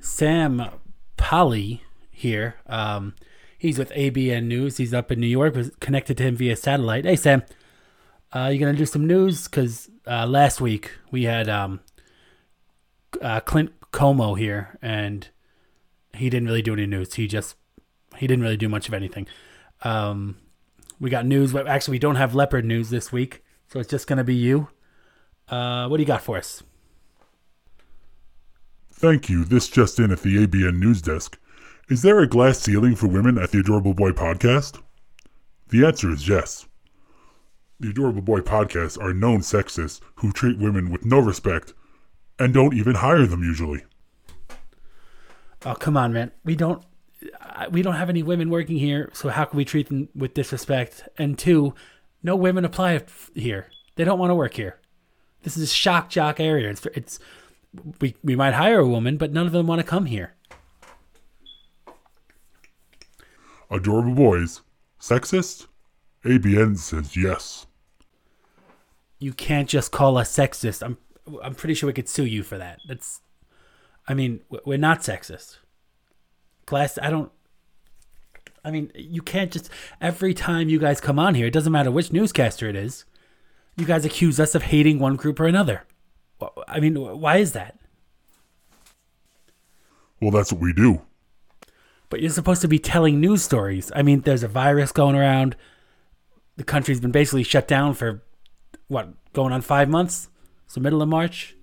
Sam 0.00 0.62
Polly 1.18 1.82
here. 2.10 2.54
Um, 2.66 3.14
he's 3.58 3.78
with 3.78 3.90
ABN 3.90 4.44
News. 4.44 4.78
He's 4.78 4.94
up 4.94 5.12
in 5.12 5.20
New 5.20 5.26
York. 5.26 5.54
Was 5.54 5.70
connected 5.78 6.16
to 6.16 6.22
him 6.22 6.36
via 6.36 6.56
satellite. 6.56 7.04
Hey, 7.04 7.16
Sam, 7.16 7.42
uh, 8.32 8.48
you 8.50 8.58
gonna 8.58 8.72
do 8.72 8.86
some 8.86 9.06
news? 9.06 9.46
Cause 9.46 9.90
uh, 10.06 10.26
last 10.26 10.58
week 10.58 10.90
we 11.10 11.24
had 11.24 11.50
um, 11.50 11.80
uh, 13.20 13.40
Clint 13.40 13.72
Como 13.90 14.36
here, 14.36 14.78
and 14.80 15.28
he 16.14 16.30
didn't 16.30 16.48
really 16.48 16.62
do 16.62 16.72
any 16.72 16.86
news. 16.86 17.12
He 17.12 17.26
just 17.26 17.56
he 18.16 18.26
didn't 18.26 18.42
really 18.42 18.56
do 18.56 18.70
much 18.70 18.88
of 18.88 18.94
anything. 18.94 19.26
Um, 19.82 20.38
we 20.98 21.10
got 21.10 21.26
news, 21.26 21.54
actually 21.54 21.92
we 21.92 21.98
don't 21.98 22.16
have 22.16 22.34
leopard 22.34 22.64
news 22.64 22.88
this 22.88 23.12
week, 23.12 23.44
so 23.68 23.80
it's 23.80 23.90
just 23.90 24.06
gonna 24.06 24.24
be 24.24 24.34
you. 24.34 24.68
Uh, 25.46 25.88
what 25.88 25.98
do 25.98 26.02
you 26.02 26.06
got 26.06 26.22
for 26.22 26.38
us? 26.38 26.62
Thank 28.98 29.28
you. 29.28 29.44
This 29.44 29.68
just 29.68 29.98
in 29.98 30.10
at 30.10 30.20
the 30.20 30.46
ABN 30.46 30.78
news 30.78 31.02
desk. 31.02 31.38
Is 31.90 32.00
there 32.00 32.18
a 32.20 32.26
glass 32.26 32.58
ceiling 32.58 32.94
for 32.96 33.08
women 33.08 33.36
at 33.36 33.50
the 33.50 33.58
Adorable 33.58 33.92
Boy 33.92 34.12
podcast? 34.12 34.80
The 35.68 35.84
answer 35.84 36.10
is 36.10 36.26
yes. 36.26 36.66
The 37.78 37.90
Adorable 37.90 38.22
Boy 38.22 38.40
podcasts 38.40 38.98
are 38.98 39.12
known 39.12 39.40
sexists 39.40 40.00
who 40.16 40.32
treat 40.32 40.58
women 40.58 40.90
with 40.90 41.04
no 41.04 41.18
respect 41.18 41.74
and 42.38 42.54
don't 42.54 42.72
even 42.72 42.94
hire 42.94 43.26
them 43.26 43.42
usually. 43.42 43.84
Oh 45.66 45.74
come 45.74 45.98
on, 45.98 46.14
man. 46.14 46.32
We 46.42 46.56
don't 46.56 46.82
uh, 47.38 47.66
we 47.70 47.82
don't 47.82 47.96
have 47.96 48.08
any 48.08 48.22
women 48.22 48.48
working 48.48 48.78
here, 48.78 49.10
so 49.12 49.28
how 49.28 49.44
can 49.44 49.58
we 49.58 49.66
treat 49.66 49.88
them 49.88 50.08
with 50.14 50.32
disrespect? 50.32 51.06
And 51.18 51.38
two, 51.38 51.74
no 52.22 52.34
women 52.34 52.64
apply 52.64 53.02
here. 53.34 53.68
They 53.96 54.04
don't 54.04 54.18
want 54.18 54.30
to 54.30 54.34
work 54.34 54.54
here. 54.54 54.80
This 55.42 55.58
is 55.58 55.64
a 55.64 55.74
shock 55.74 56.08
jock 56.08 56.40
area. 56.40 56.70
It's 56.70 56.86
it's 56.86 57.18
we 58.00 58.14
we 58.22 58.36
might 58.36 58.54
hire 58.54 58.80
a 58.80 58.88
woman, 58.88 59.16
but 59.16 59.32
none 59.32 59.46
of 59.46 59.52
them 59.52 59.66
want 59.66 59.80
to 59.80 59.86
come 59.86 60.06
here. 60.06 60.34
Adorable 63.70 64.14
Boys, 64.14 64.62
sexist? 65.00 65.66
ABN 66.24 66.76
says 66.78 67.16
yes. 67.16 67.66
You 69.18 69.32
can't 69.32 69.68
just 69.68 69.92
call 69.92 70.18
us 70.18 70.34
sexist. 70.34 70.82
I'm 70.82 70.98
I'm 71.42 71.54
pretty 71.54 71.74
sure 71.74 71.86
we 71.86 71.92
could 71.92 72.08
sue 72.08 72.24
you 72.24 72.42
for 72.42 72.58
that. 72.58 72.80
That's 72.86 73.20
I 74.08 74.14
mean, 74.14 74.40
we're 74.64 74.78
not 74.78 75.00
sexist. 75.00 75.58
Class 76.66 76.98
I 77.00 77.10
don't 77.10 77.30
I 78.64 78.70
mean, 78.70 78.90
you 78.94 79.22
can't 79.22 79.52
just 79.52 79.70
every 80.00 80.34
time 80.34 80.68
you 80.68 80.78
guys 80.78 81.00
come 81.00 81.18
on 81.18 81.34
here, 81.34 81.46
it 81.46 81.52
doesn't 81.52 81.72
matter 81.72 81.90
which 81.90 82.12
newscaster 82.12 82.68
it 82.68 82.76
is, 82.76 83.04
you 83.76 83.84
guys 83.84 84.04
accuse 84.04 84.40
us 84.40 84.54
of 84.54 84.64
hating 84.64 84.98
one 84.98 85.16
group 85.16 85.38
or 85.38 85.46
another. 85.46 85.84
I 86.68 86.80
mean, 86.80 86.96
why 86.96 87.38
is 87.38 87.52
that? 87.52 87.78
Well, 90.20 90.30
that's 90.30 90.52
what 90.52 90.60
we 90.60 90.72
do. 90.72 91.02
But 92.08 92.20
you're 92.20 92.30
supposed 92.30 92.62
to 92.62 92.68
be 92.68 92.78
telling 92.78 93.20
news 93.20 93.42
stories. 93.42 93.90
I 93.94 94.02
mean, 94.02 94.20
there's 94.20 94.42
a 94.42 94.48
virus 94.48 94.92
going 94.92 95.16
around. 95.16 95.56
The 96.56 96.64
country's 96.64 97.00
been 97.00 97.10
basically 97.10 97.42
shut 97.42 97.68
down 97.68 97.94
for 97.94 98.22
what, 98.88 99.08
going 99.32 99.52
on 99.52 99.60
five 99.62 99.88
months? 99.88 100.28
So 100.66 100.80
middle 100.80 101.02
of 101.02 101.08
March. 101.08 101.56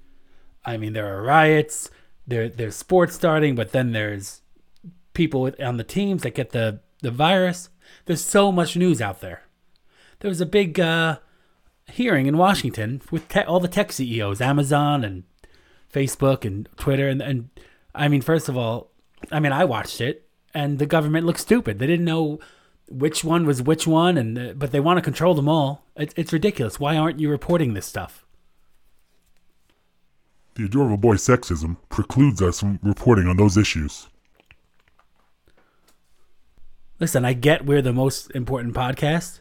I 0.66 0.78
mean, 0.78 0.94
there 0.94 1.16
are 1.16 1.22
riots. 1.22 1.90
There, 2.28 2.50
there's 2.50 2.76
sports 2.76 3.16
starting, 3.16 3.56
but 3.56 3.72
then 3.72 3.92
there's 3.92 4.42
people 5.14 5.52
on 5.60 5.78
the 5.78 5.84
teams 5.84 6.24
that 6.24 6.36
get 6.36 6.52
the 6.52 6.80
the 7.02 7.12
virus. 7.12 7.70
There's 8.06 8.24
so 8.24 8.52
much 8.52 8.76
news 8.76 9.02
out 9.02 9.22
there. 9.22 9.44
There 10.20 10.30
was 10.30 10.42
a 10.42 10.46
big 10.46 10.80
uh, 10.80 11.20
hearing 11.94 12.26
in 12.26 12.38
Washington 12.38 13.02
with 13.12 13.28
te- 13.28 13.42
all 13.42 13.60
the 13.60 13.68
tech 13.68 13.92
CEOs, 13.92 14.42
Amazon 14.42 15.04
and 15.04 15.24
Facebook 15.94 16.44
and 16.44 16.68
Twitter, 16.78 17.08
and 17.08 17.22
and 17.22 17.50
I 17.94 18.08
mean, 18.08 18.22
first 18.22 18.50
of 18.50 18.58
all, 18.58 18.90
I 19.32 19.40
mean, 19.40 19.52
I 19.52 19.64
watched 19.66 20.02
it, 20.02 20.28
and 20.54 20.80
the 20.80 20.86
government 20.86 21.26
looked 21.26 21.40
stupid. 21.40 21.80
They 21.80 21.88
didn't 21.88 22.06
know 22.06 22.40
which 22.90 23.24
one 23.24 23.46
was 23.46 23.62
which 23.62 23.86
one, 23.88 24.18
and 24.18 24.38
uh, 24.38 24.54
but 24.54 24.72
they 24.72 24.80
want 24.80 24.98
to 24.98 25.02
control 25.02 25.36
them 25.36 25.48
all. 25.48 25.84
It's 25.96 26.14
it's 26.18 26.34
ridiculous. 26.34 26.80
Why 26.80 26.98
aren't 26.98 27.20
you 27.20 27.30
reporting 27.30 27.74
this 27.74 27.86
stuff? 27.86 28.26
The 30.56 30.66
Adorable 30.66 30.98
Boy 30.98 31.16
sexism 31.16 31.78
precludes 31.90 32.42
us 32.42 32.60
from 32.60 32.80
reporting 32.84 33.28
on 33.28 33.38
those 33.38 33.58
issues. 33.58 34.08
Listen, 37.00 37.26
I 37.26 37.34
get 37.34 37.66
we're 37.66 37.82
the 37.82 37.94
most 37.94 38.32
important 38.32 38.74
podcast, 38.74 39.40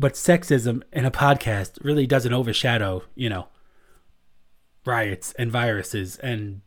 but 0.00 0.14
sexism 0.14 0.82
in 0.92 1.04
a 1.04 1.10
podcast 1.10 1.78
really 1.84 2.06
doesn't 2.06 2.32
overshadow, 2.32 3.04
you 3.14 3.28
know, 3.28 3.46
riots 4.84 5.32
and 5.38 5.52
viruses 5.52 6.16
and 6.16 6.62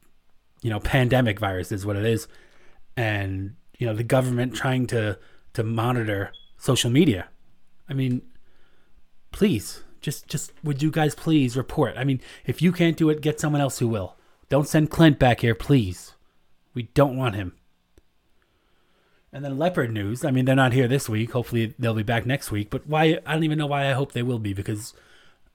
you 0.64 0.70
know, 0.70 0.80
pandemic 0.80 1.40
viruses, 1.40 1.86
what 1.86 1.98
it 1.98 2.06
is. 2.06 2.28
And, 2.96 3.56
you 3.78 3.86
know, 3.86 3.94
the 3.94 4.04
government 4.04 4.56
trying 4.56 4.88
to 4.88 5.20
to 5.54 5.64
monitor 5.64 6.32
social 6.58 6.90
media. 6.90 7.28
I 7.88 7.94
mean, 7.94 8.24
please, 9.32 9.84
just 10.00 10.28
just 10.28 10.54
would 10.64 10.82
you 10.82 10.90
guys 10.90 11.14
please 11.14 11.56
report? 11.56 11.96
I 11.98 12.04
mean, 12.06 12.22
if 12.46 12.62
you 12.62 12.72
can't 12.72 12.98
do 12.98 13.10
it, 13.10 13.22
get 13.22 13.40
someone 13.40 13.62
else 13.62 13.80
who 13.80 13.88
will. 13.88 14.16
Don't 14.50 14.68
send 14.68 14.90
Clint 14.90 15.20
back 15.20 15.42
here, 15.42 15.56
please. 15.56 16.14
We 16.74 16.84
don't 16.94 17.18
want 17.18 17.36
him. 17.36 17.54
And 19.34 19.44
then 19.44 19.58
Leopard 19.58 19.92
News. 19.92 20.24
I 20.24 20.30
mean, 20.30 20.46
they're 20.46 20.56
not 20.56 20.74
here 20.74 20.88
this 20.88 21.10
week. 21.10 21.32
Hopefully, 21.32 21.74
they'll 21.80 21.96
be 21.96 22.04
back 22.04 22.28
next 22.28 22.52
week. 22.52 22.70
But 22.70 22.86
why? 22.86 23.18
I 23.26 23.34
don't 23.34 23.44
even 23.44 23.58
know 23.58 23.66
why 23.66 23.90
I 23.90 23.94
hope 23.94 24.12
they 24.12 24.22
will 24.22 24.38
be 24.38 24.54
because 24.54 24.94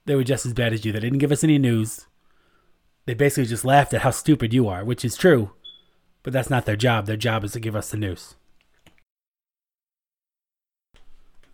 they 0.05 0.15
were 0.15 0.23
just 0.25 0.45
as 0.45 0.53
bad 0.53 0.73
as 0.73 0.83
you. 0.83 0.91
They 0.91 0.99
didn't 0.99 1.19
give 1.19 1.31
us 1.31 1.45
any 1.45 1.57
news. 1.57 2.05
They 3.05 3.13
basically 3.13 3.45
just 3.45 3.63
laughed 3.63 3.93
at 3.93 4.01
how 4.01 4.11
stupid 4.11 4.53
you 4.53 4.67
are, 4.67 4.83
which 4.83 5.05
is 5.05 5.15
true. 5.15 5.53
But 6.23 6.33
that's 6.33 6.49
not 6.49 6.65
their 6.65 6.75
job. 6.75 7.05
Their 7.05 7.15
job 7.15 7.45
is 7.45 7.53
to 7.53 7.59
give 7.61 7.75
us 7.75 7.89
the 7.89 7.97
news. 7.97 8.35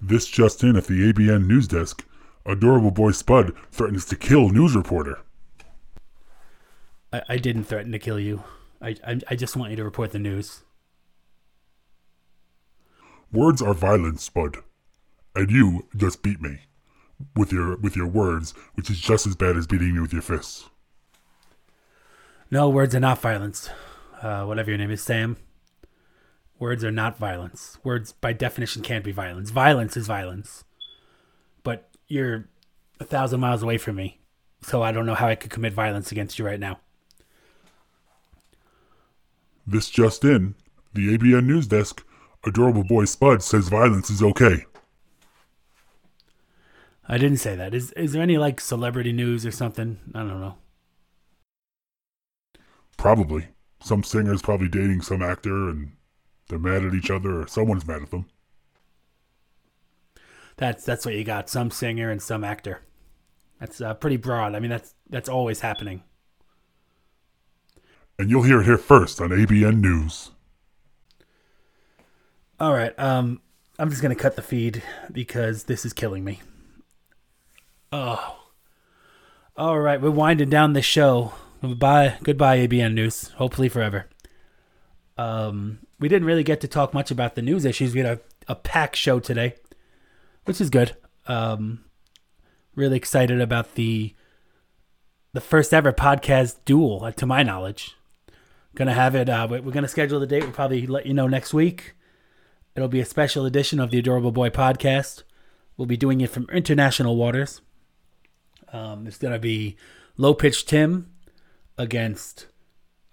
This 0.02 0.26
just 0.26 0.64
in 0.64 0.76
at 0.76 0.86
the 0.86 1.14
ABN 1.14 1.46
news 1.46 1.68
desk. 1.68 2.06
Adorable 2.44 2.92
Boy 2.92 3.12
Spud 3.12 3.54
threatens 3.72 4.06
to 4.06 4.16
kill 4.16 4.50
news 4.50 4.76
reporter. 4.76 5.20
I, 7.14 7.22
I 7.30 7.38
didn't 7.38 7.66
threaten 7.66 7.92
to 7.92 8.00
kill 8.00 8.20
you. 8.20 8.44
I, 8.82 8.96
I 9.06 9.20
I 9.30 9.36
just 9.36 9.56
want 9.56 9.72
you 9.72 9.78
to 9.78 9.84
report 9.84 10.12
the 10.12 10.20
news. 10.20 10.65
Words 13.36 13.62
are 13.62 13.74
violence, 13.74 14.24
Spud. 14.24 14.60
And 15.36 15.52
you 15.52 15.88
just 15.96 16.24
beat 16.24 16.42
me. 16.42 16.62
With 17.36 17.52
your 17.52 17.78
with 17.78 17.96
your 17.96 18.08
words, 18.08 18.52
which 18.76 18.90
is 18.90 19.00
just 19.00 19.28
as 19.28 19.36
bad 19.36 19.56
as 19.58 19.68
beating 19.68 19.94
me 19.94 20.02
with 20.02 20.14
your 20.14 20.22
fists. 20.22 20.70
No, 22.50 22.70
words 22.70 22.96
are 22.96 23.00
not 23.00 23.20
violence. 23.20 23.70
Uh, 24.22 24.44
whatever 24.46 24.70
your 24.70 24.78
name 24.78 24.92
is, 24.92 25.02
Sam. 25.02 25.38
Words 26.60 26.84
are 26.84 26.92
not 26.92 27.18
violence. 27.18 27.78
Words, 27.84 28.14
by 28.14 28.32
definition, 28.32 28.82
can't 28.82 29.04
be 29.04 29.12
violence. 29.12 29.50
Violence 29.50 29.98
is 29.98 30.08
violence. 30.08 30.64
But 31.64 31.90
you're 32.08 32.48
a 33.00 33.06
thousand 33.06 33.40
miles 33.42 33.64
away 33.64 33.78
from 33.78 33.96
me, 33.96 34.20
so 34.62 34.82
I 34.82 34.92
don't 34.92 35.06
know 35.06 35.16
how 35.16 35.28
I 35.28 35.36
could 35.36 35.52
commit 35.52 35.74
violence 35.74 36.12
against 36.12 36.40
you 36.40 36.46
right 36.46 36.60
now. 36.60 36.80
This 39.68 39.90
just 39.90 40.24
in, 40.24 40.56
the 40.94 41.18
ABN 41.18 41.46
news 41.46 41.68
desk. 41.68 42.06
Adorable 42.46 42.84
Boy 42.84 43.06
Spud 43.06 43.42
says 43.42 43.70
violence 43.70 44.10
is 44.10 44.22
okay. 44.22 44.66
I 47.08 47.18
didn't 47.18 47.38
say 47.38 47.56
that. 47.56 47.74
Is 47.74 47.92
is 47.94 48.14
there 48.14 48.22
any 48.22 48.38
like 48.38 48.60
celebrity 48.60 49.12
news 49.12 49.46
or 49.46 49.52
something? 49.52 50.00
I 50.14 50.20
don't 50.20 50.40
know. 50.40 50.56
Probably. 52.98 53.48
Some 53.82 54.04
singer's 54.04 54.42
probably 54.42 54.68
dating 54.68 55.02
some 55.02 55.22
actor 55.22 55.70
and 55.70 55.92
they're 56.48 56.60
mad 56.60 56.84
at 56.84 56.94
each 56.94 57.12
other 57.12 57.42
or 57.42 57.48
someone's 57.48 57.88
mad 57.88 58.02
at 58.02 58.12
them. 58.12 58.26
That's 60.58 60.84
that's 60.86 61.06
what 61.06 61.16
you 61.16 61.24
got. 61.24 61.50
Some 61.50 61.70
singer 61.70 62.10
and 62.10 62.22
some 62.22 62.44
actor. 62.44 62.82
That's 63.60 63.82
uh, 63.82 63.94
pretty 63.94 64.18
broad. 64.18 64.56
I 64.56 64.60
mean, 64.60 64.72
that's 64.72 64.96
that's 65.10 65.30
always 65.30 65.60
happening. 65.60 66.04
And 68.18 68.30
you'll 68.30 68.44
hear 68.44 68.62
it 68.62 68.66
here 68.66 68.78
first 68.78 69.20
on 69.20 69.30
ABN 69.30 69.82
News. 69.82 70.32
All 72.60 72.74
right. 72.74 72.98
Um, 73.00 73.42
I'm 73.78 73.90
just 73.90 74.02
gonna 74.02 74.16
cut 74.16 74.36
the 74.36 74.42
feed 74.42 74.82
because 75.12 75.64
this 75.66 75.86
is 75.86 75.94
killing 75.94 76.24
me. 76.24 76.42
Oh. 77.92 78.40
All 79.58 79.80
right, 79.80 80.02
we're 80.02 80.12
winding 80.12 80.50
down 80.50 80.74
the 80.74 80.82
show. 80.82 81.34
Goodbye, 81.62 82.18
goodbye, 82.24 82.58
ABN 82.68 82.94
News. 82.94 83.30
Hopefully 83.38 83.70
forever. 83.70 84.08
Um, 85.18 85.80
we 85.98 86.10
didn't 86.10 86.28
really 86.28 86.44
get 86.44 86.60
to 86.62 86.68
talk 86.68 86.94
much 86.94 87.10
about 87.10 87.36
the 87.36 87.42
news 87.42 87.64
issues. 87.64 87.94
We 87.94 88.02
had 88.02 88.18
a, 88.18 88.52
a 88.52 88.56
pack 88.56 88.98
show 88.98 89.20
today, 89.22 89.56
which 90.44 90.60
is 90.60 90.70
good. 90.70 90.98
Um, 91.28 91.86
Really 92.76 92.98
excited 92.98 93.40
about 93.40 93.76
the 93.76 94.14
the 95.32 95.40
first 95.40 95.74
ever 95.74 95.94
podcast 95.94 96.58
duel, 96.66 97.06
uh, 97.06 97.12
to 97.14 97.26
my 97.26 97.42
knowledge. 97.42 97.96
Gonna 98.76 98.94
have 98.94 99.16
it. 99.16 99.30
Uh, 99.30 99.48
we're 99.50 99.72
gonna 99.72 99.88
schedule 99.88 100.20
the 100.20 100.28
date. 100.28 100.44
We'll 100.44 100.52
probably 100.52 100.86
let 100.86 101.06
you 101.06 101.14
know 101.14 101.28
next 101.28 101.54
week. 101.54 101.96
It'll 102.76 102.90
be 102.90 103.00
a 103.00 103.06
special 103.06 103.46
edition 103.46 103.80
of 103.80 103.90
the 103.90 104.00
Adorable 104.00 104.34
Boy 104.34 104.50
podcast. 104.50 105.24
We'll 105.78 105.86
be 105.86 105.96
doing 105.96 106.20
it 106.20 106.30
from 106.30 106.46
international 106.52 107.16
waters. 107.16 107.62
Um, 108.74 109.08
it's 109.08 109.18
gonna 109.18 109.40
be 109.40 109.78
low 110.18 110.34
pitch 110.34 110.66
Tim 110.66 111.10
against 111.78 112.48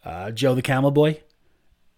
uh, 0.04 0.32
Joe 0.32 0.56
the 0.56 0.62
Camel 0.62 0.90
Boy, 0.90 1.20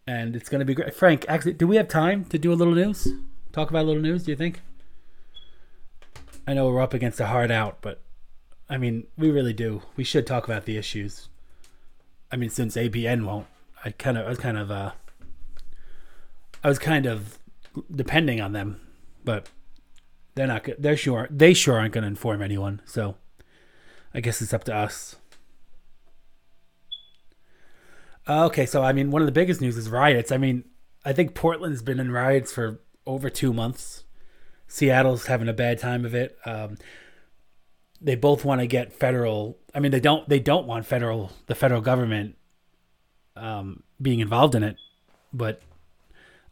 and 0.06 0.36
it's 0.36 0.50
gonna 0.50 0.66
be 0.66 0.74
great. 0.74 0.94
Frank, 0.94 1.24
actually, 1.26 1.54
do 1.54 1.66
we 1.66 1.76
have 1.76 1.88
time 1.88 2.26
to 2.26 2.38
do 2.38 2.52
a 2.52 2.54
little 2.54 2.74
news? 2.74 3.08
Talk 3.50 3.70
about 3.70 3.84
a 3.84 3.86
little 3.86 4.02
news. 4.02 4.24
Do 4.24 4.32
you 4.32 4.36
think? 4.36 4.60
I 6.46 6.52
know 6.52 6.68
we're 6.68 6.82
up 6.82 6.92
against 6.92 7.20
a 7.20 7.26
hard 7.26 7.50
out, 7.50 7.78
but 7.80 8.02
I 8.68 8.76
mean, 8.76 9.06
we 9.16 9.30
really 9.30 9.54
do. 9.54 9.82
We 9.96 10.04
should 10.04 10.26
talk 10.26 10.44
about 10.44 10.66
the 10.66 10.76
issues. 10.76 11.30
I 12.30 12.36
mean, 12.36 12.50
since 12.50 12.76
ABN 12.76 13.24
won't, 13.24 13.46
I 13.82 13.90
kind 13.90 14.18
of, 14.18 14.26
I 14.26 14.28
was 14.28 14.38
kind 14.38 14.58
of, 14.58 14.70
uh, 14.70 14.92
I 16.62 16.68
was 16.68 16.78
kind 16.78 17.06
of 17.06 17.38
depending 17.94 18.40
on 18.40 18.52
them, 18.52 18.80
but 19.24 19.48
they're 20.34 20.46
not. 20.46 20.66
They're 20.78 20.96
sure. 20.96 21.28
They 21.30 21.54
sure 21.54 21.78
aren't 21.78 21.94
going 21.94 22.02
to 22.02 22.08
inform 22.08 22.42
anyone. 22.42 22.80
So, 22.84 23.16
I 24.12 24.20
guess 24.20 24.42
it's 24.42 24.54
up 24.54 24.64
to 24.64 24.74
us. 24.74 25.16
Uh, 28.26 28.46
okay, 28.46 28.66
so 28.66 28.82
I 28.82 28.92
mean, 28.92 29.10
one 29.10 29.22
of 29.22 29.26
the 29.26 29.32
biggest 29.32 29.60
news 29.60 29.76
is 29.76 29.90
riots. 29.90 30.32
I 30.32 30.38
mean, 30.38 30.64
I 31.04 31.12
think 31.12 31.34
Portland's 31.34 31.82
been 31.82 32.00
in 32.00 32.10
riots 32.10 32.52
for 32.52 32.80
over 33.06 33.28
two 33.28 33.52
months. 33.52 34.04
Seattle's 34.66 35.26
having 35.26 35.48
a 35.48 35.52
bad 35.52 35.78
time 35.78 36.04
of 36.04 36.14
it. 36.14 36.38
Um, 36.46 36.78
they 38.00 38.14
both 38.14 38.44
want 38.44 38.60
to 38.60 38.66
get 38.66 38.92
federal. 38.92 39.58
I 39.74 39.80
mean, 39.80 39.92
they 39.92 40.00
don't. 40.00 40.28
They 40.28 40.40
don't 40.40 40.66
want 40.66 40.86
federal. 40.86 41.32
The 41.46 41.54
federal 41.54 41.80
government 41.80 42.36
um, 43.36 43.82
being 44.00 44.20
involved 44.20 44.54
in 44.54 44.62
it. 44.62 44.76
But 45.32 45.60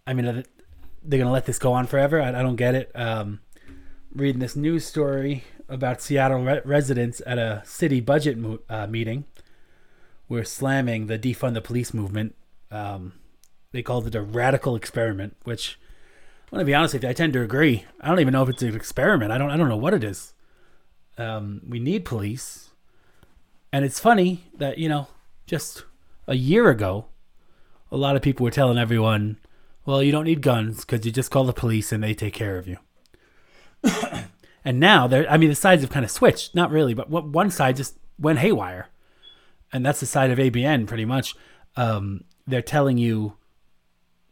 I 0.07 0.13
mean, 0.13 0.45
are 1.05 1.19
gonna 1.19 1.33
let 1.33 1.47
this 1.47 1.59
go 1.59 1.73
on 1.73 1.87
forever? 1.87 2.21
I, 2.21 2.29
I 2.29 2.43
don't 2.43 2.57
get 2.57 2.75
it. 2.75 2.91
Um, 2.95 3.41
reading 4.15 4.41
this 4.41 4.57
news 4.57 4.85
story 4.85 5.45
about 5.69 6.03
Seattle 6.03 6.43
re- 6.43 6.61
residents 6.65 7.23
at 7.27 7.39
a 7.39 7.63
city 7.65 8.01
budget 8.01 8.37
mo- 8.39 8.61
uh, 8.69 8.87
meeting 8.87 9.25
were 10.29 10.45
slamming 10.45 11.07
the 11.07 11.19
defund 11.19 11.55
the 11.55 11.61
police 11.61 11.93
movement. 11.95 12.35
Um, 12.71 13.15
they 13.73 13.83
called 13.83 14.07
it 14.07 14.15
a 14.15 14.23
radical 14.23 14.77
experiment, 14.77 15.37
which 15.45 15.79
I'm 16.53 16.57
gonna 16.57 16.67
be 16.67 16.75
honest 16.75 16.95
with 16.95 17.03
you, 17.03 17.09
I 17.09 17.15
tend 17.15 17.33
to 17.33 17.43
agree. 17.43 17.85
I 18.01 18.09
don't 18.09 18.21
even 18.21 18.33
know 18.33 18.43
if 18.43 18.49
it's 18.51 18.63
an 18.63 18.77
experiment. 18.77 19.33
I 19.33 19.39
don't. 19.39 19.51
I 19.51 19.57
don't 19.57 19.71
know 19.71 19.77
what 19.77 19.95
it 19.95 20.05
is. 20.05 20.35
Um, 21.17 21.63
we 21.67 21.79
need 21.79 22.05
police, 22.05 22.71
and 23.73 23.85
it's 23.85 23.99
funny 23.99 24.45
that 24.57 24.77
you 24.77 24.89
know, 24.89 25.09
just 25.47 25.85
a 26.27 26.35
year 26.35 26.69
ago, 26.69 27.07
a 27.91 27.97
lot 27.97 28.17
of 28.17 28.23
people 28.23 28.45
were 28.45 28.51
telling 28.51 28.77
everyone, 28.77 29.39
"Well, 29.85 30.03
you 30.03 30.13
don't 30.13 30.25
need 30.25 30.43
guns 30.43 30.85
because 30.85 31.05
you 31.05 31.13
just 31.13 31.31
call 31.31 31.45
the 31.45 31.53
police 31.53 31.93
and 31.93 32.03
they 32.03 32.15
take 32.15 32.35
care 32.35 32.59
of 32.59 32.69
you." 32.69 32.79
and 34.65 34.81
now 34.81 35.07
they're. 35.07 35.29
I 35.31 35.37
mean, 35.37 35.49
the 35.49 35.55
sides 35.55 35.83
have 35.83 35.91
kind 35.91 36.05
of 36.05 36.11
switched. 36.11 36.55
Not 36.55 36.71
really, 36.71 36.95
but 36.95 37.11
one 37.11 37.33
one 37.33 37.51
side 37.51 37.77
just 37.77 37.99
went 38.19 38.39
haywire, 38.39 38.89
and 39.73 39.85
that's 39.85 40.01
the 40.01 40.07
side 40.07 40.31
of 40.31 40.39
ABN 40.39 40.87
pretty 40.87 41.05
much. 41.05 41.35
Um, 41.77 42.25
they're 42.47 42.63
telling 42.63 42.99
you 42.99 43.37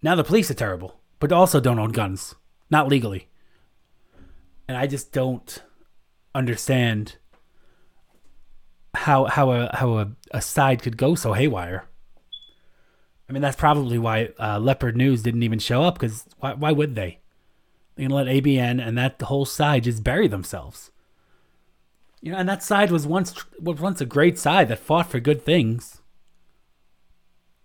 now 0.03 0.14
the 0.14 0.24
police 0.24 0.51
are 0.51 0.55
terrible, 0.55 1.01
but 1.18 1.32
also 1.32 1.61
don't 1.61 1.78
own 1.78 1.92
guns, 1.92 2.34
not 2.70 2.88
legally. 2.88 3.28
And 4.68 4.76
I 4.76 4.86
just 4.86 5.12
don't 5.12 5.62
understand 6.34 7.16
how 8.94 9.26
how 9.26 9.51
a 9.51 9.76
how 9.76 9.98
a, 9.98 10.12
a 10.30 10.40
side 10.40 10.82
could 10.82 10.96
go 10.96 11.14
so 11.14 11.32
haywire. 11.32 11.84
I 13.31 13.33
mean, 13.33 13.43
that's 13.43 13.57
probably 13.57 13.97
why 13.97 14.31
uh, 14.41 14.59
Leopard 14.59 14.97
News 14.97 15.22
didn't 15.22 15.45
even 15.45 15.61
show 15.61 15.85
up 15.85 15.95
because 15.95 16.24
why, 16.41 16.53
why 16.55 16.72
would 16.72 16.97
they? 16.97 17.20
They're 17.95 18.09
gonna 18.09 18.24
let 18.24 18.26
ABN 18.26 18.85
and 18.85 18.99
that 18.99 19.22
whole 19.22 19.45
side 19.45 19.85
just 19.85 20.03
bury 20.03 20.26
themselves. 20.26 20.91
You 22.20 22.33
know, 22.33 22.39
and 22.39 22.49
that 22.49 22.64
side 22.64 22.91
was 22.91 23.07
once 23.07 23.33
was 23.61 23.78
once 23.78 24.01
a 24.01 24.05
great 24.05 24.37
side 24.37 24.66
that 24.66 24.81
fought 24.81 25.09
for 25.09 25.20
good 25.20 25.45
things. 25.45 26.03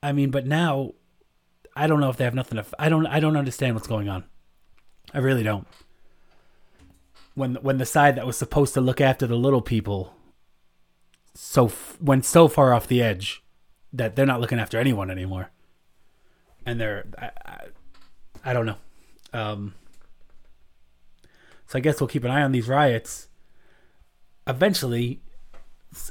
I 0.03 0.11
mean, 0.11 0.29
but 0.29 0.45
now, 0.45 0.93
I 1.75 1.87
don't 1.87 1.99
know 1.99 2.11
if 2.11 2.17
they 2.17 2.25
have 2.25 2.35
nothing 2.35 2.61
to. 2.61 2.65
I 2.77 2.87
don't. 2.87 3.07
I 3.07 3.19
don't 3.19 3.35
understand 3.35 3.73
what's 3.73 3.87
going 3.87 4.07
on. 4.07 4.23
I 5.15 5.17
really 5.17 5.43
don't. 5.43 5.65
When 7.33 7.55
when 7.55 7.79
the 7.79 7.87
side 7.87 8.15
that 8.17 8.27
was 8.27 8.37
supposed 8.37 8.75
to 8.75 8.81
look 8.81 9.01
after 9.01 9.25
the 9.25 9.35
little 9.35 9.63
people, 9.63 10.13
so 11.33 11.65
f- 11.65 11.97
went 11.99 12.23
so 12.23 12.47
far 12.47 12.71
off 12.71 12.87
the 12.87 13.01
edge, 13.01 13.43
that 13.91 14.15
they're 14.15 14.27
not 14.27 14.41
looking 14.41 14.59
after 14.59 14.77
anyone 14.77 15.09
anymore. 15.09 15.49
And 16.65 16.79
they're. 16.79 17.05
I, 17.17 17.29
I, 17.45 17.57
I 18.45 18.53
don't 18.53 18.65
know. 18.65 18.77
Um, 19.33 19.73
so 21.67 21.77
I 21.77 21.81
guess 21.81 21.99
we'll 21.99 22.07
keep 22.07 22.23
an 22.23 22.31
eye 22.31 22.43
on 22.43 22.51
these 22.51 22.67
riots. 22.67 23.27
Eventually, 24.47 25.21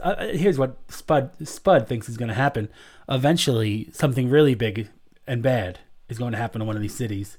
uh, 0.03 0.27
here's 0.27 0.59
what 0.59 0.77
Spud 0.89 1.31
Spud 1.47 1.87
thinks 1.87 2.09
is 2.09 2.17
going 2.17 2.29
to 2.29 2.35
happen. 2.35 2.69
Eventually, 3.09 3.89
something 3.93 4.29
really 4.29 4.55
big 4.55 4.89
and 5.27 5.43
bad 5.43 5.79
is 6.09 6.19
going 6.19 6.33
to 6.33 6.39
happen 6.39 6.61
in 6.61 6.67
one 6.67 6.77
of 6.77 6.83
these 6.83 6.95
cities, 6.95 7.39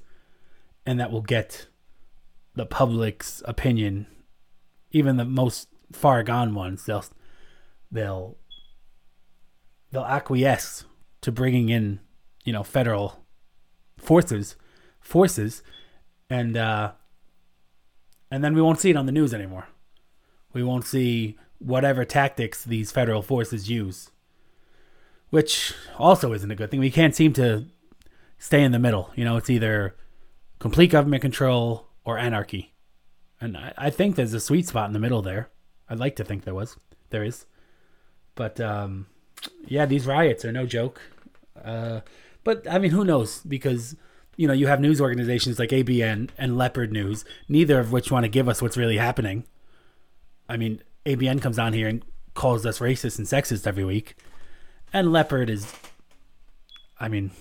and 0.84 0.98
that 0.98 1.10
will 1.10 1.22
get 1.22 1.66
the 2.54 2.66
public's 2.66 3.42
opinion, 3.44 4.06
even 4.90 5.16
the 5.16 5.24
most 5.24 5.68
far 5.92 6.22
gone 6.22 6.54
ones. 6.54 6.84
They'll 6.84 7.04
they'll 7.90 8.36
they'll 9.90 10.04
acquiesce 10.04 10.84
to 11.20 11.30
bringing 11.30 11.68
in 11.68 12.00
you 12.46 12.52
know 12.52 12.62
federal 12.62 13.26
forces 13.98 14.56
forces 15.00 15.62
and 16.30 16.56
uh 16.56 16.92
and 18.30 18.42
then 18.42 18.54
we 18.54 18.62
won't 18.62 18.80
see 18.80 18.90
it 18.90 18.96
on 18.96 19.06
the 19.06 19.12
news 19.12 19.32
anymore. 19.34 19.68
We 20.52 20.62
won't 20.62 20.84
see 20.86 21.36
whatever 21.58 22.04
tactics 22.04 22.64
these 22.64 22.90
federal 22.90 23.20
forces 23.20 23.68
use 23.68 24.10
which 25.30 25.74
also 25.98 26.32
isn't 26.32 26.50
a 26.50 26.54
good 26.54 26.70
thing. 26.70 26.80
We 26.80 26.90
can't 26.90 27.14
seem 27.14 27.32
to 27.34 27.66
stay 28.38 28.62
in 28.62 28.72
the 28.72 28.78
middle. 28.78 29.10
You 29.16 29.24
know 29.24 29.36
it's 29.36 29.50
either 29.50 29.96
complete 30.60 30.90
government 30.92 31.20
control 31.20 31.88
or 32.04 32.16
anarchy. 32.16 32.72
And 33.40 33.56
I, 33.56 33.72
I 33.76 33.90
think 33.90 34.16
there's 34.16 34.32
a 34.32 34.40
sweet 34.40 34.66
spot 34.68 34.86
in 34.86 34.92
the 34.92 34.98
middle 34.98 35.20
there. 35.20 35.50
I'd 35.88 35.98
like 35.98 36.16
to 36.16 36.24
think 36.24 36.44
there 36.44 36.54
was 36.54 36.76
there 37.10 37.24
is. 37.24 37.46
But 38.34 38.60
um 38.60 39.06
yeah 39.66 39.86
these 39.86 40.06
riots 40.06 40.44
are 40.44 40.52
no 40.52 40.64
joke. 40.66 41.00
Uh 41.62 42.00
but 42.46 42.66
i 42.70 42.78
mean 42.78 42.92
who 42.92 43.04
knows 43.04 43.42
because 43.42 43.94
you 44.36 44.46
know 44.48 44.54
you 44.54 44.66
have 44.66 44.80
news 44.80 45.00
organizations 45.00 45.58
like 45.58 45.70
abn 45.70 46.30
and 46.38 46.56
leopard 46.56 46.90
news 46.92 47.24
neither 47.48 47.78
of 47.78 47.92
which 47.92 48.10
want 48.10 48.24
to 48.24 48.28
give 48.28 48.48
us 48.48 48.62
what's 48.62 48.76
really 48.78 48.96
happening 48.96 49.44
I 50.48 50.56
mean, 50.56 50.82
ABN 51.04 51.42
comes 51.42 51.58
on 51.58 51.72
here 51.72 51.88
and 51.88 52.04
calls 52.34 52.64
us 52.66 52.78
racist 52.78 53.18
and 53.18 53.26
sexist 53.26 53.66
every 53.66 53.84
week, 53.84 54.16
and 54.92 55.12
Leopard 55.12 55.50
is, 55.50 55.72
I 57.00 57.08
mean, 57.08 57.32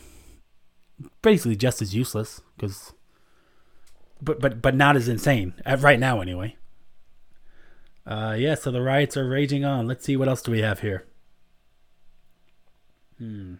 basically 1.21 1.55
just 1.55 1.81
as 1.81 1.93
useless 1.93 2.41
because, 2.57 2.93
but 4.21 4.39
but 4.39 4.61
but 4.61 4.75
not 4.75 4.95
as 4.95 5.07
insane 5.07 5.53
right 5.65 5.99
now 5.99 6.21
anyway. 6.21 6.55
Uh, 8.05 8.35
yeah, 8.37 8.55
so 8.55 8.69
the 8.71 8.81
riots 8.81 9.17
are 9.17 9.27
raging 9.27 9.65
on. 9.65 9.87
Let's 9.87 10.05
see 10.05 10.15
what 10.15 10.27
else 10.27 10.41
do 10.41 10.51
we 10.51 10.61
have 10.61 10.81
here. 10.81 11.05
Hmm. 13.17 13.55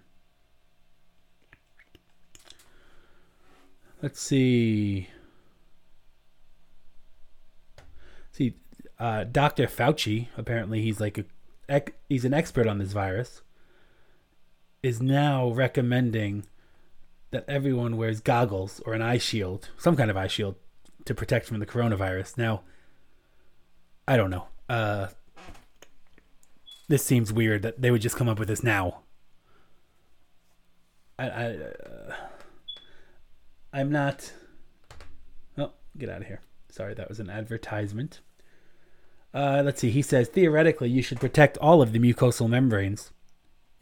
Let's 4.06 4.22
see. 4.22 5.10
See, 8.32 8.54
uh, 9.00 9.24
Dr. 9.24 9.66
Fauci, 9.66 10.28
apparently 10.38 10.84
he's 10.84 11.00
like 11.00 11.18
a 11.18 11.26
ec- 11.68 11.98
he's 12.08 12.24
an 12.24 12.32
expert 12.32 12.68
on 12.68 12.78
this 12.78 12.92
virus, 12.92 13.42
is 14.84 15.02
now 15.02 15.50
recommending 15.50 16.46
that 17.32 17.46
everyone 17.48 17.98
wears 17.98 18.22
goggles 18.22 18.80
or 18.86 18.94
an 18.94 19.02
eye 19.02 19.18
shield, 19.18 19.70
some 19.80 19.96
kind 19.96 20.12
of 20.12 20.18
eye 20.18 20.28
shield, 20.28 20.54
to 21.06 21.16
protect 21.16 21.48
from 21.48 21.58
the 21.58 21.66
coronavirus. 21.66 22.38
Now, 22.38 22.62
I 24.08 24.18
don't 24.18 24.30
know. 24.30 24.50
Uh, 24.70 25.08
this 26.88 27.04
seems 27.04 27.34
weird 27.34 27.64
that 27.64 27.82
they 27.82 27.90
would 27.90 28.04
just 28.04 28.18
come 28.18 28.30
up 28.30 28.38
with 28.38 28.50
this 28.50 28.62
now. 28.62 29.00
I, 31.18 31.28
I 31.28 31.46
uh, 31.56 32.16
I'm 33.76 33.92
not. 33.92 34.32
Oh, 35.58 35.72
get 35.98 36.08
out 36.08 36.22
of 36.22 36.28
here. 36.28 36.40
Sorry, 36.70 36.94
that 36.94 37.10
was 37.10 37.20
an 37.20 37.30
advertisement. 37.30 38.22
Uh, 39.34 39.62
let's 39.66 39.82
see. 39.82 39.90
He 39.90 40.02
says 40.02 40.30
theoretically, 40.30 40.90
you 40.90 41.02
should 41.02 41.20
protect 41.20 41.58
all 41.58 41.82
of 41.82 41.92
the 41.92 42.00
mucosal 42.00 42.48
membranes, 42.48 43.12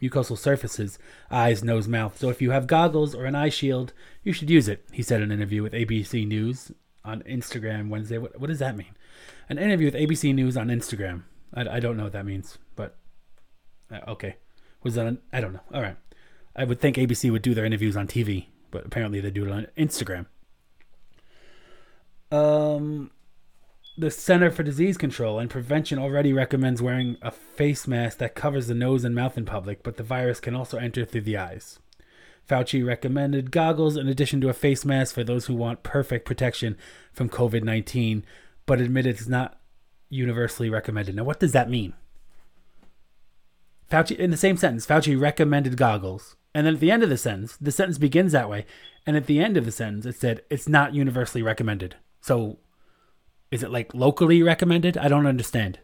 mucosal 0.02 0.36
surfaces, 0.36 0.98
eyes, 1.30 1.62
nose, 1.62 1.86
mouth. 1.86 2.18
So 2.18 2.28
if 2.28 2.42
you 2.42 2.50
have 2.50 2.66
goggles 2.66 3.14
or 3.14 3.24
an 3.24 3.36
eye 3.36 3.50
shield, 3.50 3.92
you 4.24 4.32
should 4.32 4.50
use 4.50 4.66
it. 4.66 4.84
He 4.90 5.00
said 5.00 5.22
in 5.22 5.30
an 5.30 5.38
interview 5.38 5.62
with 5.62 5.72
ABC 5.72 6.26
News 6.26 6.72
on 7.04 7.22
Instagram 7.22 7.88
Wednesday. 7.88 8.18
What, 8.18 8.40
what 8.40 8.48
does 8.48 8.58
that 8.58 8.76
mean? 8.76 8.96
An 9.48 9.58
interview 9.58 9.86
with 9.86 9.94
ABC 9.94 10.34
News 10.34 10.56
on 10.56 10.70
Instagram. 10.70 11.22
I, 11.54 11.76
I 11.76 11.78
don't 11.78 11.96
know 11.96 12.02
what 12.02 12.14
that 12.14 12.26
means, 12.26 12.58
but 12.74 12.96
uh, 13.92 14.00
okay. 14.08 14.38
Was 14.82 14.96
that 14.96 15.06
on, 15.06 15.18
I 15.32 15.40
don't 15.40 15.52
know. 15.52 15.62
All 15.72 15.82
right. 15.82 15.96
I 16.56 16.64
would 16.64 16.80
think 16.80 16.96
ABC 16.96 17.30
would 17.30 17.42
do 17.42 17.54
their 17.54 17.64
interviews 17.64 17.96
on 17.96 18.08
TV, 18.08 18.46
but 18.74 18.84
apparently 18.84 19.20
they 19.20 19.30
do 19.30 19.46
it 19.46 19.50
on 19.50 19.68
Instagram. 19.78 20.26
Um, 22.30 23.12
the 23.96 24.10
Center 24.10 24.50
for 24.50 24.64
Disease 24.64 24.98
Control 24.98 25.38
and 25.38 25.48
Prevention 25.48 26.00
already 26.00 26.32
recommends 26.32 26.82
wearing 26.82 27.16
a 27.22 27.30
face 27.30 27.86
mask 27.86 28.18
that 28.18 28.34
covers 28.34 28.66
the 28.66 28.74
nose 28.74 29.04
and 29.04 29.14
mouth 29.14 29.38
in 29.38 29.44
public, 29.44 29.84
but 29.84 29.96
the 29.96 30.02
virus 30.02 30.40
can 30.40 30.56
also 30.56 30.76
enter 30.76 31.04
through 31.04 31.20
the 31.20 31.36
eyes. 31.36 31.78
Fauci 32.48 32.84
recommended 32.84 33.52
goggles 33.52 33.96
in 33.96 34.08
addition 34.08 34.40
to 34.40 34.48
a 34.48 34.52
face 34.52 34.84
mask 34.84 35.14
for 35.14 35.22
those 35.22 35.46
who 35.46 35.54
want 35.54 35.84
perfect 35.84 36.26
protection 36.26 36.76
from 37.12 37.28
COVID 37.28 37.62
19, 37.62 38.24
but 38.66 38.80
admitted 38.80 39.16
it's 39.16 39.28
not 39.28 39.60
universally 40.10 40.68
recommended. 40.68 41.14
Now, 41.14 41.24
what 41.24 41.38
does 41.38 41.52
that 41.52 41.70
mean? 41.70 41.94
Fauci, 43.88 44.16
in 44.16 44.32
the 44.32 44.36
same 44.36 44.56
sentence, 44.56 44.86
Fauci 44.86 45.18
recommended 45.18 45.76
goggles. 45.76 46.36
And 46.54 46.66
then 46.66 46.74
at 46.74 46.80
the 46.80 46.90
end 46.90 47.02
of 47.02 47.08
the 47.08 47.18
sentence, 47.18 47.56
the 47.56 47.72
sentence 47.72 47.98
begins 47.98 48.32
that 48.32 48.48
way. 48.48 48.64
And 49.06 49.16
at 49.16 49.26
the 49.26 49.40
end 49.40 49.56
of 49.56 49.64
the 49.64 49.72
sentence, 49.72 50.06
it 50.06 50.16
said 50.16 50.42
it's 50.48 50.68
not 50.68 50.94
universally 50.94 51.42
recommended. 51.42 51.96
So 52.20 52.58
is 53.50 53.62
it 53.62 53.70
like 53.70 53.92
locally 53.94 54.42
recommended? 54.42 54.96
I 54.96 55.08
don't 55.08 55.26
understand. 55.26 55.80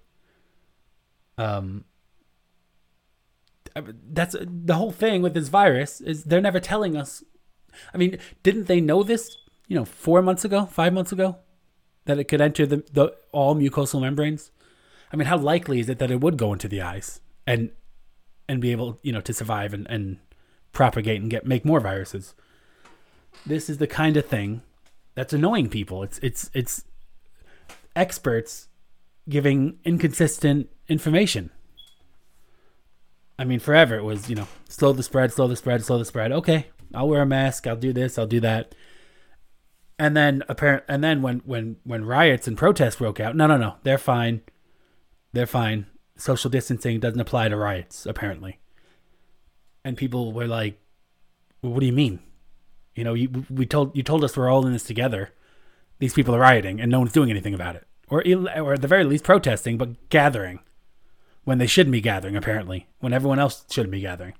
Um, 1.36 1.84
that's 3.74 4.36
the 4.40 4.74
whole 4.74 4.90
thing 4.90 5.22
with 5.22 5.34
this 5.34 5.48
virus 5.48 6.00
is 6.00 6.24
they're 6.24 6.40
never 6.40 6.60
telling 6.60 6.96
us. 6.96 7.22
I 7.94 7.98
mean, 7.98 8.18
didn't 8.42 8.66
they 8.66 8.80
know 8.80 9.02
this? 9.02 9.36
You 9.68 9.76
know, 9.76 9.84
four 9.84 10.22
months 10.22 10.44
ago, 10.44 10.66
five 10.66 10.92
months 10.92 11.12
ago, 11.12 11.36
that 12.06 12.18
it 12.18 12.24
could 12.24 12.40
enter 12.40 12.66
the, 12.66 12.84
the 12.92 13.14
all 13.32 13.54
mucosal 13.54 14.00
membranes. 14.00 14.50
I 15.12 15.16
mean, 15.16 15.26
how 15.26 15.36
likely 15.36 15.80
is 15.80 15.88
it 15.88 15.98
that 15.98 16.10
it 16.10 16.20
would 16.20 16.36
go 16.36 16.52
into 16.52 16.68
the 16.68 16.82
eyes 16.82 17.20
and 17.46 17.70
and 18.48 18.60
be 18.60 18.72
able, 18.72 18.98
you 19.02 19.12
know, 19.12 19.20
to 19.20 19.32
survive 19.32 19.72
and, 19.72 19.86
and 19.88 20.18
propagate 20.72 21.20
and 21.20 21.30
get 21.30 21.46
make 21.46 21.64
more 21.64 21.80
viruses? 21.80 22.34
This 23.46 23.70
is 23.70 23.78
the 23.78 23.86
kind 23.86 24.16
of 24.16 24.26
thing 24.26 24.62
that's 25.14 25.32
annoying 25.32 25.68
people. 25.68 26.02
It's 26.02 26.18
it's 26.18 26.50
it's 26.54 26.84
experts 27.96 28.68
giving 29.28 29.78
inconsistent 29.84 30.68
information. 30.88 31.50
I 33.38 33.44
mean, 33.44 33.58
forever 33.58 33.96
it 33.96 34.04
was, 34.04 34.28
you 34.28 34.36
know, 34.36 34.48
slow 34.68 34.92
the 34.92 35.02
spread, 35.02 35.32
slow 35.32 35.48
the 35.48 35.56
spread, 35.56 35.82
slow 35.84 35.98
the 35.98 36.04
spread. 36.04 36.30
Okay, 36.30 36.66
I'll 36.94 37.08
wear 37.08 37.22
a 37.22 37.26
mask. 37.26 37.66
I'll 37.66 37.76
do 37.76 37.92
this. 37.92 38.18
I'll 38.18 38.26
do 38.26 38.40
that. 38.40 38.74
And 39.98 40.16
then 40.16 40.42
apparent, 40.48 40.84
and 40.88 41.02
then 41.04 41.22
when 41.22 41.40
when 41.44 41.76
when 41.84 42.04
riots 42.04 42.46
and 42.48 42.56
protests 42.56 42.96
broke 42.96 43.20
out, 43.20 43.36
no, 43.36 43.46
no, 43.46 43.56
no, 43.56 43.76
they're 43.82 43.98
fine. 43.98 44.42
They're 45.32 45.46
fine. 45.46 45.86
Social 46.16 46.50
distancing 46.50 47.00
doesn't 47.00 47.20
apply 47.20 47.48
to 47.48 47.56
riots, 47.56 48.04
apparently. 48.06 48.59
And 49.84 49.96
people 49.96 50.32
were 50.32 50.46
like, 50.46 50.78
well, 51.62 51.72
"What 51.72 51.80
do 51.80 51.86
you 51.86 51.92
mean? 51.92 52.20
You 52.94 53.04
know, 53.04 53.14
you, 53.14 53.46
we 53.48 53.66
told 53.66 53.96
you 53.96 54.02
told 54.02 54.24
us 54.24 54.36
we're 54.36 54.50
all 54.50 54.66
in 54.66 54.72
this 54.72 54.84
together. 54.84 55.30
These 55.98 56.14
people 56.14 56.34
are 56.34 56.40
rioting, 56.40 56.80
and 56.80 56.90
no 56.90 56.98
one's 56.98 57.12
doing 57.12 57.30
anything 57.30 57.54
about 57.54 57.76
it, 57.76 57.86
or 58.08 58.22
or 58.56 58.74
at 58.74 58.82
the 58.82 58.88
very 58.88 59.04
least 59.04 59.24
protesting, 59.24 59.78
but 59.78 60.08
gathering." 60.10 60.60
when 61.44 61.58
they 61.58 61.66
shouldn't 61.66 61.92
be 61.92 62.00
gathering, 62.00 62.36
apparently, 62.36 62.86
when 63.00 63.12
everyone 63.12 63.38
else 63.38 63.64
shouldn't 63.70 63.92
be 63.92 64.00
gathering. 64.00 64.34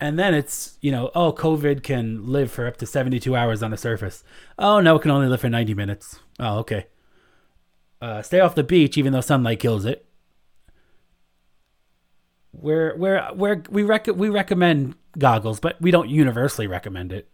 And 0.00 0.18
then 0.18 0.34
it's, 0.34 0.78
you 0.80 0.90
know, 0.90 1.10
oh, 1.14 1.32
COVID 1.32 1.82
can 1.82 2.26
live 2.26 2.50
for 2.50 2.66
up 2.66 2.76
to 2.78 2.86
72 2.86 3.34
hours 3.34 3.62
on 3.62 3.70
the 3.70 3.76
surface. 3.76 4.24
Oh, 4.58 4.80
no, 4.80 4.96
it 4.96 5.02
can 5.02 5.10
only 5.10 5.28
live 5.28 5.40
for 5.40 5.48
90 5.48 5.74
minutes. 5.74 6.18
Oh, 6.40 6.58
okay. 6.58 6.86
Uh, 8.00 8.20
stay 8.20 8.40
off 8.40 8.56
the 8.56 8.64
beach, 8.64 8.98
even 8.98 9.12
though 9.12 9.20
sunlight 9.20 9.60
kills 9.60 9.84
it. 9.84 10.04
We're, 12.52 12.96
we're, 12.96 13.32
we're, 13.34 13.62
we, 13.70 13.82
rec- 13.82 14.06
we 14.06 14.28
recommend 14.28 14.94
goggles, 15.18 15.60
but 15.60 15.80
we 15.80 15.90
don't 15.90 16.08
universally 16.08 16.66
recommend 16.66 17.12
it. 17.12 17.28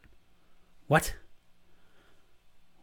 What? 0.87 1.15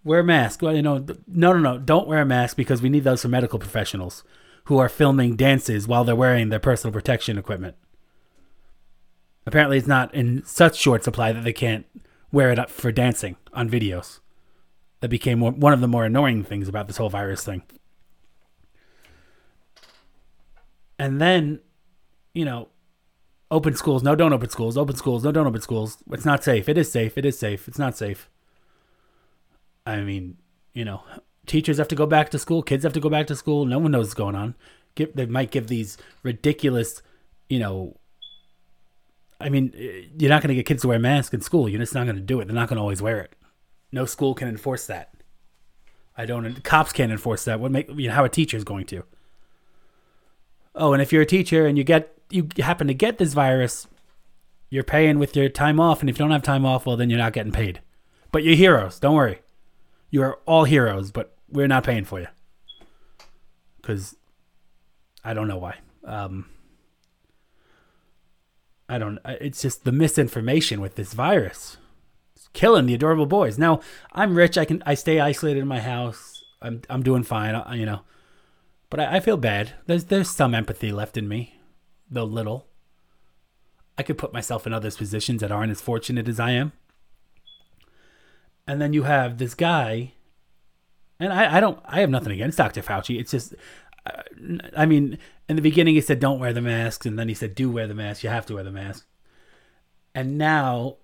Wear 0.03 0.19
a 0.19 0.23
mask. 0.23 0.61
Well, 0.61 0.75
you 0.75 0.81
know, 0.81 1.05
no, 1.27 1.53
no, 1.53 1.59
no. 1.59 1.77
Don't 1.79 2.07
wear 2.07 2.21
a 2.21 2.25
mask 2.25 2.57
because 2.57 2.81
we 2.81 2.89
need 2.89 3.03
those 3.03 3.21
for 3.21 3.27
medical 3.27 3.57
professionals 3.57 4.23
who 4.65 4.77
are 4.77 4.89
filming 4.89 5.35
dances 5.35 5.87
while 5.87 6.03
they're 6.03 6.15
wearing 6.15 6.49
their 6.49 6.59
personal 6.59 6.93
protection 6.93 7.37
equipment. 7.37 7.75
Apparently, 9.47 9.77
it's 9.77 9.87
not 9.87 10.13
in 10.13 10.43
such 10.45 10.75
short 10.77 11.03
supply 11.03 11.31
that 11.31 11.43
they 11.43 11.53
can't 11.53 11.85
wear 12.31 12.51
it 12.51 12.59
up 12.59 12.69
for 12.69 12.91
dancing 12.91 13.37
on 13.53 13.69
videos. 13.69 14.19
That 15.01 15.09
became 15.09 15.39
one 15.39 15.73
of 15.73 15.81
the 15.81 15.87
more 15.87 16.05
annoying 16.05 16.43
things 16.43 16.67
about 16.67 16.87
this 16.87 16.97
whole 16.97 17.09
virus 17.09 17.43
thing. 17.43 17.63
And 20.97 21.21
then, 21.21 21.59
you 22.35 22.45
know, 22.45 22.67
open 23.49 23.75
schools, 23.75 24.03
no, 24.03 24.13
don't 24.13 24.33
open 24.33 24.49
schools, 24.49 24.77
open 24.77 24.95
schools, 24.95 25.23
no, 25.23 25.31
don't 25.31 25.47
open 25.47 25.61
schools. 25.61 25.97
It's 26.11 26.25
not 26.25 26.43
safe. 26.43 26.69
It 26.69 26.77
is 26.77 26.91
safe. 26.91 27.17
It 27.17 27.25
is 27.25 27.39
safe. 27.39 27.67
It's 27.67 27.79
not 27.79 27.97
safe. 27.97 28.29
I 29.87 30.01
mean, 30.01 30.37
you 30.73 30.85
know, 30.85 31.03
teachers 31.45 31.77
have 31.77 31.87
to 31.87 31.95
go 31.95 32.05
back 32.05 32.29
to 32.31 32.39
school, 32.39 32.61
kids 32.61 32.83
have 32.83 32.93
to 32.93 32.99
go 32.99 33.09
back 33.09 33.27
to 33.27 33.35
school. 33.35 33.65
No 33.65 33.79
one 33.79 33.91
knows 33.91 34.07
what's 34.07 34.13
going 34.13 34.35
on. 34.35 34.55
Give, 34.95 35.13
they 35.15 35.25
might 35.25 35.51
give 35.51 35.67
these 35.67 35.97
ridiculous, 36.21 37.01
you 37.49 37.59
know. 37.59 37.97
I 39.39 39.49
mean, 39.49 39.73
eh, 39.77 40.07
you're 40.17 40.29
not 40.29 40.41
going 40.41 40.49
to 40.49 40.55
get 40.55 40.65
kids 40.65 40.81
to 40.83 40.87
wear 40.87 40.99
masks 40.99 41.33
in 41.33 41.41
school. 41.41 41.67
You're 41.69 41.79
just 41.79 41.93
not 41.93 42.05
going 42.05 42.15
to 42.15 42.21
do 42.21 42.39
it. 42.39 42.45
They're 42.45 42.55
not 42.55 42.69
going 42.69 42.77
to 42.77 42.81
always 42.81 43.01
wear 43.01 43.19
it. 43.19 43.33
No 43.91 44.05
school 44.05 44.33
can 44.33 44.47
enforce 44.47 44.87
that. 44.87 45.13
I 46.17 46.25
don't. 46.25 46.63
Cops 46.63 46.93
can't 46.93 47.11
enforce 47.11 47.45
that. 47.45 47.59
What 47.59 47.71
make 47.71 47.89
you 47.89 48.07
know 48.07 48.15
how 48.15 48.23
a 48.23 48.29
teacher 48.29 48.57
is 48.57 48.63
going 48.63 48.85
to? 48.87 49.03
Oh, 50.73 50.93
and 50.93 51.01
if 51.01 51.13
you're 51.13 51.21
a 51.21 51.25
teacher 51.25 51.67
and 51.67 51.77
you 51.77 51.83
get 51.83 52.14
you 52.29 52.47
happen 52.59 52.87
to 52.87 52.93
get 52.93 53.17
this 53.17 53.33
virus, 53.33 53.87
you're 54.69 54.83
paying 54.83 55.19
with 55.19 55.35
your 55.35 55.49
time 55.49 55.79
off, 55.79 56.01
and 56.01 56.09
if 56.09 56.17
you 56.17 56.23
don't 56.23 56.31
have 56.31 56.43
time 56.43 56.65
off, 56.65 56.85
well, 56.85 56.97
then 56.97 57.09
you're 57.09 57.19
not 57.19 57.33
getting 57.33 57.51
paid. 57.51 57.81
But 58.31 58.43
you're 58.43 58.55
heroes. 58.55 58.99
Don't 58.99 59.15
worry. 59.15 59.39
You 60.09 60.21
are 60.23 60.39
all 60.45 60.65
heroes, 60.65 61.11
but 61.11 61.35
we're 61.49 61.67
not 61.67 61.83
paying 61.83 62.05
for 62.05 62.19
you 62.19 62.27
because 63.85 64.15
I 65.23 65.33
don't 65.33 65.47
know 65.47 65.57
why. 65.57 65.77
Um, 66.03 66.49
I 68.89 68.97
don't. 68.97 69.19
It's 69.25 69.61
just 69.61 69.83
the 69.83 69.91
misinformation 69.91 70.81
with 70.81 70.95
this 70.95 71.13
virus. 71.13 71.77
It's 72.35 72.47
killing 72.53 72.85
the 72.85 72.93
adorable 72.93 73.25
boys. 73.25 73.57
Now 73.57 73.81
I'm 74.11 74.35
rich. 74.35 74.57
I 74.57 74.65
can. 74.65 74.83
I 74.85 74.93
stay 74.93 75.19
isolated 75.19 75.61
in 75.61 75.67
my 75.67 75.79
house. 75.79 76.43
I'm. 76.61 76.81
I'm 76.89 77.03
doing 77.03 77.23
fine. 77.23 77.55
I, 77.55 77.75
you 77.75 77.85
know, 77.85 78.01
but 78.89 78.99
I, 78.99 79.17
I 79.17 79.19
feel 79.19 79.37
bad. 79.37 79.73
There's. 79.87 80.05
There's 80.05 80.29
some 80.29 80.53
empathy 80.53 80.91
left 80.91 81.17
in 81.17 81.27
me, 81.27 81.54
though 82.09 82.23
little. 82.23 82.67
I 83.97 84.03
could 84.03 84.17
put 84.17 84.33
myself 84.33 84.67
in 84.67 84.73
others' 84.73 84.97
positions 84.97 85.41
that 85.41 85.51
aren't 85.51 85.71
as 85.71 85.81
fortunate 85.81 86.27
as 86.27 86.39
I 86.39 86.51
am. 86.51 86.73
And 88.67 88.81
then 88.81 88.93
you 88.93 89.03
have 89.03 89.37
this 89.37 89.53
guy 89.53 90.13
and 91.19 91.31
I, 91.31 91.57
I 91.57 91.59
don't, 91.59 91.79
I 91.85 92.01
have 92.01 92.09
nothing 92.09 92.33
against 92.33 92.57
Dr. 92.57 92.81
Fauci. 92.81 93.19
It's 93.19 93.31
just, 93.31 93.55
uh, 94.05 94.21
I 94.75 94.85
mean, 94.85 95.17
in 95.47 95.55
the 95.55 95.61
beginning 95.61 95.95
he 95.95 96.01
said 96.01 96.19
don't 96.19 96.39
wear 96.39 96.53
the 96.53 96.61
masks, 96.61 97.05
and 97.05 97.17
then 97.17 97.29
he 97.29 97.33
said 97.33 97.55
do 97.55 97.71
wear 97.71 97.87
the 97.87 97.93
mask. 97.93 98.23
You 98.23 98.29
have 98.29 98.45
to 98.47 98.55
wear 98.55 98.63
the 98.63 98.71
mask. 98.71 99.05
And 100.13 100.37
now 100.37 100.97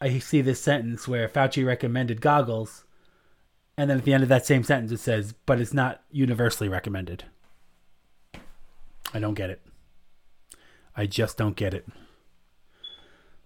I 0.00 0.18
see 0.18 0.40
this 0.40 0.60
sentence 0.60 1.06
where 1.06 1.28
Fauci 1.28 1.66
recommended 1.66 2.20
goggles, 2.20 2.84
and 3.76 3.90
then 3.90 3.98
at 3.98 4.04
the 4.04 4.14
end 4.14 4.22
of 4.22 4.28
that 4.30 4.46
same 4.46 4.64
sentence 4.64 4.92
it 4.92 5.00
says, 5.00 5.34
but 5.46 5.60
it's 5.60 5.74
not 5.74 6.02
universally 6.10 6.68
recommended. 6.68 7.24
I 9.14 9.18
don't 9.18 9.34
get 9.34 9.50
it. 9.50 9.60
I 10.96 11.06
just 11.06 11.38
don't 11.38 11.56
get 11.56 11.74
it. 11.74 11.86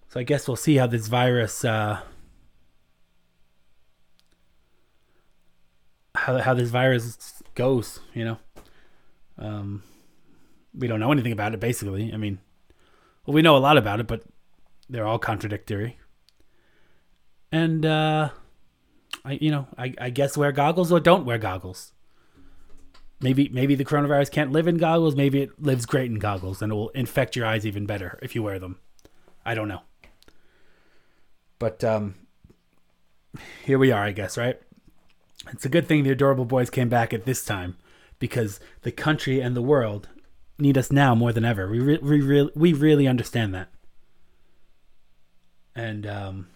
So 0.08 0.20
I 0.20 0.22
guess 0.22 0.48
we'll 0.48 0.56
see 0.56 0.76
how 0.76 0.86
this 0.86 1.06
virus 1.08 1.64
uh, 1.64 2.00
how 6.14 6.38
how 6.38 6.54
this 6.54 6.70
virus 6.70 7.42
goes. 7.54 8.00
You 8.14 8.24
know, 8.24 8.38
um, 9.38 9.82
we 10.74 10.86
don't 10.86 11.00
know 11.00 11.12
anything 11.12 11.32
about 11.32 11.54
it. 11.54 11.60
Basically, 11.60 12.12
I 12.12 12.16
mean, 12.16 12.38
well, 13.24 13.34
we 13.34 13.42
know 13.42 13.56
a 13.56 13.58
lot 13.58 13.76
about 13.76 14.00
it, 14.00 14.06
but 14.06 14.22
they're 14.88 15.06
all 15.06 15.18
contradictory. 15.18 15.98
And 17.52 17.86
uh, 17.86 18.30
I, 19.24 19.32
you 19.40 19.50
know, 19.50 19.68
I, 19.78 19.94
I 20.00 20.10
guess 20.10 20.36
wear 20.36 20.52
goggles 20.52 20.92
or 20.92 21.00
don't 21.00 21.24
wear 21.24 21.38
goggles. 21.38 21.92
Maybe 23.20 23.48
maybe 23.48 23.74
the 23.74 23.84
coronavirus 23.84 24.30
can't 24.30 24.52
live 24.52 24.68
in 24.68 24.76
goggles. 24.76 25.16
Maybe 25.16 25.40
it 25.40 25.62
lives 25.62 25.86
great 25.86 26.10
in 26.10 26.18
goggles, 26.18 26.60
and 26.60 26.70
it 26.70 26.74
will 26.74 26.90
infect 26.90 27.34
your 27.34 27.46
eyes 27.46 27.64
even 27.64 27.86
better 27.86 28.18
if 28.22 28.34
you 28.34 28.42
wear 28.42 28.58
them. 28.58 28.78
I 29.44 29.54
don't 29.54 29.68
know. 29.68 29.82
But 31.58 31.82
um, 31.82 32.14
here 33.64 33.78
we 33.78 33.90
are, 33.90 34.02
I 34.04 34.12
guess, 34.12 34.36
right? 34.36 34.60
It's 35.50 35.64
a 35.64 35.70
good 35.70 35.86
thing 35.86 36.02
the 36.02 36.10
Adorable 36.10 36.44
Boys 36.44 36.68
came 36.68 36.88
back 36.88 37.14
at 37.14 37.24
this 37.24 37.44
time 37.44 37.76
because 38.18 38.60
the 38.82 38.92
country 38.92 39.40
and 39.40 39.56
the 39.56 39.62
world 39.62 40.08
need 40.58 40.76
us 40.76 40.90
now 40.90 41.14
more 41.14 41.32
than 41.32 41.44
ever. 41.44 41.68
We 41.68 41.80
re- 41.80 41.98
we 41.98 42.20
re- 42.20 42.50
we 42.54 42.72
really 42.72 43.06
understand 43.06 43.54
that. 43.54 43.68
And 45.74 46.06
um, 46.06 46.48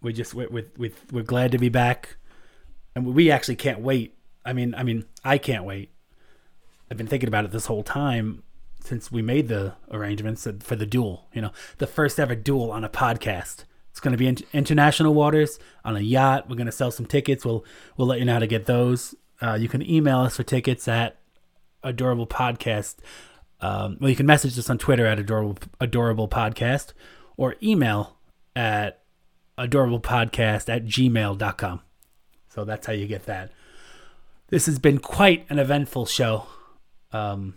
we 0.00 0.12
just 0.12 0.34
we 0.34 0.46
we 0.76 0.92
we're 1.10 1.22
glad 1.22 1.52
to 1.52 1.58
be 1.58 1.68
back. 1.68 2.16
And 2.94 3.06
we 3.06 3.30
actually 3.30 3.56
can't 3.56 3.80
wait. 3.80 4.16
I 4.44 4.52
mean, 4.52 4.74
I 4.74 4.82
mean, 4.82 5.04
I 5.24 5.38
can't 5.38 5.64
wait. 5.64 5.90
I've 6.90 6.96
been 6.96 7.06
thinking 7.06 7.28
about 7.28 7.44
it 7.44 7.50
this 7.50 7.66
whole 7.66 7.82
time 7.82 8.42
since 8.80 9.10
we 9.10 9.22
made 9.22 9.48
the 9.48 9.74
arrangements 9.90 10.46
for 10.60 10.76
the 10.76 10.86
duel. 10.86 11.28
You 11.32 11.42
know, 11.42 11.52
the 11.78 11.86
first 11.86 12.18
ever 12.18 12.34
duel 12.34 12.70
on 12.70 12.84
a 12.84 12.88
podcast. 12.88 13.64
It's 13.90 14.00
going 14.00 14.12
to 14.12 14.18
be 14.18 14.26
in 14.26 14.38
international 14.52 15.14
waters 15.14 15.58
on 15.84 15.96
a 15.96 16.00
yacht. 16.00 16.48
We're 16.48 16.56
going 16.56 16.66
to 16.66 16.72
sell 16.72 16.90
some 16.90 17.06
tickets. 17.06 17.44
We'll 17.44 17.64
we'll 17.96 18.08
let 18.08 18.18
you 18.18 18.24
know 18.24 18.34
how 18.34 18.38
to 18.38 18.46
get 18.46 18.66
those. 18.66 19.14
Uh, 19.40 19.54
you 19.54 19.68
can 19.68 19.88
email 19.88 20.20
us 20.20 20.36
for 20.36 20.42
tickets 20.42 20.88
at 20.88 21.18
adorable 21.82 22.26
podcast. 22.26 22.96
Um, 23.60 23.98
well, 24.00 24.10
you 24.10 24.16
can 24.16 24.26
message 24.26 24.58
us 24.58 24.70
on 24.70 24.78
Twitter 24.78 25.06
at 25.06 25.18
adorable 25.18 25.58
adorable 25.80 26.28
podcast 26.28 26.92
or 27.36 27.56
email 27.62 28.16
at 28.56 29.02
adorable 29.58 30.00
podcast 30.00 30.68
at 30.68 30.84
gmail.com. 30.86 31.80
So 32.52 32.66
that's 32.66 32.86
how 32.86 32.92
you 32.92 33.06
get 33.06 33.24
that. 33.26 33.50
This 34.48 34.66
has 34.66 34.78
been 34.78 34.98
quite 34.98 35.46
an 35.48 35.58
eventful 35.58 36.04
show. 36.04 36.46
Um, 37.10 37.54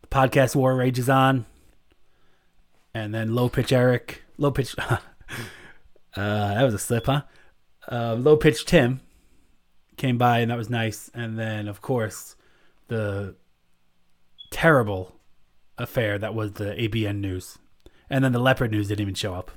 the 0.00 0.08
podcast 0.08 0.56
war 0.56 0.74
rages 0.74 1.08
on. 1.08 1.46
And 2.92 3.14
then 3.14 3.32
low 3.32 3.48
pitch 3.48 3.72
Eric, 3.72 4.24
low 4.38 4.50
pitch, 4.50 4.74
uh, 4.78 4.98
that 6.16 6.62
was 6.64 6.74
a 6.74 6.78
slip, 6.78 7.06
huh? 7.06 7.22
Uh, 7.90 8.14
low 8.14 8.36
pitch 8.36 8.66
Tim 8.66 9.00
came 9.96 10.18
by, 10.18 10.40
and 10.40 10.50
that 10.50 10.58
was 10.58 10.68
nice. 10.68 11.08
And 11.14 11.38
then, 11.38 11.68
of 11.68 11.80
course, 11.80 12.34
the 12.88 13.36
terrible 14.50 15.14
affair 15.78 16.18
that 16.18 16.34
was 16.34 16.54
the 16.54 16.74
ABN 16.74 17.20
news. 17.20 17.56
And 18.10 18.24
then 18.24 18.32
the 18.32 18.40
leopard 18.40 18.72
news 18.72 18.88
didn't 18.88 19.02
even 19.02 19.14
show 19.14 19.34
up. 19.34 19.52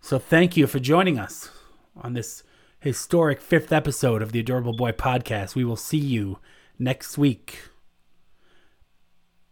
So 0.00 0.20
thank 0.20 0.56
you 0.56 0.68
for 0.68 0.78
joining 0.78 1.18
us 1.18 1.50
on 1.96 2.14
this 2.14 2.42
historic 2.80 3.40
fifth 3.40 3.72
episode 3.72 4.22
of 4.22 4.32
the 4.32 4.40
Adorable 4.40 4.74
Boy 4.74 4.92
podcast. 4.92 5.54
We 5.54 5.64
will 5.64 5.76
see 5.76 5.98
you 5.98 6.38
next 6.78 7.16
week. 7.16 7.58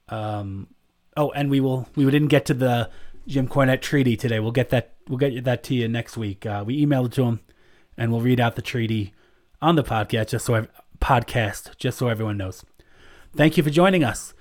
Um, 0.08 0.68
oh, 1.16 1.30
and 1.30 1.50
we 1.50 1.60
will. 1.60 1.88
We 1.94 2.04
didn't 2.10 2.28
get 2.28 2.44
to 2.46 2.54
the 2.54 2.90
Jim 3.26 3.48
Cornette 3.48 3.80
treaty 3.80 4.16
today. 4.16 4.40
We'll 4.40 4.52
get 4.52 4.70
that. 4.70 4.94
We'll 5.08 5.18
get 5.18 5.44
that 5.44 5.62
to 5.64 5.74
you 5.74 5.88
next 5.88 6.16
week. 6.16 6.44
Uh, 6.44 6.62
we 6.66 6.84
emailed 6.84 7.12
to 7.12 7.24
him, 7.24 7.40
and 7.96 8.12
we'll 8.12 8.20
read 8.20 8.40
out 8.40 8.56
the 8.56 8.62
treaty 8.62 9.14
on 9.60 9.76
the 9.76 9.84
podcast 9.84 10.28
just 10.28 10.44
so 10.44 10.54
I've, 10.54 10.68
podcast 11.00 11.76
just 11.78 11.98
so 11.98 12.08
everyone 12.08 12.36
knows. 12.36 12.64
Thank 13.34 13.56
you 13.56 13.62
for 13.62 13.70
joining 13.70 14.04
us. 14.04 14.34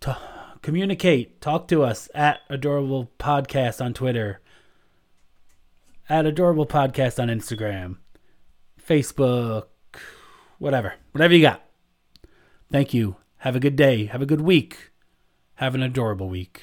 To 0.00 0.16
communicate, 0.62 1.40
talk 1.40 1.68
to 1.68 1.82
us 1.82 2.08
at 2.14 2.40
Adorable 2.50 3.10
Podcast 3.18 3.84
on 3.84 3.94
Twitter 3.94 4.40
at 6.08 6.26
Adorable 6.26 6.66
Podcast 6.66 7.20
on 7.22 7.28
Instagram, 7.28 7.96
Facebook, 8.84 9.66
whatever. 10.58 10.94
Whatever 11.12 11.34
you 11.34 11.42
got. 11.42 11.62
Thank 12.70 12.94
you. 12.94 13.16
Have 13.38 13.54
a 13.54 13.60
good 13.60 13.76
day. 13.76 14.06
Have 14.06 14.22
a 14.22 14.26
good 14.26 14.40
week. 14.40 14.90
Have 15.56 15.74
an 15.74 15.82
adorable 15.82 16.28
week. 16.28 16.62